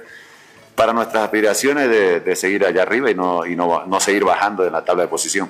para 0.75 0.93
nuestras 0.93 1.23
aspiraciones 1.25 1.89
de, 1.89 2.19
de 2.21 2.35
seguir 2.35 2.65
allá 2.65 2.83
arriba 2.83 3.11
y 3.11 3.15
no, 3.15 3.45
y 3.45 3.55
no, 3.55 3.85
no 3.85 3.99
seguir 3.99 4.23
bajando 4.23 4.65
en 4.65 4.71
la 4.71 4.83
tabla 4.85 5.03
de 5.03 5.09
posición. 5.09 5.49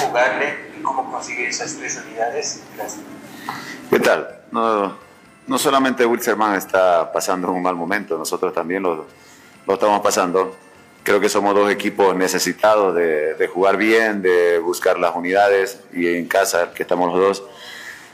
Jugarle 0.00 0.54
y 0.78 0.82
cómo 0.82 1.10
conseguir 1.10 1.48
esas 1.48 1.74
tres 1.76 2.00
unidades. 2.06 2.62
Gracias. 2.76 3.02
¿Qué 3.90 4.00
tal? 4.00 4.40
No, 4.50 4.96
no 5.46 5.58
solamente 5.58 6.04
Wilserman 6.04 6.54
está 6.56 7.10
pasando 7.12 7.50
un 7.50 7.62
mal 7.62 7.74
momento, 7.74 8.18
nosotros 8.18 8.52
también 8.52 8.82
lo, 8.82 9.06
lo 9.66 9.74
estamos 9.74 10.00
pasando. 10.00 10.56
Creo 11.02 11.20
que 11.20 11.28
somos 11.28 11.54
dos 11.54 11.70
equipos 11.70 12.14
necesitados 12.14 12.94
de, 12.94 13.34
de 13.34 13.48
jugar 13.48 13.76
bien, 13.76 14.20
de 14.20 14.58
buscar 14.58 14.98
las 14.98 15.14
unidades 15.14 15.80
y 15.92 16.06
en 16.06 16.26
casa, 16.26 16.72
que 16.72 16.82
estamos 16.82 17.12
los 17.12 17.20
dos. 17.20 17.44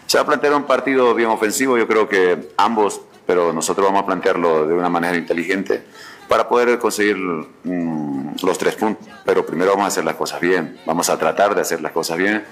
Se 0.06 0.18
va 0.18 0.22
a 0.22 0.26
plantear 0.26 0.54
un 0.54 0.64
partido 0.64 1.14
bien 1.14 1.28
ofensivo, 1.30 1.76
yo 1.76 1.88
creo 1.88 2.08
que 2.08 2.50
ambos, 2.56 3.00
pero 3.26 3.52
nosotros 3.52 3.86
vamos 3.86 4.02
a 4.02 4.06
plantearlo 4.06 4.66
de 4.66 4.74
una 4.74 4.88
manera 4.88 5.16
inteligente 5.16 5.82
para 6.28 6.48
poder 6.48 6.78
conseguir 6.78 7.16
mm, 7.16 8.13
los 8.42 8.58
tres 8.58 8.74
puntos. 8.74 9.06
Pero 9.24 9.44
primero 9.46 9.70
vamos 9.72 9.84
a 9.84 9.88
hacer 9.88 10.04
las 10.04 10.14
cosas 10.16 10.40
bien, 10.40 10.80
vamos 10.86 11.08
a 11.10 11.18
tratar 11.18 11.54
de 11.54 11.60
hacer 11.62 11.80
las 11.80 11.92
cosas 11.92 12.16
bien. 12.18 12.44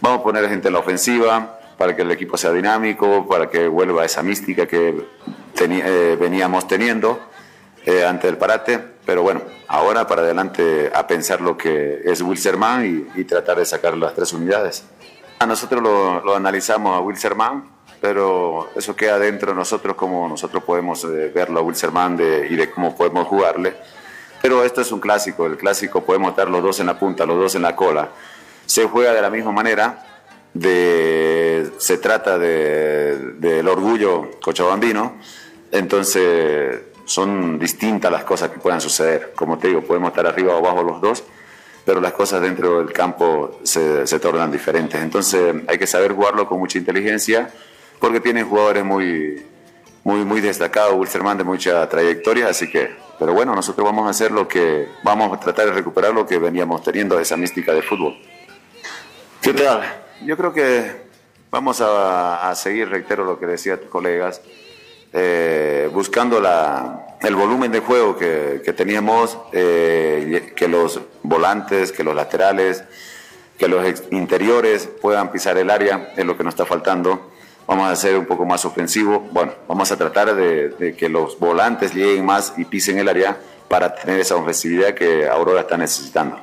Vamos 0.00 0.20
a 0.20 0.22
poner 0.22 0.48
gente 0.48 0.68
en 0.68 0.74
la 0.74 0.80
ofensiva 0.80 1.58
para 1.78 1.94
que 1.96 2.02
el 2.02 2.10
equipo 2.10 2.36
sea 2.36 2.52
dinámico, 2.52 3.26
para 3.28 3.48
que 3.48 3.66
vuelva 3.68 4.04
esa 4.04 4.22
mística 4.22 4.66
que 4.66 5.04
eh, 5.60 6.16
veníamos 6.20 6.66
teniendo 6.68 7.20
eh, 7.84 8.04
ante 8.04 8.28
el 8.28 8.36
parate. 8.36 8.78
Pero 9.06 9.22
bueno, 9.22 9.42
ahora 9.68 10.06
para 10.06 10.22
adelante 10.22 10.90
a 10.94 11.06
pensar 11.06 11.40
lo 11.40 11.56
que 11.56 12.00
es 12.04 12.22
Wilserman 12.22 13.08
y, 13.16 13.20
y 13.20 13.24
tratar 13.24 13.58
de 13.58 13.64
sacar 13.64 13.96
las 13.96 14.14
tres 14.14 14.32
unidades. 14.32 14.84
A 15.38 15.46
nosotros 15.46 15.82
lo, 15.82 16.24
lo 16.24 16.36
analizamos 16.36 16.96
a 16.96 17.00
Wilserman, 17.00 17.64
pero 18.00 18.70
eso 18.76 18.94
queda 18.96 19.18
dentro 19.18 19.50
de 19.52 19.56
nosotros, 19.56 19.96
como 19.96 20.28
nosotros 20.28 20.62
podemos 20.64 21.04
eh, 21.04 21.30
verlo 21.34 21.60
a 21.60 21.62
Wilserman 21.62 22.16
de- 22.16 22.46
y 22.50 22.56
de 22.56 22.70
cómo 22.70 22.94
podemos 22.96 23.26
jugarle. 23.28 23.74
Pero 24.44 24.62
esto 24.62 24.82
es 24.82 24.92
un 24.92 25.00
clásico, 25.00 25.46
el 25.46 25.56
clásico 25.56 26.04
podemos 26.04 26.28
estar 26.28 26.50
los 26.50 26.62
dos 26.62 26.78
en 26.78 26.84
la 26.84 26.98
punta, 26.98 27.24
los 27.24 27.38
dos 27.38 27.54
en 27.54 27.62
la 27.62 27.74
cola. 27.74 28.10
Se 28.66 28.84
juega 28.84 29.14
de 29.14 29.22
la 29.22 29.30
misma 29.30 29.52
manera, 29.52 30.04
se 30.60 31.98
trata 31.98 32.36
de- 32.38 33.36
del 33.38 33.66
orgullo 33.66 34.32
cochabambino, 34.42 35.14
entonces 35.72 36.78
son 37.06 37.58
distintas 37.58 38.12
las 38.12 38.24
cosas 38.24 38.50
que 38.50 38.58
puedan 38.58 38.82
suceder. 38.82 39.32
Como 39.34 39.56
te 39.56 39.68
digo, 39.68 39.80
podemos 39.80 40.10
estar 40.10 40.26
arriba 40.26 40.54
o 40.54 40.58
abajo 40.58 40.82
los 40.82 41.00
dos, 41.00 41.24
pero 41.86 42.02
las 42.02 42.12
cosas 42.12 42.42
dentro 42.42 42.80
del 42.84 42.92
campo 42.92 43.60
se, 43.62 44.06
se 44.06 44.18
tornan 44.18 44.52
diferentes. 44.52 45.00
Entonces 45.00 45.54
hay 45.66 45.78
que 45.78 45.86
saber 45.86 46.12
jugarlo 46.12 46.46
con 46.46 46.58
mucha 46.58 46.76
inteligencia, 46.76 47.50
porque 47.98 48.20
tienen 48.20 48.46
jugadores 48.46 48.84
muy, 48.84 49.42
muy, 50.04 50.24
muy 50.24 50.40
destacados, 50.40 50.94
Wilstermann 50.94 51.38
de 51.38 51.44
mucha 51.44 51.88
trayectoria, 51.88 52.48
así 52.48 52.70
que, 52.70 52.94
pero 53.18 53.32
bueno, 53.32 53.54
nosotros 53.54 53.84
vamos 53.84 54.06
a 54.06 54.10
hacer 54.10 54.30
lo 54.30 54.46
que, 54.46 54.88
vamos 55.02 55.36
a 55.36 55.40
tratar 55.40 55.66
de 55.66 55.72
recuperar 55.72 56.14
lo 56.14 56.26
que 56.26 56.38
veníamos 56.38 56.82
teniendo, 56.82 57.18
esa 57.18 57.36
mística 57.36 57.72
de 57.72 57.82
fútbol. 57.82 58.16
¿Qué 59.40 59.52
tal? 59.52 59.82
Yo 60.24 60.36
creo 60.36 60.52
que 60.52 61.04
vamos 61.50 61.80
a, 61.80 62.52
seguir, 62.54 62.88
reitero 62.88 63.24
lo 63.24 63.38
que 63.38 63.46
decía 63.46 63.80
tus 63.80 63.88
colegas, 63.88 64.40
eh, 65.12 65.88
buscando 65.92 66.40
la, 66.40 67.16
el 67.20 67.34
volumen 67.34 67.72
de 67.72 67.80
juego 67.80 68.16
que, 68.16 68.62
que 68.64 68.72
teníamos, 68.72 69.38
eh, 69.52 70.52
que 70.54 70.68
los 70.68 71.00
volantes, 71.22 71.92
que 71.92 72.04
los 72.04 72.14
laterales 72.14 72.84
que 73.58 73.68
los 73.68 73.84
interiores 74.10 74.88
puedan 75.00 75.30
pisar 75.30 75.56
el 75.58 75.70
área, 75.70 76.12
es 76.16 76.24
lo 76.24 76.36
que 76.36 76.44
nos 76.44 76.54
está 76.54 76.66
faltando. 76.66 77.30
Vamos 77.66 77.90
a 77.90 77.96
ser 77.96 78.18
un 78.18 78.26
poco 78.26 78.44
más 78.44 78.64
ofensivos. 78.64 79.22
Bueno, 79.32 79.52
vamos 79.66 79.90
a 79.90 79.96
tratar 79.96 80.34
de, 80.34 80.70
de 80.70 80.94
que 80.94 81.08
los 81.08 81.38
volantes 81.38 81.94
lleguen 81.94 82.24
más 82.26 82.54
y 82.56 82.64
pisen 82.64 82.98
el 82.98 83.08
área 83.08 83.36
para 83.68 83.94
tener 83.94 84.20
esa 84.20 84.36
ofensividad 84.36 84.94
que 84.94 85.26
Aurora 85.26 85.62
está 85.62 85.76
necesitando. 85.76 86.38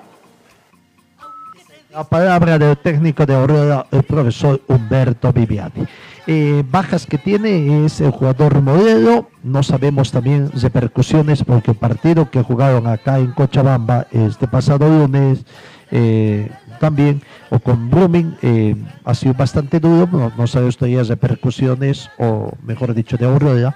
La 1.92 2.06
palabra 2.06 2.58
del 2.58 2.78
técnico 2.78 3.26
de 3.26 3.36
Aurora, 3.36 3.86
el 3.92 4.04
profesor 4.04 4.62
Humberto 4.68 5.34
Viviani. 5.34 5.86
Eh, 6.26 6.64
bajas 6.70 7.06
que 7.06 7.18
tiene 7.18 7.86
es 7.86 8.00
el 8.00 8.12
jugador 8.12 8.62
modelo. 8.62 9.28
No 9.44 9.62
sabemos 9.62 10.12
también 10.12 10.52
repercusiones 10.54 11.44
porque 11.44 11.72
el 11.72 11.78
partido 11.78 12.32
que 12.32 12.44
jugaron 12.44 12.88
acá 12.88 13.18
en 13.18 13.32
Cochabamba 13.34 14.08
este 14.12 14.48
pasado 14.48 14.88
lunes 14.88 15.44
eh, 15.90 16.50
también, 16.82 17.22
o 17.52 17.60
con 17.60 17.90
Blooming, 17.92 18.36
eh, 18.42 18.76
ha 19.06 19.14
sido 19.14 19.36
bastante 19.36 19.80
duro. 19.80 20.10
No, 20.12 20.32
no 20.36 20.48
sabe 20.48 20.66
usted 20.66 20.88
ya 20.88 21.04
repercusiones, 21.04 22.10
o 22.18 22.52
mejor 22.64 22.94
dicho, 22.96 23.16
de 23.18 23.26
Aurora. 23.26 23.76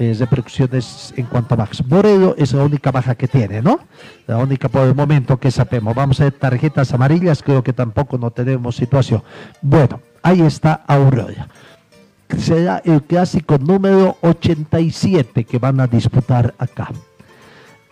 eh, 0.00 0.16
repercusiones 0.18 1.12
en 1.14 1.26
cuanto 1.26 1.52
a 1.52 1.58
Max. 1.58 1.84
Moreno 1.86 2.34
es 2.38 2.54
la 2.54 2.64
única 2.64 2.90
baja 2.90 3.14
que 3.14 3.28
tiene, 3.28 3.60
¿no? 3.60 3.80
La 4.26 4.38
única 4.38 4.70
por 4.70 4.88
el 4.88 4.94
momento 4.94 5.36
que 5.38 5.50
sabemos. 5.50 5.94
Vamos 5.94 6.18
a 6.20 6.24
ver 6.24 6.32
tarjetas 6.32 6.94
amarillas, 6.94 7.42
creo 7.42 7.62
que 7.62 7.74
tampoco 7.74 8.16
no 8.16 8.30
tenemos 8.30 8.76
situación. 8.76 9.22
Bueno, 9.60 10.00
ahí 10.22 10.40
está 10.40 10.72
Aurora. 10.86 11.48
Será 12.38 12.80
el 12.82 13.02
clásico 13.02 13.58
número 13.58 14.16
87 14.22 15.44
que 15.44 15.58
van 15.58 15.80
a 15.80 15.86
disputar 15.86 16.54
acá. 16.56 16.88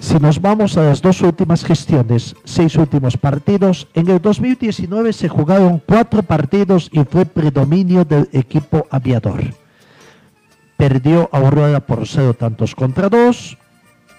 Si 0.01 0.15
nos 0.21 0.41
vamos 0.41 0.77
a 0.77 0.85
las 0.85 1.03
dos 1.03 1.21
últimas 1.23 1.65
gestiones, 1.65 2.37
seis 2.45 2.77
últimos 2.77 3.17
partidos, 3.17 3.89
en 3.95 4.09
el 4.09 4.23
2019 4.23 5.13
se 5.13 5.29
jugaron 5.29 5.83
cuatro 5.85 6.23
partidos 6.23 6.89
y 6.93 7.03
fue 7.03 7.27
predominio 7.27 8.05
del 8.05 8.29
equipo 8.33 8.87
aviador. 8.91 9.43
Perdió 10.77 11.29
Aurora 11.33 11.81
por 11.81 12.07
cero 12.07 12.33
tantos 12.33 12.77
contra 12.77 13.09
dos, 13.09 13.59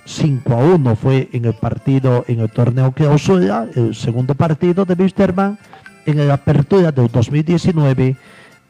5 0.06 0.54
a 0.54 0.58
1 0.58 0.96
fue 0.96 1.30
en 1.32 1.46
el 1.46 1.54
partido, 1.54 2.26
en 2.28 2.40
el 2.40 2.50
torneo 2.50 2.92
clausura, 2.92 3.68
el 3.76 3.96
segundo 3.96 4.34
partido 4.34 4.84
de 4.84 4.96
Wisterman. 4.96 5.58
En 6.06 6.28
la 6.28 6.34
apertura 6.34 6.92
del 6.92 7.08
2019, 7.10 8.18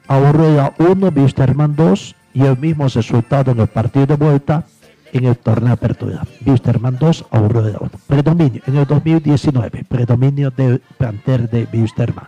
Aurora 0.08 0.74
1, 0.78 1.08
Wisterman 1.16 1.76
2 1.76 2.16
y 2.34 2.42
el 2.44 2.58
mismo 2.58 2.88
resultado 2.88 3.52
en 3.52 3.62
el 3.62 3.68
partido 3.68 4.08
de 4.08 4.16
vuelta 4.16 4.66
en 5.14 5.26
el 5.26 5.38
torneo 5.38 5.68
de 5.68 5.74
apertura. 5.74 6.26
Wisterman 6.46 6.98
2, 6.98 7.26
Aurora 7.32 7.78
1. 7.80 7.92
Predominio 8.08 8.62
en 8.66 8.78
el 8.78 8.86
2019, 8.86 9.86
predominio 9.88 10.52
del 10.52 10.82
planter 10.98 11.50
de 11.50 11.68
Wisterman. 11.72 12.28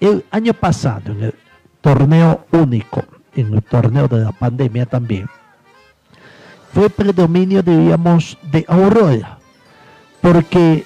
El 0.00 0.24
año 0.30 0.52
pasado, 0.54 1.12
en 1.12 1.24
el 1.24 1.34
torneo 1.80 2.46
único, 2.52 3.04
en 3.34 3.54
el 3.54 3.62
torneo 3.62 4.08
de 4.08 4.20
la 4.24 4.32
pandemia 4.32 4.86
también, 4.86 5.28
fue 6.72 6.90
predominio, 6.90 7.62
diríamos, 7.62 8.36
de 8.50 8.64
Aurora. 8.68 9.38
Porque 10.20 10.84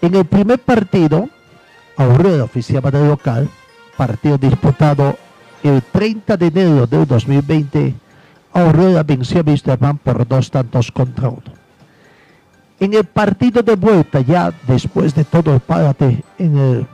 en 0.00 0.14
el 0.14 0.24
primer 0.24 0.58
partido, 0.58 1.28
Aurora 1.96 2.44
oficiaba 2.44 2.90
de 2.90 3.06
local, 3.06 3.48
partido 3.96 4.38
disputado 4.38 5.16
el 5.62 5.82
30 5.82 6.36
de 6.36 6.46
enero 6.46 6.86
del 6.86 7.06
2020, 7.06 7.94
Aurora 8.52 9.02
venció 9.02 9.40
a 9.40 9.44
Wisterman 9.44 9.98
por 9.98 10.26
dos 10.26 10.50
tantos 10.50 10.90
contra 10.90 11.28
uno. 11.28 11.42
En 12.80 12.94
el 12.94 13.04
partido 13.04 13.62
de 13.62 13.74
vuelta, 13.76 14.20
ya 14.20 14.52
después 14.66 15.14
de 15.14 15.24
todo 15.24 15.54
el 15.54 15.60
párate, 15.60 16.22
en 16.38 16.56
el 16.56 16.86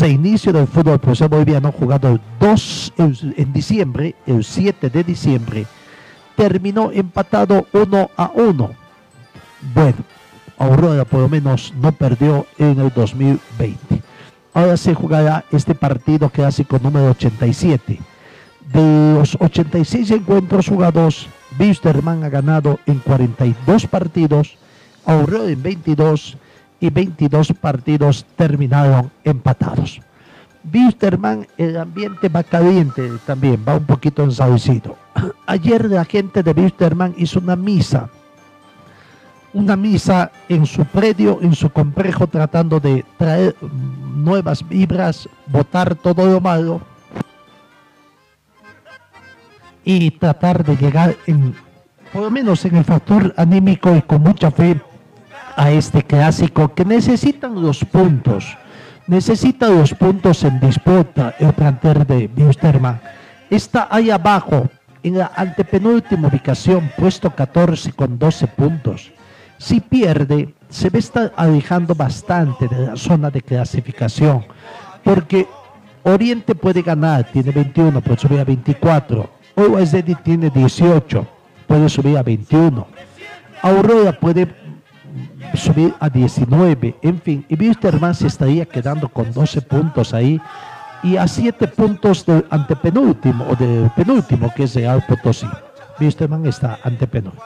reinicio 0.00 0.52
del 0.52 0.66
fútbol 0.68 0.98
profesional 1.00 1.38
boliviano, 1.40 1.72
jugado 1.72 2.08
el 2.08 2.20
2 2.38 2.92
el- 2.96 3.34
en 3.36 3.52
diciembre, 3.52 4.14
el 4.26 4.44
7 4.44 4.88
de 4.90 5.02
diciembre, 5.02 5.66
terminó 6.36 6.90
empatado 6.92 7.66
1 7.72 8.10
a 8.16 8.30
1. 8.34 8.70
Bueno, 9.74 9.96
Aurora 10.58 11.04
por 11.04 11.20
lo 11.20 11.28
menos 11.28 11.74
no 11.80 11.90
perdió 11.90 12.46
en 12.58 12.78
el 12.80 12.90
2020. 12.94 14.02
Ahora 14.52 14.76
se 14.76 14.94
jugará 14.94 15.44
este 15.50 15.74
partido 15.74 16.28
clásico 16.30 16.78
número 16.80 17.10
87. 17.10 17.98
De 18.72 19.14
los 19.18 19.36
86 19.40 20.10
encuentros 20.10 20.68
jugados, 20.68 21.28
Wisterman 21.58 22.24
ha 22.24 22.28
ganado 22.28 22.80
en 22.86 22.98
42 22.98 23.86
partidos, 23.86 24.56
Aurora 25.04 25.50
en 25.50 25.62
22 25.62 26.38
y 26.80 26.90
22 26.90 27.52
partidos 27.60 28.24
terminaron 28.36 29.10
empatados. 29.22 30.00
Wisterman, 30.72 31.46
el 31.58 31.76
ambiente 31.76 32.30
va 32.30 32.42
caliente 32.42 33.10
también, 33.26 33.62
va 33.68 33.76
un 33.76 33.84
poquito 33.84 34.24
ensaurecido. 34.24 34.96
Ayer 35.46 35.84
la 35.90 36.06
gente 36.06 36.42
de 36.42 36.52
Wisterman 36.52 37.14
hizo 37.18 37.40
una 37.40 37.56
misa, 37.56 38.08
una 39.52 39.76
misa 39.76 40.32
en 40.48 40.64
su 40.64 40.86
predio, 40.86 41.38
en 41.42 41.54
su 41.54 41.68
complejo, 41.68 42.26
tratando 42.26 42.80
de 42.80 43.04
traer 43.18 43.54
nuevas 44.16 44.66
vibras, 44.66 45.28
botar 45.46 45.94
todo 45.94 46.24
lo 46.24 46.40
malo 46.40 46.93
y 49.84 50.10
tratar 50.12 50.64
de 50.64 50.76
llegar 50.76 51.14
en, 51.26 51.54
por 52.12 52.22
lo 52.22 52.30
menos 52.30 52.64
en 52.64 52.76
el 52.76 52.84
factor 52.84 53.34
anímico 53.36 53.94
y 53.94 54.02
con 54.02 54.22
mucha 54.22 54.50
fe 54.50 54.80
a 55.56 55.70
este 55.70 56.02
clásico 56.02 56.74
que 56.74 56.84
necesitan 56.84 57.60
los 57.60 57.84
puntos. 57.84 58.56
Necesita 59.06 59.68
los 59.68 59.92
puntos 59.94 60.42
en 60.44 60.58
disputa 60.60 61.34
el 61.38 61.52
planter 61.52 62.06
de 62.06 62.30
Wisterman. 62.36 63.00
Está 63.50 63.86
ahí 63.90 64.10
abajo, 64.10 64.68
en 65.02 65.18
la 65.18 65.30
antepenúltima 65.36 66.28
ubicación, 66.28 66.90
puesto 66.96 67.30
14 67.30 67.92
con 67.92 68.18
12 68.18 68.46
puntos. 68.48 69.12
Si 69.58 69.80
pierde, 69.80 70.54
se 70.70 70.88
ve 70.88 70.98
estar 70.98 71.32
alejando 71.36 71.94
bastante 71.94 72.66
de 72.66 72.86
la 72.86 72.96
zona 72.96 73.30
de 73.30 73.42
clasificación, 73.42 74.46
porque 75.04 75.46
Oriente 76.02 76.54
puede 76.54 76.82
ganar, 76.82 77.24
tiene 77.30 77.50
21, 77.50 78.00
puede 78.00 78.18
subir 78.18 78.40
a 78.40 78.44
24. 78.44 79.28
OSD 79.56 80.16
tiene 80.22 80.50
18, 80.50 81.26
puede 81.66 81.88
subir 81.88 82.18
a 82.18 82.22
21. 82.22 82.86
Aurora 83.62 84.12
puede 84.12 84.54
subir 85.54 85.94
a 86.00 86.08
19. 86.08 86.96
En 87.02 87.20
fin, 87.20 87.44
y 87.48 87.54
Wisterman 87.54 88.14
se 88.14 88.26
estaría 88.26 88.66
quedando 88.66 89.08
con 89.08 89.32
12 89.32 89.62
puntos 89.62 90.12
ahí 90.12 90.40
y 91.02 91.16
a 91.16 91.28
7 91.28 91.68
puntos 91.68 92.26
del 92.26 92.44
antepenúltimo 92.50 93.46
o 93.48 93.54
del 93.54 93.90
penúltimo, 93.90 94.52
que 94.54 94.64
es 94.64 94.74
Real 94.74 95.04
Potosí. 95.06 95.46
Wisterman 96.00 96.46
está 96.46 96.78
antepenúltimo. 96.82 97.44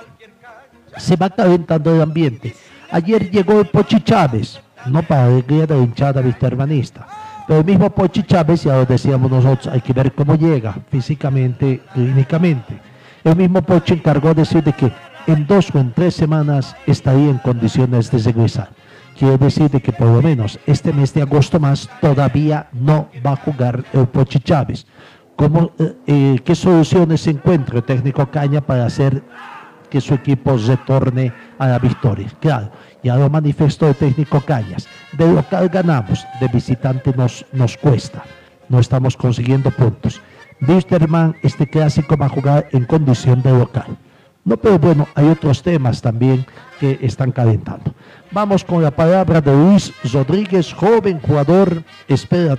Se 0.97 1.17
va 1.17 1.29
calentando 1.29 1.95
el 1.95 2.03
ambiente. 2.03 2.55
Ayer 2.91 3.31
llegó 3.31 3.61
el 3.61 3.67
Pochi 3.67 4.01
Chávez, 4.01 4.61
no 4.87 5.03
para 5.03 5.27
alegría 5.27 5.67
de 5.67 5.77
la 5.77 5.83
hinchada 5.83 6.23
wistermanista, 6.23 7.07
el 7.49 7.65
mismo 7.65 7.91
Pochi 7.91 8.23
Chávez, 8.23 8.65
ya 8.65 8.77
lo 8.77 8.85
decíamos 8.85 9.31
nosotros, 9.31 9.73
hay 9.73 9.81
que 9.81 9.93
ver 9.93 10.13
cómo 10.13 10.35
llega 10.35 10.75
físicamente, 10.91 11.81
clínicamente. 11.95 12.79
El 13.25 13.37
mismo 13.37 13.63
Pochi 13.63 13.95
encargó 13.95 14.29
de 14.29 14.43
decir 14.43 14.63
de 14.63 14.73
que 14.73 14.93
en 15.27 15.47
dos 15.47 15.75
o 15.75 15.79
en 15.79 15.93
tres 15.93 16.15
semanas 16.15 16.77
estaría 16.87 17.31
en 17.31 17.39
condiciones 17.39 18.11
de 18.11 18.19
regresar. 18.19 18.71
Quiere 19.19 19.37
decir 19.37 19.71
de 19.71 19.81
que 19.81 19.93
por 19.93 20.07
lo 20.09 20.23
menos 20.23 20.59
este 20.67 20.93
mes 20.93 21.13
de 21.13 21.23
agosto 21.23 21.59
más 21.59 21.89
todavía 22.01 22.69
no 22.73 23.09
va 23.27 23.33
a 23.33 23.37
jugar 23.37 23.85
el 23.93 24.07
Pochi 24.07 24.39
Chávez. 24.41 24.87
¿Cómo, 25.37 25.73
eh, 25.79 25.97
eh, 26.07 26.39
¿Qué 26.45 26.55
soluciones 26.55 27.27
encuentra 27.27 27.79
el 27.79 27.85
técnico 27.85 28.31
Caña 28.31 28.61
para 28.61 28.87
hacer 28.87 29.23
que 29.91 30.01
su 30.01 30.15
equipo 30.15 30.57
retorne 30.57 31.33
a 31.59 31.69
la 31.69 31.79
victoria? 31.79 32.29
Claro, 32.41 32.71
ya 33.03 33.17
lo 33.17 33.31
manifestó 33.31 33.89
el 33.89 33.95
técnico 33.95 34.41
Cañas. 34.41 34.89
De 35.13 35.31
local 35.31 35.69
ganamos, 35.69 36.27
de 36.41 36.49
visitante 36.49 37.13
nos, 37.17 37.45
nos 37.53 37.77
cuesta. 37.77 38.23
No 38.69 38.81
estamos 38.81 39.17
consiguiendo 39.17 39.71
puntos. 39.71 40.21
Wisterman, 40.61 41.37
este 41.43 41.67
clásico 41.67 42.17
va 42.17 42.27
a 42.27 42.31
jugar 42.31 42.69
en 42.73 42.85
condición 42.85 43.43
de 43.43 43.53
local. 43.53 43.97
No, 44.45 44.57
pero 44.57 44.79
bueno, 44.79 45.07
hay 45.15 45.29
otros 45.29 45.63
temas 45.63 46.01
también 46.01 46.45
que 46.81 46.99
están 47.03 47.33
calentando. 47.33 47.95
Vamos 48.31 48.65
con 48.65 48.83
la 48.83 48.91
palabra 48.91 49.41
de 49.41 49.53
Luis 49.53 49.93
Rodríguez, 50.13 50.73
joven 50.73 51.21
jugador, 51.21 51.83
espera 52.09 52.57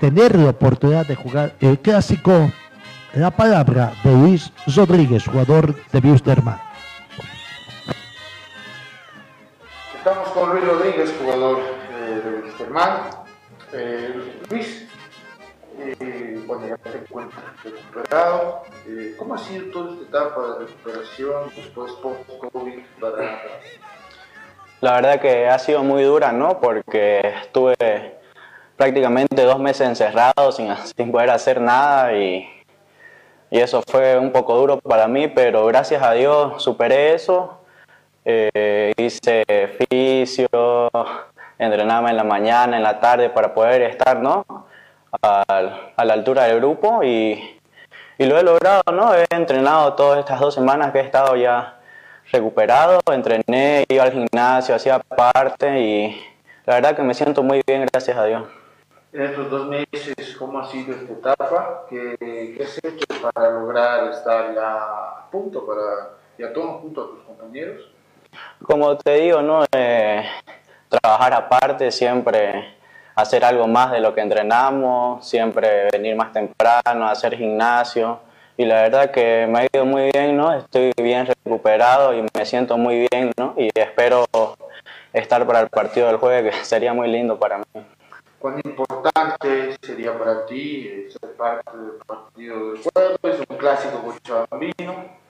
tener 0.00 0.38
la 0.38 0.50
oportunidad 0.50 1.06
de 1.06 1.14
jugar 1.14 1.54
el 1.60 1.78
clásico. 1.78 2.50
La 3.14 3.30
palabra 3.30 3.92
de 4.02 4.12
Luis 4.12 4.52
Rodríguez, 4.66 5.26
jugador 5.26 5.76
de 5.92 5.98
Wisterman. 6.00 6.58
Estamos 10.04 10.30
con 10.30 10.50
Luis 10.50 10.64
Rodríguez, 10.64 11.14
jugador 11.16 11.60
eh, 11.92 12.42
de. 13.70 13.72
Eh, 13.72 14.42
Luis, 14.50 14.88
eh, 15.78 16.42
bueno, 16.44 16.66
ya 16.66 16.76
te 16.78 16.98
encuentras 16.98 17.44
recuperado. 17.62 18.62
Eh, 18.88 19.14
¿Cómo 19.16 19.36
ha 19.36 19.38
sido 19.38 19.70
toda 19.70 19.92
esta 19.92 20.02
etapa 20.02 20.58
de 20.58 20.66
recuperación 20.66 21.52
después 21.54 21.92
post-COVID 22.02 22.80
para 23.00 23.42
La 24.80 24.94
verdad 24.94 25.20
que 25.20 25.48
ha 25.48 25.56
sido 25.60 25.84
muy 25.84 26.02
dura, 26.02 26.32
¿no? 26.32 26.60
Porque 26.60 27.20
estuve 27.40 28.18
prácticamente 28.76 29.44
dos 29.44 29.60
meses 29.60 29.86
encerrado 29.86 30.50
sin, 30.50 30.74
sin 30.96 31.12
poder 31.12 31.30
hacer 31.30 31.60
nada 31.60 32.12
y, 32.12 32.44
y 33.52 33.60
eso 33.60 33.80
fue 33.86 34.18
un 34.18 34.32
poco 34.32 34.56
duro 34.56 34.80
para 34.80 35.06
mí, 35.06 35.28
pero 35.28 35.64
gracias 35.66 36.02
a 36.02 36.10
Dios 36.10 36.60
superé 36.60 37.14
eso. 37.14 37.61
Eh, 38.24 38.92
hice 38.96 39.44
fisio, 39.90 40.90
entrenaba 41.58 42.10
en 42.10 42.16
la 42.16 42.24
mañana, 42.24 42.76
en 42.76 42.82
la 42.82 43.00
tarde 43.00 43.30
para 43.30 43.52
poder 43.52 43.82
estar 43.82 44.20
¿no? 44.20 44.44
a, 45.20 45.42
a 45.96 46.04
la 46.04 46.14
altura 46.14 46.44
del 46.44 46.58
grupo 46.58 47.02
y, 47.02 47.60
y 48.18 48.26
lo 48.26 48.38
he 48.38 48.42
logrado, 48.42 48.82
¿no? 48.92 49.14
He 49.14 49.26
entrenado 49.30 49.94
todas 49.94 50.20
estas 50.20 50.38
dos 50.38 50.54
semanas 50.54 50.92
que 50.92 51.00
he 51.00 51.02
estado 51.02 51.34
ya 51.36 51.80
recuperado, 52.30 53.00
entrené, 53.12 53.84
iba 53.88 54.04
al 54.04 54.12
gimnasio, 54.12 54.74
hacía 54.74 55.00
parte 55.00 55.80
y 55.80 56.16
la 56.64 56.74
verdad 56.74 56.96
que 56.96 57.02
me 57.02 57.14
siento 57.14 57.42
muy 57.42 57.60
bien, 57.66 57.86
gracias 57.92 58.16
a 58.16 58.24
Dios. 58.24 58.44
En 59.12 59.22
estos 59.22 59.50
dos 59.50 59.66
meses, 59.66 60.36
¿cómo 60.38 60.60
ha 60.60 60.66
sido 60.66 60.94
esta 60.94 61.12
etapa? 61.12 61.84
¿Qué, 61.90 62.16
qué 62.18 62.62
has 62.62 62.78
hecho 62.82 63.04
para 63.20 63.50
lograr 63.50 64.10
estar 64.10 64.54
ya 64.54 64.76
a 64.76 65.30
punto, 65.30 65.66
para 65.66 66.12
ya 66.38 66.52
todo 66.52 66.78
junto 66.78 67.02
a 67.02 67.08
tus 67.08 67.20
compañeros? 67.24 67.91
Como 68.64 68.96
te 68.96 69.14
digo, 69.16 69.42
¿no? 69.42 69.64
Eh, 69.72 70.24
trabajar 70.88 71.34
aparte, 71.34 71.90
siempre 71.90 72.76
hacer 73.14 73.44
algo 73.44 73.66
más 73.66 73.92
de 73.92 74.00
lo 74.00 74.14
que 74.14 74.20
entrenamos, 74.20 75.26
siempre 75.26 75.88
venir 75.92 76.16
más 76.16 76.32
temprano, 76.32 77.06
hacer 77.06 77.36
gimnasio. 77.36 78.20
Y 78.56 78.64
la 78.64 78.82
verdad 78.82 79.10
que 79.10 79.46
me 79.48 79.60
ha 79.60 79.68
ido 79.72 79.84
muy 79.84 80.10
bien, 80.12 80.36
¿no? 80.36 80.52
Estoy 80.52 80.92
bien 80.96 81.26
recuperado 81.26 82.14
y 82.14 82.22
me 82.34 82.46
siento 82.46 82.76
muy 82.76 83.08
bien, 83.10 83.32
¿no? 83.36 83.54
Y 83.56 83.70
espero 83.74 84.26
estar 85.12 85.46
para 85.46 85.60
el 85.60 85.68
partido 85.68 86.06
del 86.06 86.16
jueves, 86.16 86.54
que 86.54 86.64
sería 86.64 86.92
muy 86.92 87.08
lindo 87.08 87.38
para 87.38 87.58
mí. 87.58 87.64
¿Cuán 88.38 88.60
importante 88.64 89.76
sería 89.80 90.18
para 90.18 90.44
ti 90.46 90.88
eh, 90.88 91.08
ser 91.10 91.32
parte 91.36 91.76
del 91.76 91.92
partido 92.06 92.72
del 92.72 92.82
jueves? 92.82 93.40
Es 93.40 93.46
un 93.48 93.56
clásico 93.56 94.02
cochabambino. 94.02 95.21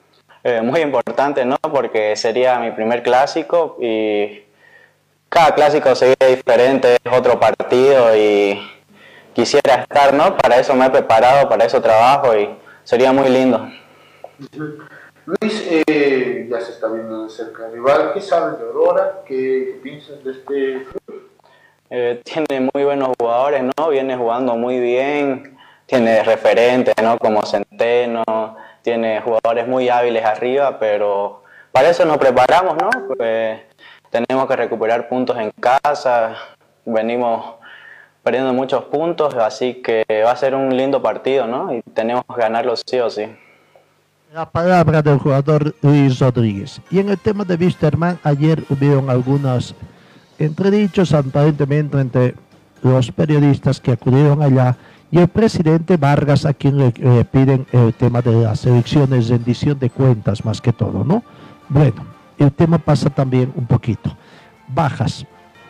Eh, 0.45 0.61
muy 0.61 0.81
importante, 0.81 1.45
¿no? 1.45 1.55
Porque 1.55 2.15
sería 2.17 2.59
mi 2.59 2.71
primer 2.71 3.01
clásico 3.01 3.77
y 3.79 4.43
cada 5.29 5.55
clásico 5.55 5.95
sería 5.95 6.27
diferente, 6.27 6.97
es 7.01 7.13
otro 7.13 7.39
partido 7.39 8.13
y 8.15 8.59
quisiera 9.33 9.75
estar, 9.75 10.13
¿no? 10.13 10.35
Para 10.35 10.59
eso 10.59 10.75
me 10.75 10.85
he 10.85 10.89
preparado, 10.89 11.47
para 11.47 11.63
eso 11.63 11.81
trabajo 11.81 12.37
y 12.37 12.49
sería 12.83 13.13
muy 13.13 13.29
lindo. 13.29 13.69
Luis, 15.25 15.65
eh, 15.87 16.47
ya 16.51 16.59
se 16.59 16.73
está 16.73 16.87
viendo 16.89 17.23
de 17.23 17.29
cerca 17.29 17.67
el 17.67 17.73
rival. 17.73 18.11
¿Qué 18.13 18.19
sabes 18.19 18.59
de 18.59 18.65
Aurora? 18.65 19.21
¿Qué 19.25 19.79
piensas 19.81 20.21
de 20.25 20.31
este 20.31 20.83
club? 20.83 21.29
Eh, 21.89 22.21
tiene 22.25 22.69
muy 22.73 22.83
buenos 22.83 23.11
jugadores, 23.17 23.63
¿no? 23.63 23.87
Viene 23.87 24.17
jugando 24.17 24.57
muy 24.57 24.81
bien, 24.81 25.57
tiene 25.85 26.21
referentes, 26.23 26.95
¿no? 27.01 27.17
Como 27.17 27.45
Centeno, 27.45 28.23
tiene 28.83 29.21
jugadores 29.21 29.67
muy 29.67 29.89
hábiles 29.89 30.23
arriba, 30.23 30.77
pero 30.77 31.41
para 31.71 31.89
eso 31.89 32.05
nos 32.05 32.17
preparamos, 32.17 32.77
¿no? 32.77 32.89
Pues 33.17 33.61
tenemos 34.11 34.47
que 34.47 34.55
recuperar 34.55 35.09
puntos 35.09 35.37
en 35.37 35.49
casa, 35.59 36.35
venimos 36.85 37.55
perdiendo 38.21 38.53
muchos 38.53 38.83
puntos, 38.85 39.33
así 39.35 39.81
que 39.81 40.05
va 40.23 40.31
a 40.31 40.35
ser 40.35 40.53
un 40.53 40.75
lindo 40.75 41.01
partido, 41.01 41.47
¿no? 41.47 41.73
Y 41.73 41.81
tenemos 41.93 42.23
que 42.27 42.41
ganarlo 42.41 42.75
sí 42.75 42.99
o 42.99 43.09
sí. 43.09 43.25
La 44.33 44.49
palabra 44.49 45.01
del 45.01 45.19
jugador 45.19 45.75
Luis 45.81 46.19
Rodríguez. 46.19 46.81
Y 46.89 46.99
en 46.99 47.09
el 47.09 47.19
tema 47.19 47.43
de 47.43 47.55
Wisterman, 47.55 48.19
ayer 48.23 48.63
hubieron 48.69 49.09
algunos 49.09 49.75
entredichos 50.39 51.13
aparentemente 51.13 51.99
entre 51.99 52.35
los 52.81 53.11
periodistas 53.11 53.79
que 53.79 53.91
acudieron 53.91 54.41
allá 54.41 54.75
y 55.13 55.19
el 55.19 55.27
presidente 55.27 55.95
Vargas 55.95 56.43
a 56.43 56.55
quien 56.55 56.79
le 56.79 56.91
piden 57.25 57.67
el 57.71 57.93
tema 57.93 58.23
de 58.23 58.31
las 58.31 58.65
elecciones, 58.65 59.29
rendición 59.29 59.77
de 59.77 59.91
cuentas 59.91 60.43
más 60.43 60.59
que 60.59 60.73
todo, 60.73 61.03
¿no? 61.03 61.23
Bueno, 61.69 62.03
el 62.39 62.51
tema 62.51 62.79
pasa 62.79 63.11
también 63.11 63.53
un 63.55 63.67
poquito. 63.67 64.17
Bajas. 64.67 65.23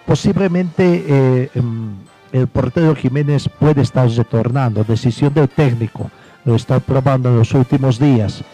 Posiblemente 0.06 1.04
eh, 1.06 1.50
em, 1.56 1.92
el 2.32 2.48
portero 2.48 2.96
Jiménez 2.96 3.50
puede 3.50 3.82
estar 3.82 4.08
retornando, 4.08 4.86
decisión 4.86 5.34
del 5.34 5.50
técnico, 5.50 6.10
lo 6.46 6.56
está 6.56 6.80
probando 6.80 7.28
en 7.28 7.40
los 7.40 7.54
últimos 7.54 8.00
días. 8.00 8.46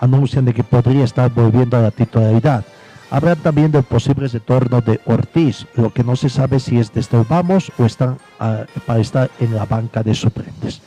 Anuncian 0.00 0.44
de 0.44 0.54
que 0.54 0.62
podría 0.62 1.02
estar 1.02 1.28
volviendo 1.28 1.76
a 1.76 1.80
la 1.80 1.90
titularidad. 1.90 2.64
Habrá 3.12 3.36
también 3.36 3.70
del 3.70 3.82
posible 3.82 4.26
retorno 4.26 4.80
de 4.80 4.98
Ortiz, 5.04 5.66
lo 5.74 5.92
que 5.92 6.02
no 6.02 6.16
se 6.16 6.30
sabe 6.30 6.58
si 6.58 6.78
es 6.78 6.94
desde 6.94 7.18
el 7.18 7.26
Vamos 7.28 7.70
o 7.76 7.84
están 7.84 8.16
ah, 8.40 8.64
para 8.86 9.00
estar 9.00 9.30
en 9.38 9.54
la 9.54 9.66
banca 9.66 10.02
de 10.02 10.14
suplentes. 10.14 10.80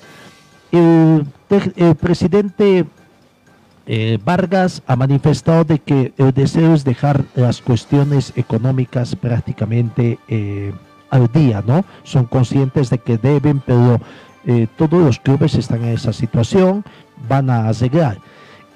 El, 0.72 1.28
el 1.76 1.96
presidente 1.96 2.88
eh, 3.86 4.18
Vargas 4.26 4.82
ha 4.88 4.96
manifestado 4.96 5.66
de 5.66 5.78
que 5.78 6.14
el 6.18 6.34
deseo 6.34 6.74
es 6.74 6.84
dejar 6.84 7.26
las 7.36 7.62
cuestiones 7.62 8.34
económicas 8.36 9.16
prácticamente 9.16 10.18
eh, 10.28 10.74
al 11.12 11.32
día, 11.32 11.64
¿no? 11.64 11.86
Son 12.02 12.26
conscientes 12.26 12.90
de 12.90 12.98
que 12.98 13.20
deben, 13.20 13.62
pero 13.64 14.02
eh, 14.48 14.66
todos 14.78 15.00
los 15.00 15.20
clubes 15.20 15.54
están 15.54 15.84
en 15.84 15.90
esa 15.90 16.12
situación, 16.12 16.84
van 17.30 17.52
a 17.52 17.68
arreglar. 17.68 18.18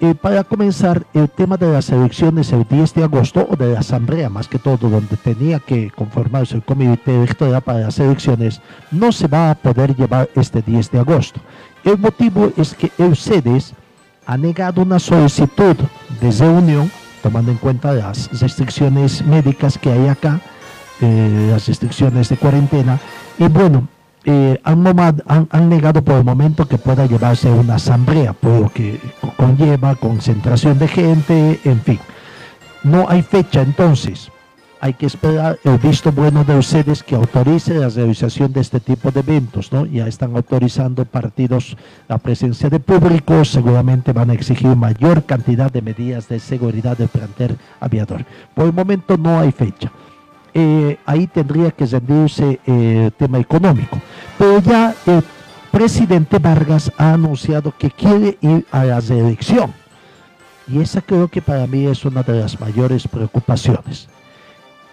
Eh, 0.01 0.15
para 0.15 0.45
comenzar, 0.45 1.05
el 1.13 1.29
tema 1.29 1.57
de 1.57 1.73
las 1.73 1.89
elecciones 1.89 2.53
el 2.53 2.65
10 2.65 2.93
de 2.93 3.03
agosto, 3.03 3.45
o 3.49 3.57
de 3.57 3.73
la 3.73 3.81
asamblea 3.81 4.29
más 4.29 4.47
que 4.47 4.57
todo, 4.57 4.89
donde 4.89 5.17
tenía 5.17 5.59
que 5.59 5.91
conformarse 5.91 6.55
el 6.55 6.63
comité 6.63 7.17
electoral 7.17 7.61
para 7.61 7.79
las 7.79 7.99
elecciones, 7.99 8.61
no 8.91 9.11
se 9.11 9.27
va 9.27 9.51
a 9.51 9.55
poder 9.55 9.93
llevar 9.97 10.29
este 10.35 10.61
10 10.61 10.91
de 10.91 10.99
agosto. 10.99 11.41
El 11.83 11.97
motivo 11.97 12.49
es 12.55 12.75
que 12.75 12.91
el 12.97 13.17
CEDES 13.17 13.73
ha 14.25 14.37
negado 14.37 14.83
una 14.83 14.99
solicitud 14.99 15.75
de 16.21 16.31
reunión, 16.31 16.89
tomando 17.21 17.51
en 17.51 17.57
cuenta 17.57 17.91
las 17.91 18.29
restricciones 18.39 19.21
médicas 19.25 19.77
que 19.77 19.91
hay 19.91 20.07
acá, 20.07 20.39
eh, 21.01 21.49
las 21.51 21.67
restricciones 21.67 22.29
de 22.29 22.37
cuarentena, 22.37 22.99
y 23.37 23.49
bueno, 23.49 23.85
eh, 24.25 24.59
han, 24.63 24.85
han- 25.49 25.69
negado 25.69 26.01
por 26.03 26.15
el 26.15 26.23
momento 26.23 26.67
que 26.67 26.77
pueda 26.77 27.05
llevarse 27.05 27.49
una 27.49 27.75
asamblea, 27.75 28.33
por 28.33 28.59
lo 28.61 28.69
que 28.69 28.99
co- 29.21 29.33
conlleva 29.37 29.95
concentración 29.95 30.77
de 30.77 30.87
gente, 30.87 31.59
en 31.63 31.79
fin. 31.81 31.99
No 32.83 33.05
hay 33.09 33.21
fecha 33.21 33.61
entonces. 33.61 34.31
Hay 34.81 34.93
que 34.93 35.07
esperar 35.07 35.59
el 35.65 35.77
visto 35.77 36.09
bueno 36.13 36.45
de 36.45 36.57
ustedes 36.57 37.03
que 37.03 37.15
autorice 37.15 37.73
la 37.73 37.89
realización 37.89 38.53
de 38.53 38.61
este 38.61 38.79
tipo 38.79 39.11
de 39.11 39.19
eventos, 39.19 39.73
¿no? 39.73 39.85
Ya 39.85 40.07
están 40.07 40.33
autorizando 40.37 41.03
partidos 41.03 41.75
la 42.07 42.17
presencia 42.17 42.69
de 42.69 42.79
público, 42.79 43.43
seguramente 43.43 44.13
van 44.13 44.29
a 44.29 44.33
exigir 44.33 44.73
mayor 44.77 45.25
cantidad 45.25 45.69
de 45.69 45.81
medidas 45.81 46.29
de 46.29 46.39
seguridad 46.39 46.97
del 46.97 47.09
plantel 47.09 47.57
aviador. 47.81 48.23
Por 48.55 48.67
el 48.67 48.73
momento 48.73 49.17
no 49.17 49.37
hay 49.39 49.51
fecha. 49.51 49.91
Eh, 50.53 50.97
ahí 51.05 51.27
tendría 51.27 51.71
que 51.71 51.85
rendirse 51.85 52.59
eh, 52.65 53.03
el 53.07 53.11
tema 53.13 53.37
económico. 53.37 53.97
Pero 54.39 54.61
ya 54.61 54.95
el 55.05 55.21
presidente 55.69 56.39
Vargas 56.39 56.89
ha 56.97 57.11
anunciado 57.11 57.73
que 57.77 57.91
quiere 57.91 58.37
ir 58.39 58.65
a 58.71 58.85
la 58.85 59.01
reelección. 59.01 59.73
Y 60.65 60.79
esa 60.79 61.01
creo 61.01 61.27
que 61.27 61.41
para 61.41 61.67
mí 61.67 61.85
es 61.85 62.05
una 62.05 62.23
de 62.23 62.39
las 62.39 62.57
mayores 62.57 63.05
preocupaciones. 63.05 64.07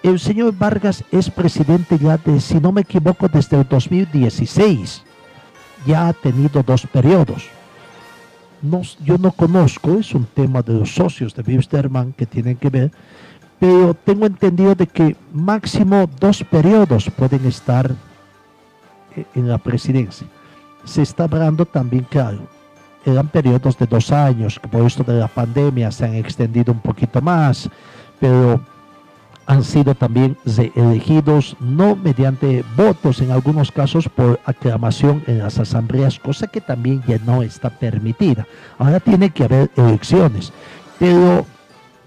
El 0.02 0.18
señor 0.18 0.52
Vargas 0.58 1.04
es 1.12 1.30
presidente 1.30 1.96
ya 1.96 2.16
de, 2.16 2.40
si 2.40 2.58
no 2.58 2.72
me 2.72 2.80
equivoco, 2.80 3.28
desde 3.28 3.60
el 3.60 3.68
2016. 3.68 5.04
Ya 5.86 6.08
ha 6.08 6.12
tenido 6.12 6.64
dos 6.64 6.84
periodos. 6.84 7.48
No, 8.62 8.82
yo 9.04 9.16
no 9.16 9.30
conozco, 9.30 9.98
es 10.00 10.12
un 10.12 10.24
tema 10.24 10.60
de 10.60 10.72
los 10.72 10.92
socios 10.92 11.32
de 11.36 11.42
Wisterman 11.42 12.12
que 12.14 12.26
tienen 12.26 12.56
que 12.56 12.70
ver, 12.70 12.90
pero 13.60 13.94
tengo 13.94 14.26
entendido 14.26 14.74
de 14.74 14.88
que 14.88 15.16
máximo 15.32 16.10
dos 16.18 16.42
periodos 16.42 17.08
pueden 17.16 17.46
estar 17.46 17.94
en 19.34 19.48
la 19.48 19.58
presidencia. 19.58 20.26
Se 20.84 21.02
está 21.02 21.24
hablando 21.24 21.64
también, 21.64 22.06
claro, 22.08 22.40
eran 23.04 23.28
periodos 23.28 23.78
de 23.78 23.86
dos 23.86 24.10
años, 24.12 24.58
que 24.58 24.68
por 24.68 24.82
esto 24.82 25.04
de 25.04 25.14
la 25.14 25.28
pandemia 25.28 25.90
se 25.92 26.04
han 26.04 26.14
extendido 26.14 26.72
un 26.72 26.80
poquito 26.80 27.20
más, 27.20 27.70
pero 28.18 28.60
han 29.46 29.62
sido 29.62 29.94
también 29.94 30.36
reelegidos 30.44 31.56
no 31.60 31.94
mediante 31.94 32.64
votos, 32.76 33.20
en 33.20 33.30
algunos 33.30 33.70
casos 33.70 34.08
por 34.08 34.40
aclamación 34.44 35.22
en 35.28 35.38
las 35.38 35.58
asambleas, 35.58 36.18
cosa 36.18 36.48
que 36.48 36.60
también 36.60 37.02
ya 37.06 37.18
no 37.24 37.42
está 37.42 37.70
permitida. 37.70 38.46
Ahora 38.78 38.98
tiene 38.98 39.30
que 39.30 39.44
haber 39.44 39.70
elecciones, 39.76 40.52
pero 40.98 41.46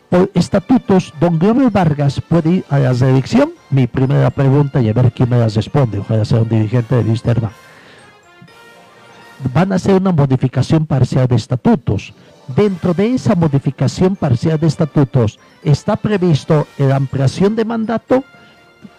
por 0.09 0.29
estatutos, 0.33 1.13
don 1.19 1.39
Glover 1.39 1.71
Vargas 1.71 2.21
puede 2.27 2.49
ir 2.49 2.65
a 2.69 2.79
la 2.79 2.93
reelección. 2.93 3.51
Mi 3.69 3.87
primera 3.87 4.29
pregunta 4.29 4.81
y 4.81 4.89
a 4.89 4.93
ver 4.93 5.11
quién 5.11 5.29
me 5.29 5.37
las 5.37 5.55
responde, 5.55 5.99
ojalá 5.99 6.25
sea 6.25 6.41
un 6.41 6.49
dirigente 6.49 6.95
de 6.95 7.09
Wisterman. 7.09 7.51
Van 9.53 9.71
a 9.71 9.75
hacer 9.75 9.95
una 9.95 10.11
modificación 10.11 10.85
parcial 10.85 11.27
de 11.27 11.35
estatutos. 11.35 12.13
Dentro 12.55 12.93
de 12.93 13.13
esa 13.13 13.35
modificación 13.35 14.15
parcial 14.15 14.59
de 14.59 14.67
estatutos 14.67 15.39
está 15.63 15.95
previsto 15.95 16.67
la 16.77 16.95
ampliación 16.95 17.55
de 17.55 17.63
mandato 17.63 18.23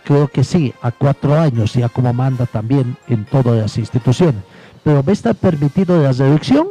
creo 0.04 0.28
que 0.28 0.44
sí, 0.44 0.74
a 0.82 0.90
cuatro 0.90 1.38
años, 1.38 1.74
ya 1.74 1.88
como 1.88 2.12
manda 2.12 2.46
también 2.46 2.96
en 3.08 3.24
todas 3.24 3.56
las 3.56 3.78
instituciones. 3.78 4.42
Pero 4.82 5.02
¿va 5.02 5.10
a 5.10 5.12
estar 5.12 5.34
permitido 5.34 6.02
la 6.02 6.12
reelección 6.12 6.66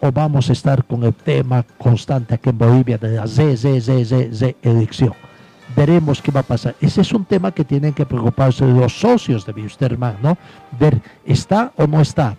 o 0.00 0.12
vamos 0.12 0.50
a 0.50 0.52
estar 0.52 0.84
con 0.84 1.04
el 1.04 1.14
tema 1.14 1.64
constante 1.78 2.34
aquí 2.34 2.50
en 2.50 2.58
Bolivia 2.58 2.98
de 2.98 3.16
la 3.16 3.26
Z, 3.26 3.56
Z, 3.56 3.80
Z, 3.80 4.34
Z 4.34 4.56
elección? 4.62 5.14
Veremos 5.74 6.22
qué 6.22 6.30
va 6.30 6.40
a 6.40 6.44
pasar. 6.44 6.76
Ese 6.80 7.00
es 7.00 7.12
un 7.12 7.24
tema 7.24 7.52
que 7.52 7.64
tienen 7.64 7.92
que 7.92 8.06
preocuparse 8.06 8.66
los 8.66 8.98
socios 8.98 9.44
de 9.44 9.52
Wisterman, 9.52 10.16
¿no? 10.22 10.38
Ver, 10.78 11.00
¿está 11.24 11.72
o 11.76 11.86
no 11.86 12.00
está 12.00 12.36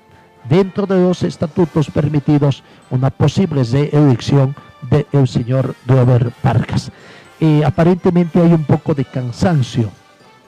dentro 0.47 0.85
de 0.85 1.01
los 1.01 1.23
estatutos 1.23 1.91
permitidos 1.91 2.63
una 2.89 3.09
posible 3.09 3.63
reelección 3.63 4.55
del 4.89 5.27
señor 5.27 5.75
Robert 5.85 6.33
Vargas? 6.41 6.91
Eh, 7.39 7.63
aparentemente 7.65 8.41
hay 8.41 8.53
un 8.53 8.63
poco 8.63 8.93
de 8.93 9.05
cansancio 9.05 9.91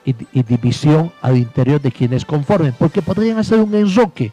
y, 0.04 0.14
y 0.32 0.42
división 0.42 1.12
al 1.20 1.36
interior 1.36 1.80
de 1.80 1.92
quienes 1.92 2.24
conformen, 2.24 2.74
porque 2.78 3.02
podrían 3.02 3.38
hacer 3.38 3.60
un 3.60 3.74
enroque 3.74 4.32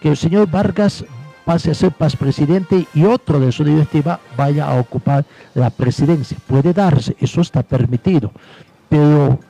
que 0.00 0.10
el 0.10 0.16
señor 0.16 0.48
Vargas 0.48 1.04
pase 1.48 1.70
a 1.70 1.74
ser 1.74 1.92
presidente 1.92 2.86
y 2.92 3.04
otro 3.04 3.40
de 3.40 3.50
su 3.52 3.64
directiva 3.64 4.20
vaya 4.36 4.68
a 4.68 4.78
ocupar 4.78 5.24
la 5.54 5.70
presidencia. 5.70 6.36
Puede 6.46 6.74
darse, 6.74 7.16
eso 7.20 7.40
está 7.40 7.62
permitido. 7.62 8.30
Pero 8.90 9.40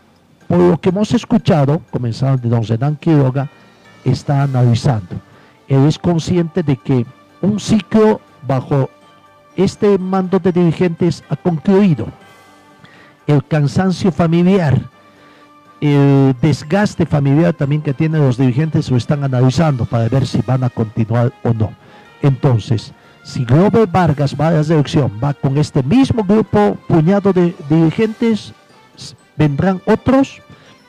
por 0.47 0.59
lo 0.59 0.81
que 0.81 0.91
hemos 0.91 1.13
escuchado, 1.13 1.83
comenzando 1.91 2.41
de 2.41 2.51
don 2.51 2.65
Zenán 2.65 2.95
Quiroga, 2.95 3.51
está 4.05 4.45
analizando. 4.45 5.17
Él 5.67 5.87
es 5.87 5.99
consciente 5.99 6.63
de 6.63 6.77
que 6.77 7.05
un 7.43 7.59
ciclo 7.59 8.21
bajo 8.47 8.89
este 9.57 9.99
mando 9.99 10.39
de 10.39 10.53
dirigentes 10.53 11.25
ha 11.29 11.35
concluido. 11.35 12.07
El 13.27 13.45
cansancio 13.45 14.13
familiar, 14.13 14.81
el 15.81 16.37
desgaste 16.41 17.07
familiar 17.07 17.55
también 17.55 17.83
que 17.83 17.93
tienen 17.93 18.21
los 18.21 18.39
dirigentes 18.39 18.89
lo 18.89 18.97
están 18.97 19.25
analizando 19.25 19.85
para 19.85 20.09
ver 20.09 20.29
si 20.29 20.41
van 20.47 20.63
a 20.63 20.71
continuar 20.71 21.33
o 21.43 21.53
no. 21.53 21.88
Entonces, 22.23 22.93
si 23.23 23.45
Robert 23.45 23.91
Vargas 23.91 24.35
va 24.39 24.49
a 24.49 24.53
la 24.53 24.61
elección, 24.61 25.13
va 25.23 25.35
con 25.35 25.59
este 25.59 25.83
mismo 25.83 26.25
grupo, 26.25 26.77
puñado 26.87 27.33
de 27.33 27.55
dirigentes, 27.69 28.55
vendrán 29.37 29.81
otros, 29.87 30.41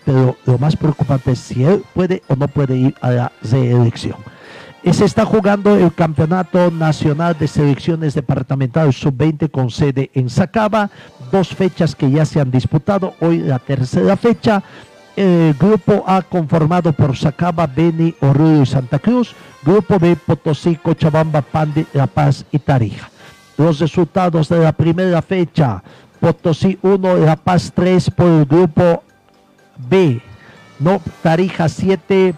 pero 0.06 0.36
lo 0.46 0.58
más 0.58 0.76
preocupante 0.76 1.34
es 1.34 1.40
si 1.40 1.64
él 1.64 1.84
puede 1.94 2.24
o 2.28 2.36
no 2.36 2.48
puede 2.48 2.78
ir 2.78 2.96
a 3.02 3.12
la 3.12 3.32
reelección. 3.44 4.16
Se 4.92 5.06
está 5.06 5.24
jugando 5.24 5.76
el 5.76 5.94
Campeonato 5.94 6.72
Nacional 6.72 7.38
de 7.38 7.48
Selecciones 7.48 8.16
Departamentales 8.16 8.96
Sub-20 9.00 9.52
con 9.52 9.70
sede 9.70 10.10
en 10.14 10.30
Sacaba, 10.30 10.90
dos 11.32 11.50
fechas 11.50 11.96
que 11.96 12.10
ya 12.10 12.26
se 12.26 12.40
han 12.40 12.50
disputado, 12.50 13.14
hoy 13.20 13.40
la 13.40 13.60
tercera 13.60 14.18
fecha. 14.18 14.64
El 15.20 15.54
grupo 15.56 16.06
A 16.08 16.22
conformado 16.22 16.94
por 16.94 17.18
Sacaba, 17.18 17.68
Beni, 17.68 18.16
Oruro 18.22 18.62
y 18.62 18.66
Santa 18.66 19.00
Cruz. 19.00 19.36
Grupo 19.62 20.00
B, 20.00 20.16
Potosí, 20.16 20.78
Cochabamba, 20.78 21.42
Pandi, 21.42 21.86
La 21.92 22.08
Paz 22.08 22.46
y 22.54 22.60
Tarija. 22.60 23.10
Los 23.58 23.82
resultados 23.82 24.48
de 24.48 24.60
la 24.60 24.72
primera 24.72 25.22
fecha. 25.22 25.84
Potosí 26.22 26.80
1, 26.82 27.18
La 27.18 27.36
Paz 27.36 27.74
3 27.76 28.12
por 28.12 28.28
el 28.28 28.46
grupo 28.46 29.04
B. 29.90 30.22
No, 30.80 31.02
Tarija 31.22 31.68
7, 31.68 32.34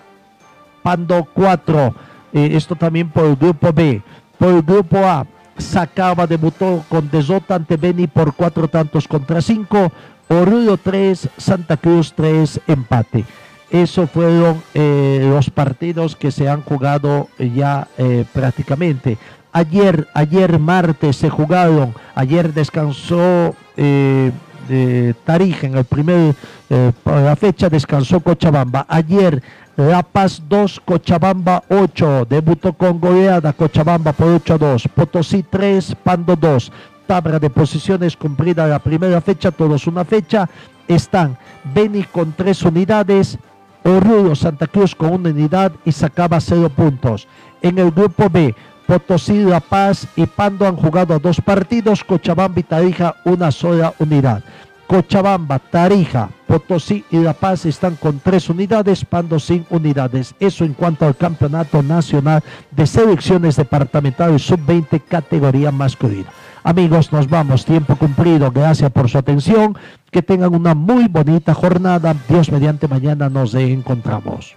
Pando 0.82 1.28
4. 1.36 1.96
Eh, 2.34 2.50
esto 2.54 2.76
también 2.76 3.12
por 3.12 3.26
el 3.26 3.36
grupo 3.36 3.72
B. 3.72 4.02
Por 4.40 4.56
el 4.56 4.64
grupo 4.64 4.98
A, 5.06 5.28
Sacaba 5.56 6.26
debutó 6.26 6.84
con 6.90 7.12
Desota 7.12 7.54
ante 7.54 7.78
Beni 7.78 8.08
por 8.08 8.34
cuatro 8.34 8.68
tantos 8.68 9.08
contra 9.08 9.40
cinco. 9.40 9.92
Oruro 10.32 10.78
3, 10.78 11.30
Santa 11.38 11.76
Cruz 11.76 12.14
3, 12.16 12.62
empate. 12.68 13.26
Esos 13.70 14.10
fueron 14.10 14.64
eh, 14.74 15.28
los 15.30 15.50
partidos 15.50 16.16
que 16.16 16.32
se 16.32 16.48
han 16.48 16.62
jugado 16.62 17.28
ya 17.38 17.90
eh, 17.98 18.24
prácticamente. 18.32 19.18
Ayer, 19.52 20.08
ayer 20.14 20.58
martes 20.58 21.18
se 21.18 21.30
jugaron, 21.30 21.94
ayer 22.16 22.54
descansó 22.54 23.54
eh, 23.76 24.32
eh, 24.70 25.14
Tarija 25.26 25.68
en 25.68 25.78
el 25.78 25.84
primer, 25.84 26.34
eh, 26.70 26.92
la 27.06 27.36
fecha 27.36 27.70
descansó 27.70 28.22
Cochabamba. 28.22 28.86
Ayer 28.88 29.44
La 29.76 30.04
Paz 30.04 30.42
2, 30.48 30.80
Cochabamba 30.86 31.64
8, 31.68 32.28
debutó 32.30 32.72
con 32.74 33.02
goleada 33.02 33.52
Cochabamba 33.52 34.14
por 34.14 34.28
8 34.28 34.54
a 34.54 34.58
2, 34.58 34.88
Potosí 34.96 35.44
3, 35.44 35.96
Pando 36.02 36.38
2, 36.38 36.72
tabla 37.12 37.40
de 37.40 37.50
posiciones 37.50 38.16
cumplida 38.16 38.66
la 38.68 38.80
primera 38.80 39.20
fecha, 39.20 39.52
todos 39.52 39.86
una 39.86 40.06
fecha, 40.06 40.50
están 40.88 41.38
Beni 41.74 42.04
con 42.04 42.32
3 42.32 42.64
unidades, 42.64 43.38
Oruro 43.84 44.34
Santa 44.34 44.66
Cruz 44.66 44.96
con 44.96 45.12
una 45.12 45.30
unidad 45.30 45.74
y 45.84 45.92
sacaba 45.92 46.40
0 46.40 46.70
puntos. 46.70 47.28
En 47.62 47.80
el 47.80 47.92
grupo 47.92 48.30
B, 48.30 48.56
Potosí, 48.88 49.44
La 49.44 49.60
Paz 49.60 50.08
y 50.16 50.26
Pando 50.26 50.66
han 50.66 50.78
jugado 50.78 51.20
dos 51.20 51.42
partidos, 51.42 52.02
Cochabamba 52.02 52.62
y 52.62 52.64
Tarija 52.64 53.16
una 53.26 53.52
sola 53.52 53.94
unidad. 54.00 54.42
Cochabamba, 54.88 55.60
Tarija, 55.60 56.30
Potosí 56.48 57.04
y 57.12 57.18
La 57.18 57.34
Paz 57.34 57.66
están 57.66 57.98
con 57.98 58.22
tres 58.22 58.50
unidades, 58.50 59.04
Pando 59.04 59.38
sin 59.38 59.66
unidades. 59.70 60.34
Eso 60.40 60.64
en 60.64 60.74
cuanto 60.74 61.06
al 61.06 61.18
Campeonato 61.18 61.84
Nacional 61.84 62.42
de 62.72 62.88
Selecciones 62.88 63.58
Departamentales 63.58 64.44
Sub-20 64.44 65.02
categoría 65.10 65.74
masculina. 65.74 66.30
Amigos, 66.64 67.12
nos 67.12 67.28
vamos, 67.28 67.66
tiempo 67.66 67.96
cumplido. 67.96 68.52
Gracias 68.52 68.92
por 68.92 69.10
su 69.10 69.18
atención. 69.18 69.78
Que 70.12 70.22
tengan 70.22 70.54
una 70.54 70.76
muy 70.76 71.08
bonita 71.08 71.54
jornada. 71.54 72.16
Dios 72.28 72.52
mediante 72.52 72.88
mañana 72.88 73.30
nos 73.30 73.54
encontramos. 73.56 74.56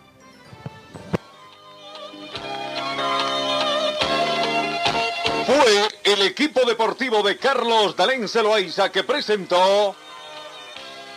Fue 5.47 6.13
el 6.13 6.23
equipo 6.23 6.61
deportivo 6.67 7.23
de 7.23 7.37
Carlos 7.37 7.97
Dalén 7.97 8.29
Celoaiza 8.29 8.91
que 8.91 9.05
presentó 9.05 9.95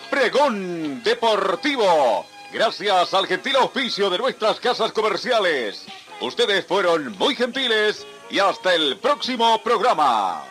Pregón 0.10 1.04
Deportivo. 1.04 2.26
Gracias 2.54 3.14
al 3.14 3.28
gentil 3.28 3.58
auspicio 3.58 4.10
de 4.10 4.18
nuestras 4.18 4.60
casas 4.60 4.92
comerciales. 4.94 5.86
Ustedes 6.22 6.66
fueron 6.66 7.16
muy 7.18 7.36
gentiles 7.36 8.06
y 8.30 8.40
hasta 8.40 8.74
el 8.74 8.98
próximo 8.98 9.62
programa. 9.64 10.44